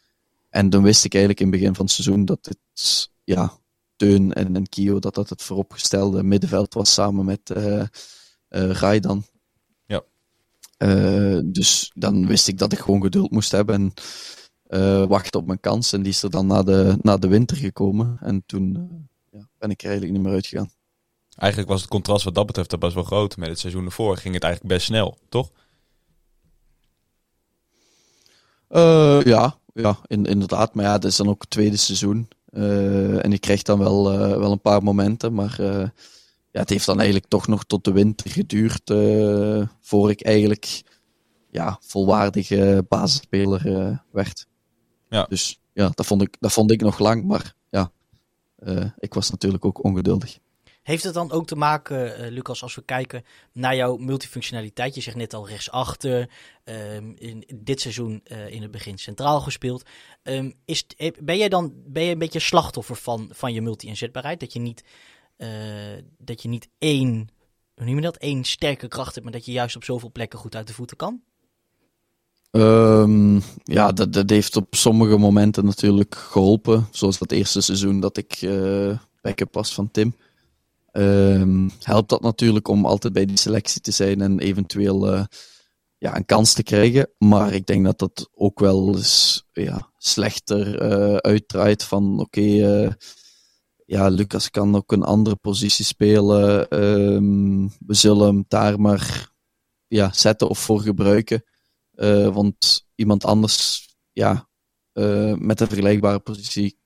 [0.48, 3.52] En dan wist ik eigenlijk in het begin van het seizoen dat het, ja,
[3.96, 7.82] Teun en, en Kio, dat dat het vooropgestelde middenveld was samen met eh
[8.48, 9.24] Raidan.
[9.86, 10.02] Ja.
[11.44, 13.92] Dus dan wist ik dat ik gewoon geduld moest hebben en
[14.68, 15.92] eh, wachten op mijn kans.
[15.92, 18.16] En die is er dan na de, na de winter gekomen.
[18.20, 20.70] En toen eh, ja, ben ik er eigenlijk niet meer uitgegaan.
[21.36, 23.36] Eigenlijk was het contrast wat dat betreft best wel groot.
[23.36, 25.50] Met het seizoen ervoor ging het eigenlijk best snel, toch?
[28.68, 30.74] Eh, ja, ja in, inderdaad.
[30.74, 32.28] Maar ja, het is dan ook het tweede seizoen.
[32.52, 35.34] En ik kreeg dan wel, wel een paar momenten.
[35.34, 35.56] Maar
[36.50, 38.92] ja, het heeft dan eigenlijk toch nog tot de winter geduurd.
[39.80, 40.82] voor ik eigenlijk
[41.50, 43.62] ja, volwaardige basisspeler
[44.10, 44.46] werd.
[45.09, 45.26] Ja.
[45.28, 47.24] Dus ja, dat vond, ik, dat vond ik nog lang.
[47.24, 47.90] Maar ja,
[48.57, 50.38] eh, ik was natuurlijk ook ongeduldig.
[50.86, 54.95] Heeft het dan ook te maken, eh, Lucas, als we kijken naar jouw multifunctionaliteit?
[54.95, 56.30] Je zegt net al rechtsachter,
[56.64, 59.83] ehm, in dit seizoen eh, in het begin centraal gespeeld.
[60.22, 60.87] Ehm, is,
[61.20, 64.41] ben jij dan ben je een beetje slachtoffer van, van je multi-inzetbaarheid?
[64.41, 64.84] Dat je niet,
[65.37, 65.49] eh,
[66.18, 67.28] dat je niet één,
[67.74, 70.38] hoe noem je dat, één sterke kracht hebt, maar dat je juist op zoveel plekken
[70.38, 71.22] goed uit de voeten kan?
[72.57, 76.88] Ehm, ja, dat, dat heeft op sommige momenten natuurlijk geholpen.
[76.91, 80.14] Zoals dat eerste seizoen dat ik eh backup was van Tim.
[80.91, 85.24] Ehm, helpt dat natuurlijk om altijd bij die selectie te zijn en eventueel eh,
[85.99, 87.11] ja, een kans te krijgen.
[87.18, 92.41] Maar ik denk dat dat ook wel eens ja, slechter eh, uitdraait van oké,
[93.87, 96.68] ja, Lucas kan ook een andere positie spelen.
[96.68, 99.30] Ehm, we zullen hem daar maar
[99.87, 101.45] ja, zetten of voor gebruiken.
[101.96, 104.48] Eh, want iemand anders, ja,
[104.92, 106.78] eh, met een vergelijkbare positie,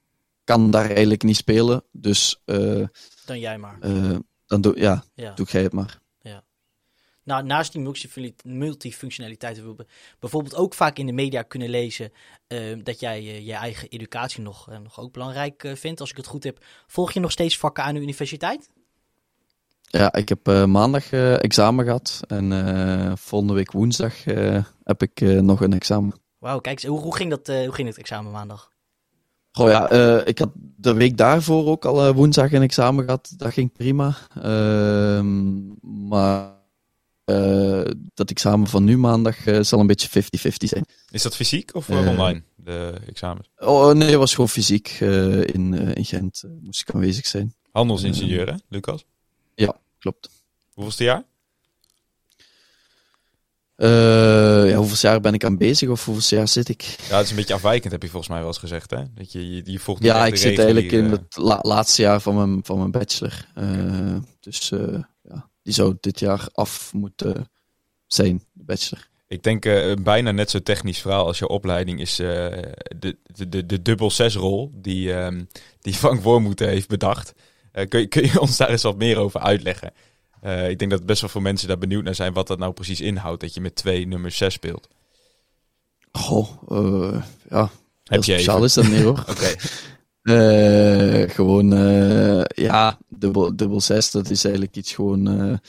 [0.45, 1.85] kan daar eigenlijk niet spelen.
[1.93, 2.87] Dus eh,
[3.25, 3.79] Dan jij maar.
[4.47, 5.33] dan doe, ja, Ja.
[5.33, 5.99] doe jij het maar.
[7.25, 9.87] Nou, naast die multifun- multifunctionaliteit we
[10.19, 12.13] bijvoorbeeld ook vaak in de media kunnen lezen
[12.83, 16.01] dat jij je eigen educatie nog, nog ook belangrijk vindt.
[16.01, 18.71] Als ik het goed heb, volg je nog steeds vakken aan de universiteit?
[19.93, 22.21] Ja, ik heb eh, maandag eh, examen gehad.
[22.27, 26.13] En eh, volgende week woensdag eh, heb ik eh, nog een examen.
[26.39, 28.71] Wauw, kijk, eens, hoe, hoe, ging dat, eh, hoe ging het examen maandag?
[29.53, 33.33] Goh ja, eh, ik had de week daarvoor ook al eh, woensdag een examen gehad.
[33.37, 34.17] Dat ging prima.
[34.43, 35.67] Ehm,
[36.09, 36.53] maar
[37.25, 37.83] eh,
[38.15, 40.85] dat examen van nu maandag zal een beetje 50-50 zijn.
[41.11, 43.51] Is dat fysiek of online, de examens?
[43.57, 44.97] Oh nee, het was gewoon fysiek.
[45.01, 47.55] eh, in, eh, in Gent moest ik aanwezig zijn.
[47.73, 49.05] Handelsingenieur, hè, Lucas?
[49.99, 50.31] Klopt.
[50.73, 51.25] Hoeveelste jaar?
[53.77, 56.83] Eh, ja, hoeveel jaar ben ik aan bezig of hoeveel jaar zit ik?
[56.83, 59.03] Ja, het is een beetje afwijkend, heb je volgens mij wel eens gezegd, hè?
[59.15, 62.21] Dat je, je, je volgt Ja, ik zit eigenlijk in reguliere- het la- laatste jaar
[62.21, 63.47] van mijn, van mijn bachelor.
[63.55, 67.51] Eh, dus eh, ja, die zou dit jaar af moeten
[68.07, 69.09] zijn, de bachelor.
[69.29, 72.27] Ik denk eh, een bijna net zo technisch verhaal als jouw opleiding is eh,
[72.99, 75.45] de, de, de, de dubbel zes rol die, ehm
[75.81, 77.33] die Frank Wormoed heeft bedacht.
[77.73, 79.93] Eh, kun, je, kun je ons daar eens wat meer over uitleggen?
[80.41, 82.73] Eh, ik denk dat best wel veel mensen daar benieuwd naar zijn wat dat nou
[82.73, 84.89] precies inhoudt, dat je met twee nummer 6 speelt.
[86.13, 87.71] Goh, eh, ja,
[88.05, 88.67] Heb je speciaal even?
[88.67, 89.25] is dat niet hoor.
[89.35, 89.55] Oké.
[91.33, 91.71] Gewoon,
[92.55, 95.61] ja, dubbel, dubbel zes, dat is eigenlijk iets gewoon,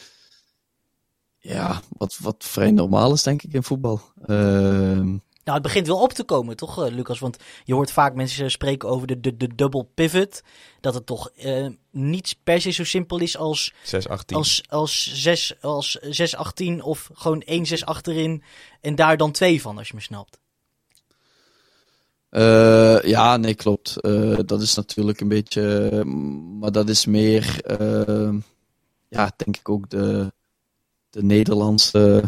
[1.37, 4.01] ja, wat, wat vrij normaal is denk ik in voetbal.
[4.25, 7.19] Ehm, Nou, het begint wel op te komen, toch, eh, Lucas?
[7.19, 10.41] Want je hoort vaak mensen spreken over de, de, de double pivot.
[10.79, 14.37] Dat het toch eh, niet per se zo simpel is als, 6, 18.
[14.37, 18.43] als, als, 6, als 6-18 of gewoon 1-6 achterin
[18.81, 20.39] en daar dan twee van, als je me snapt.
[22.29, 23.97] Eh, ja, nee, klopt.
[24.01, 26.03] Eh, dat is natuurlijk een beetje.
[26.59, 27.61] Maar dat is meer.
[29.07, 30.31] ja, denk ik ook de,
[31.09, 32.23] de Nederlandse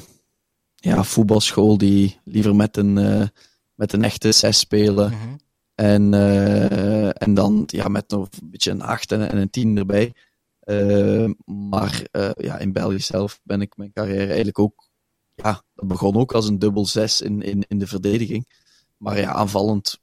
[0.83, 3.27] ja, voetbalschool die liever met een, eh,
[3.73, 5.11] met een echte zes spelen.
[5.11, 5.35] Mhm.
[5.75, 9.77] En, eh, en dan ja, met nog een beetje een 8 en, en een 10
[9.77, 10.13] erbij.
[10.59, 12.07] Eh, maar
[12.37, 14.89] ja, in België zelf ben ik mijn carrière eigenlijk ook.
[15.35, 18.47] Ja, dat begon ook als een dubbel 6 in, in, in de verdediging.
[18.97, 19.99] Maar ja, aanvallend,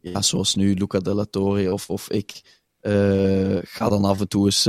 [0.00, 2.60] ja, zoals nu Luca Della Torre of, of ik,
[3.62, 4.68] ga dan af en toe eens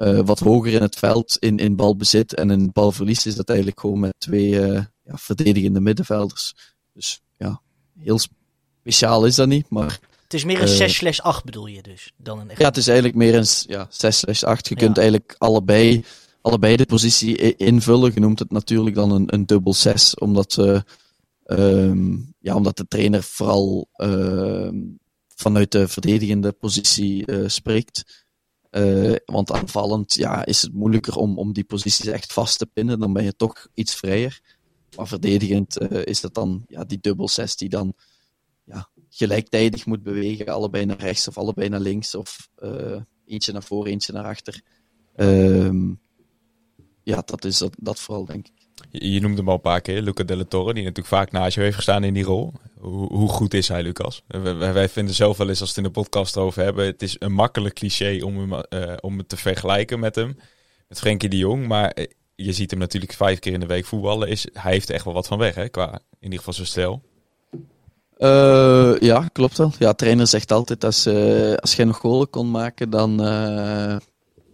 [0.00, 2.34] eh, eh, wat hoger in het veld in, in balbezit.
[2.34, 6.54] En in balverlies is dat eigenlijk gewoon met twee eh, ja, verdedigende middenvelders.
[6.92, 7.60] Dus ja,
[7.98, 8.18] heel
[8.82, 9.70] speciaal is dat niet.
[9.70, 12.60] Maar Het is meer een Eh, 6-8 bedoel je dus, dan een echt...
[12.60, 14.68] ja, het is eigenlijk meer een ja, 6 8.
[14.68, 14.80] Je Ja.
[14.80, 16.04] kunt eigenlijk allebei,
[16.40, 18.10] allebei de positie invullen.
[18.14, 20.80] Je noemt het natuurlijk dan een, een dubbel 6, omdat, eh,
[21.44, 24.76] ehm, ja, omdat de trainer vooral ehm,
[25.34, 28.19] vanuit de verdedigende positie eh, spreekt.
[28.70, 32.98] Eh, want aanvallend ja, is het moeilijker om, om die posities echt vast te pinnen.
[32.98, 34.58] Dan ben je toch iets vrijer.
[34.96, 37.94] Maar verdedigend eh, is het dan ja, die dubbel 6 die dan
[38.64, 40.46] ja, gelijktijdig moet bewegen.
[40.46, 42.14] Allebei naar rechts of allebei naar links.
[42.14, 44.62] Of eh, eentje naar voor, eentje naar achter.
[45.16, 45.94] Ehm,
[47.02, 48.59] ja, dat is dat, dat vooral, denk ik.
[48.90, 51.54] Je, je noemde hem al een paar keer, Luca Della Torre, die natuurlijk vaak naast
[51.54, 52.52] je heeft gestaan in die rol.
[52.78, 54.22] Hoe, hoe goed is hij, Lucas?
[54.58, 57.16] Wij, vinden zelf wel eens, als we het in de podcast over hebben, het is
[57.18, 60.38] een makkelijk cliché om, hem, eh, om het te vergelijken met hem,
[60.88, 61.66] met Frenkie de Jong.
[61.66, 64.28] Maar eh, je ziet hem natuurlijk vijf keer in de week voetballen.
[64.28, 66.66] Is, hij heeft er echt wel wat van weg, hè, qua in ieder geval zijn
[66.66, 67.02] stijl.
[68.16, 69.72] Eh, ja, klopt wel.
[69.78, 73.96] Ja, trainer zegt altijd, als, eh als jij nog golen kon maken, dan eh,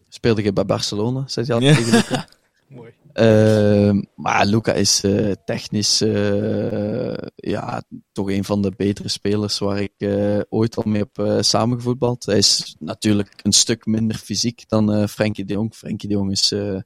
[0.08, 2.00] speelde je bij Barcelona, zei hij altijd Ja.
[2.00, 2.24] tegen.
[2.68, 2.92] Mooi.
[3.12, 7.82] Ehm, maar Luca is eh, technisch eh, ja,
[8.12, 12.26] toch een van de betere spelers waar ik eh, ooit al mee heb eh, samengevoetbald.
[12.26, 15.74] Hij is natuurlijk een stuk minder fysiek dan eh Frenkie de Jong.
[15.74, 16.76] Frenkie de Jong is, eh,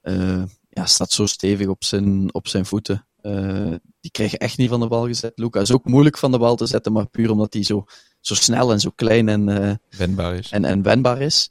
[0.00, 3.06] eh, ja, staat zo stevig op zijn, op zijn voeten.
[3.20, 5.32] Eh, die krijgen echt niet van de bal gezet.
[5.34, 7.84] Luca is ook moeilijk van de bal te zetten, maar puur omdat hij zo,
[8.20, 10.50] zo snel en zo klein en, eh, Wendbaar is.
[10.50, 11.50] en, en wendbaar is.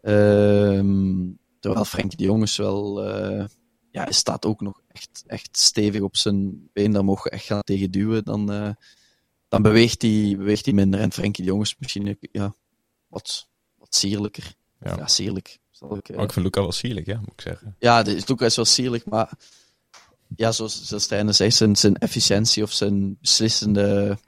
[0.00, 1.22] Ehm,
[1.64, 3.44] terwijl Frenkie de Jong is wel, eh,
[3.90, 6.92] ja, hij staat ook nog echt, echt stevig op zijn been.
[6.92, 8.24] Daar mogen we echt gaan tegen duwen.
[8.24, 8.70] Dan, eh,
[9.48, 11.00] dan beweegt, hij, beweegt hij minder.
[11.00, 12.54] En Frenkie de Jong is misschien ja,
[13.08, 14.54] wat, wat sierlijker.
[14.80, 14.96] Ja.
[14.96, 15.58] Ja, sierlijk.
[15.70, 17.76] Zal ik, eh, Maar ik vind Luca wel sierlijk, ja, moet ik zeggen.
[17.78, 19.32] ja, Luca is wel sierlijk, maar
[20.36, 24.18] ja, zoals, zoals Stijn zei, zijn, zijn efficiëntie of zijn beslissende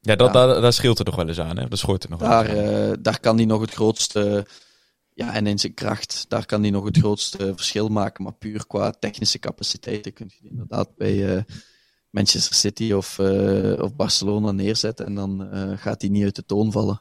[0.00, 0.46] Ja, dat, Ja.
[0.46, 1.68] Daar, daar scheelt er nog wel eens aan, hè.
[1.68, 2.92] Dat schort er nog wel Daar, eens aan.
[2.92, 4.46] eh, daar kan hij nog het grootste,
[5.18, 8.24] ja, en in zijn kracht, daar kan hij nog het grootste verschil maken.
[8.24, 11.42] Maar puur qua technische capaciteiten kun je die inderdaad bij eh,
[12.10, 15.06] Manchester City of, eh, of Barcelona neerzetten.
[15.06, 17.00] En dan eh, gaat hij niet uit de toon vallen.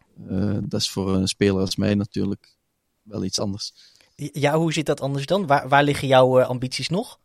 [0.70, 2.58] Dat is voor een speler als mij natuurlijk
[3.02, 3.74] wel iets anders.
[4.16, 5.48] Ja, hoe zit dat anders dan?
[5.48, 7.20] Waar, waar liggen jouw ambities nog?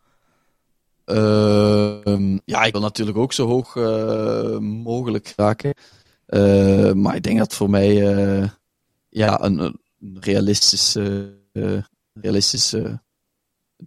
[1.04, 3.74] Ehm, ja, ik wil natuurlijk ook zo hoog
[4.60, 5.74] mogelijk raken.
[7.02, 7.94] Maar ik denk dat voor mij
[9.08, 9.80] ja, een
[10.14, 12.94] realistische eh,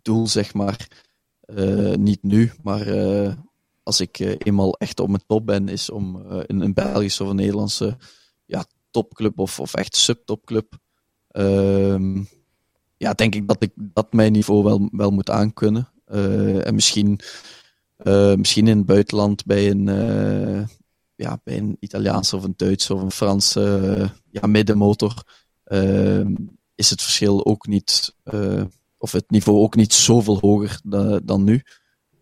[0.02, 0.88] doel, zeg maar.
[1.46, 3.34] Eh, niet nu, maar eh,
[3.84, 7.30] als ik eh, eenmaal echt op mijn top ben, is om in een Belgische of
[7.30, 7.98] een Nederlandse
[8.46, 10.78] ja, topclub of, of echt subtopclub.
[11.28, 12.24] Ehm
[12.98, 15.92] ja, denk ik dat ik dat mijn niveau wel, wel moet aankunnen.
[16.64, 17.20] En misschien,
[18.36, 19.86] misschien in het buitenland bij een,
[21.16, 25.24] ja, bij een Italiaanse of een Duitse of een Franse ja, middenmotor
[26.76, 28.64] is het verschil ook niet, eh,
[28.98, 31.64] of het niveau ook niet zoveel hoger da- dan nu.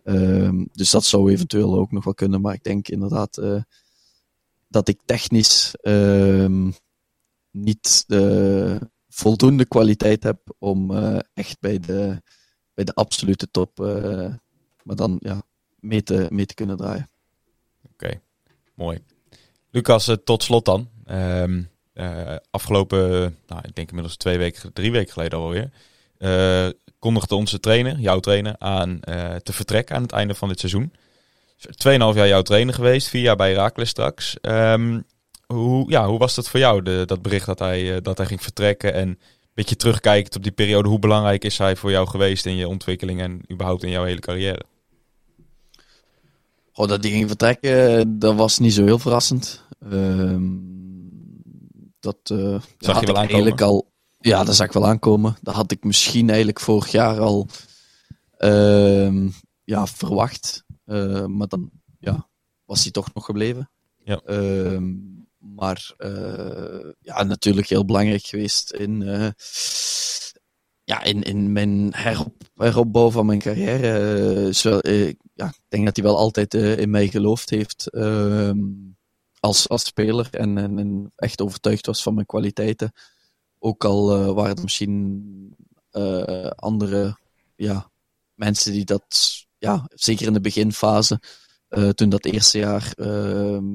[0.04, 3.62] Ehm, dus dat zou eventueel ook nog wel kunnen, maar ik denk inderdaad eh,
[4.68, 6.72] dat ik technisch ehm,
[7.52, 12.22] niet de voldoende kwaliteit heb om eh, echt bij de,
[12.74, 13.78] bij de absolute top,
[14.84, 15.44] maar dan ja,
[15.80, 17.10] mee te, mee te kunnen draaien.
[17.92, 18.22] Oké,
[18.74, 19.04] mooi.
[19.70, 20.90] Lucas, tot slot dan.
[21.06, 21.64] Ehm,
[21.94, 25.70] eh, afgelopen, nou, ik denk inmiddels twee weken, drie weken geleden alweer,
[26.18, 26.68] eh
[27.00, 30.94] kondigde onze trainer, jouw trainer, aan eh, te vertrekken aan het einde van dit seizoen.
[31.76, 34.40] Tweeënhalf jaar jouw trainer geweest, vier jaar bij Herakles straks.
[34.42, 35.02] Ehm,
[35.46, 38.42] hoe, ja, hoe was dat voor jou, de, dat bericht dat hij, dat hij ging
[38.42, 38.94] vertrekken?
[38.94, 39.18] En een
[39.54, 43.22] beetje terugkijkt op die periode, hoe belangrijk is hij voor jou geweest in je ontwikkeling
[43.22, 44.62] en überhaupt in jouw hele carrière?
[46.74, 49.64] Oh, dat die ging vertrekken, dat was niet zo heel verrassend.
[49.92, 50.42] Ehm,
[52.04, 53.16] dat eh, je had wel ik aankomen?
[53.16, 53.92] eigenlijk al.
[54.20, 55.36] Ja, dat zag ik wel aankomen.
[55.42, 57.48] Dat had ik misschien eigenlijk vorig jaar al
[58.38, 59.30] ehm,
[59.64, 60.64] ja, verwacht.
[60.86, 61.70] Eh, maar dan
[62.00, 62.28] ja,
[62.66, 63.70] was hij toch nog gebleven.
[64.04, 64.22] Ja.
[64.26, 64.92] Ehm,
[65.38, 69.02] maar eh, ja, natuurlijk heel belangrijk geweest in,
[70.84, 74.52] ja, in, in mijn herop, heropbouw van mijn carrière.
[75.34, 78.60] Ja, ik denk dat hij wel altijd in mij geloofd heeft ehm,
[79.44, 82.92] als, als speler en, en, en echt overtuigd was van mijn kwaliteiten.
[83.60, 85.56] Ook al eh, waren er misschien
[85.92, 87.18] eh, andere
[87.56, 87.92] ja,
[88.34, 91.22] mensen die dat, ja, zeker in de beginfase,
[91.68, 93.66] eh, toen dat eerste jaar, ehm,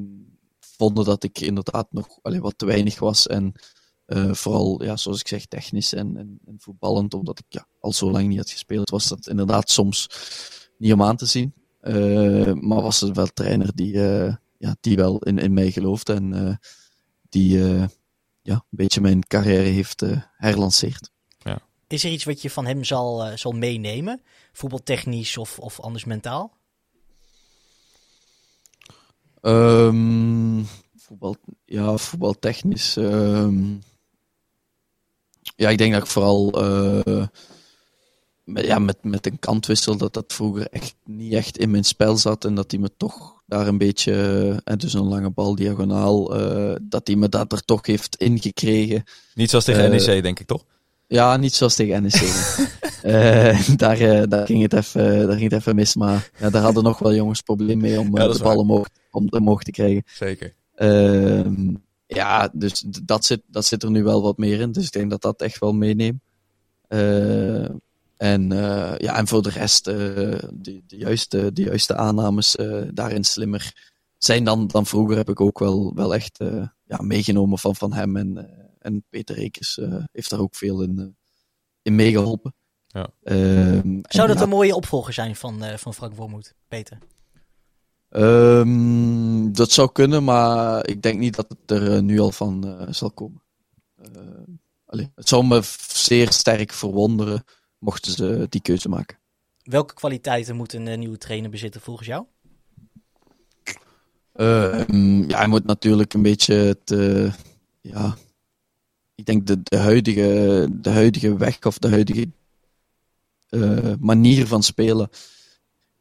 [0.60, 3.26] vonden dat ik inderdaad nog allee, wat te weinig was.
[3.26, 3.52] En
[4.32, 8.10] vooral, ja, zoals ik zeg, technisch en, en, en voetballend, omdat ik ja, al zo
[8.10, 10.08] lang niet had gespeeld, was dat inderdaad soms
[10.78, 11.52] niet om aan te zien.
[12.60, 14.00] Maar was het wel trainer die,
[14.59, 16.56] ja, die wel in, in mij geloofde en eh,
[17.28, 17.85] die eh,
[18.43, 21.10] ja, een beetje mijn carrière heeft eh, herlanceerd.
[21.86, 24.22] Is er iets wat je van hem zal, zal meenemen?
[24.52, 26.56] Voetbaltechnisch of, of anders mentaal?
[29.40, 30.62] Ehm,
[30.97, 32.97] voetbal, ja, voetbaltechnisch.
[32.97, 33.76] ehm,
[35.56, 37.26] ja, ik denk dat ik vooral eh,
[38.54, 42.44] ja, met, met een kantwissel, dat dat vroeger echt niet echt in mijn spel zat.
[42.44, 44.12] En dat hij me toch daar een beetje,
[44.64, 49.04] en dus een lange bal diagonaal, eh, dat hij me dat er toch heeft ingekregen.
[49.34, 50.64] Niet zoals tegen Eh, NEC, denk ik toch?
[51.06, 52.22] Ja, niet zoals tegen NEC.
[53.02, 56.62] Eh, daar, eh, daar, ging het even, daar ging het even mis, maar ja, daar
[56.62, 59.70] hadden nog wel jongens probleem mee om eh, Ja, de bal omhoog, om omhoog te
[59.70, 60.02] krijgen.
[60.06, 60.54] Zeker.
[60.74, 61.74] Ehm,
[62.06, 64.72] ja, dus dat zit, dat zit er nu wel wat meer in.
[64.72, 66.20] Dus ik denk dat dat echt wel meeneemt.
[68.18, 69.94] En, eh, ja, en voor de rest, eh,
[70.52, 75.16] de, de, juiste, de juiste aannames eh, daarin slimmer zijn dan, dan vroeger.
[75.16, 78.16] Heb ik ook wel, wel echt eh, ja, meegenomen van, van hem.
[78.16, 81.16] En, en Peter Rekers eh, heeft daar ook veel in,
[81.82, 82.54] in meegeholpen.
[82.86, 83.08] Ja.
[83.22, 86.98] Ehm, Zou dat ja, een mooie opvolger zijn van, eh, van Frank Wormoed, Peter?
[88.08, 92.86] Ehm, dat zou kunnen, maar ik denk niet dat het er nu al van eh,
[92.92, 93.42] zal komen.
[93.96, 94.22] Eh,
[94.86, 97.44] allee, het zou me zeer sterk verwonderen
[97.78, 99.18] mochten ze die keuze maken.
[99.62, 102.26] Welke kwaliteiten moet een eh, nieuwe trainer bezitten volgens jou?
[104.32, 107.32] Ehm, ja, hij moet natuurlijk een beetje het, eh,
[107.80, 108.16] ja,
[109.14, 112.28] ik denk de, de, huidige, de huidige weg of de huidige
[113.48, 115.09] eh, manier van spelen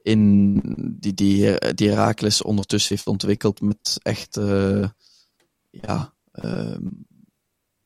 [0.01, 0.53] in
[0.99, 4.35] die, die, die Herakles ondertussen heeft ontwikkeld met echt,
[5.69, 6.85] ja, ehm,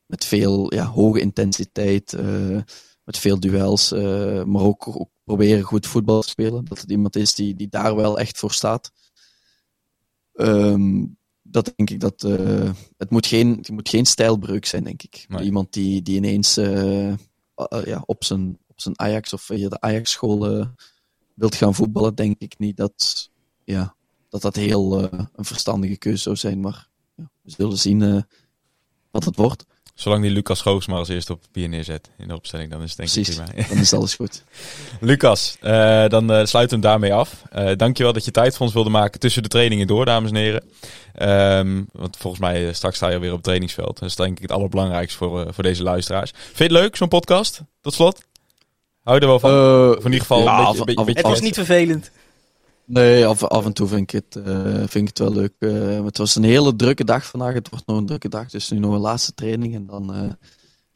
[0.06, 2.16] met veel ja, hoge intensiteit,
[3.04, 6.64] met veel duels, eh, maar ook, ook proberen goed voetbal te spelen.
[6.64, 8.92] Dat het iemand is die, die daar wel echt voor staat.
[10.32, 11.04] Ehm,
[11.42, 12.24] dat denk ik dat.
[12.24, 15.24] eh, het, moet geen, het moet geen stijlbreuk zijn, denk ik.
[15.28, 15.44] Nee.
[15.44, 17.14] Iemand die, die ineens eh,
[17.84, 20.66] ja, op, zijn, op zijn Ajax of via de Ajax-school
[21.34, 23.30] wilt gaan voetballen, denk ik niet dat
[23.64, 23.94] ja,
[24.28, 26.60] dat, dat heel een verstandige keuze zou zijn.
[26.60, 28.26] Maar ja, we zullen zien
[29.10, 29.64] wat het wordt.
[30.02, 32.88] Zolang die Lucas Googs maar als eerste op papier neerzet in de opstelling, dan is
[32.88, 33.38] het denk Precies.
[33.38, 33.68] ik prima.
[33.68, 34.42] Dan is alles goed.
[35.00, 37.42] Lucas, eh, dan eh, sluiten we hem daarmee af.
[37.50, 40.36] Eh dankjewel dat je tijd voor ons wilde maken tussen de trainingen door, dames en
[40.36, 40.62] heren.
[41.14, 43.98] Ehm, want volgens mij straks sta je alweer op het trainingsveld.
[43.98, 46.30] Dat is denk ik het allerbelangrijkste voor, eh, voor deze luisteraars.
[46.34, 47.60] Vind je het leuk, zo'n podcast?
[47.80, 48.22] Tot slot?
[49.02, 49.50] Hou je er wel van?
[49.90, 50.68] Of in ieder geval ja, een beetje...
[50.70, 52.10] af- een beetje- af- beetje- Het was niet vervelend.
[52.86, 55.52] Nee, af, af en toe vind ik het, eh, vind ik het wel leuk.
[55.58, 57.54] Eh, het was een hele drukke dag vandaag.
[57.54, 58.50] Het wordt nog een drukke dag.
[58.50, 59.74] Dus nu nog een laatste training.
[59.74, 60.30] En dan eh,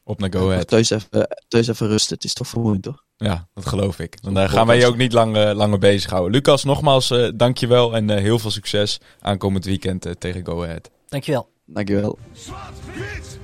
[0.03, 0.67] Op naar Go Ahead.
[0.67, 2.15] thuis, even, thuis even rusten.
[2.15, 3.03] Het is toch vermoeiend hoor.
[3.17, 4.21] Ja, dat geloof ik.
[4.21, 6.31] Dan gaan wij je ook niet lang, langer bezighouden.
[6.31, 10.89] Lucas, nogmaals eh dankjewel en eh, heel veel succes aankomend weekend tegen Go Ahead.
[11.07, 11.49] Dankjewel.
[11.65, 12.17] Dankjewel.
[12.33, 13.39] Zwart-wit!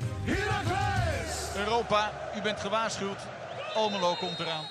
[1.58, 3.18] Europa, u bent gewaarschuwd.
[3.76, 4.64] Almelo komt eraan.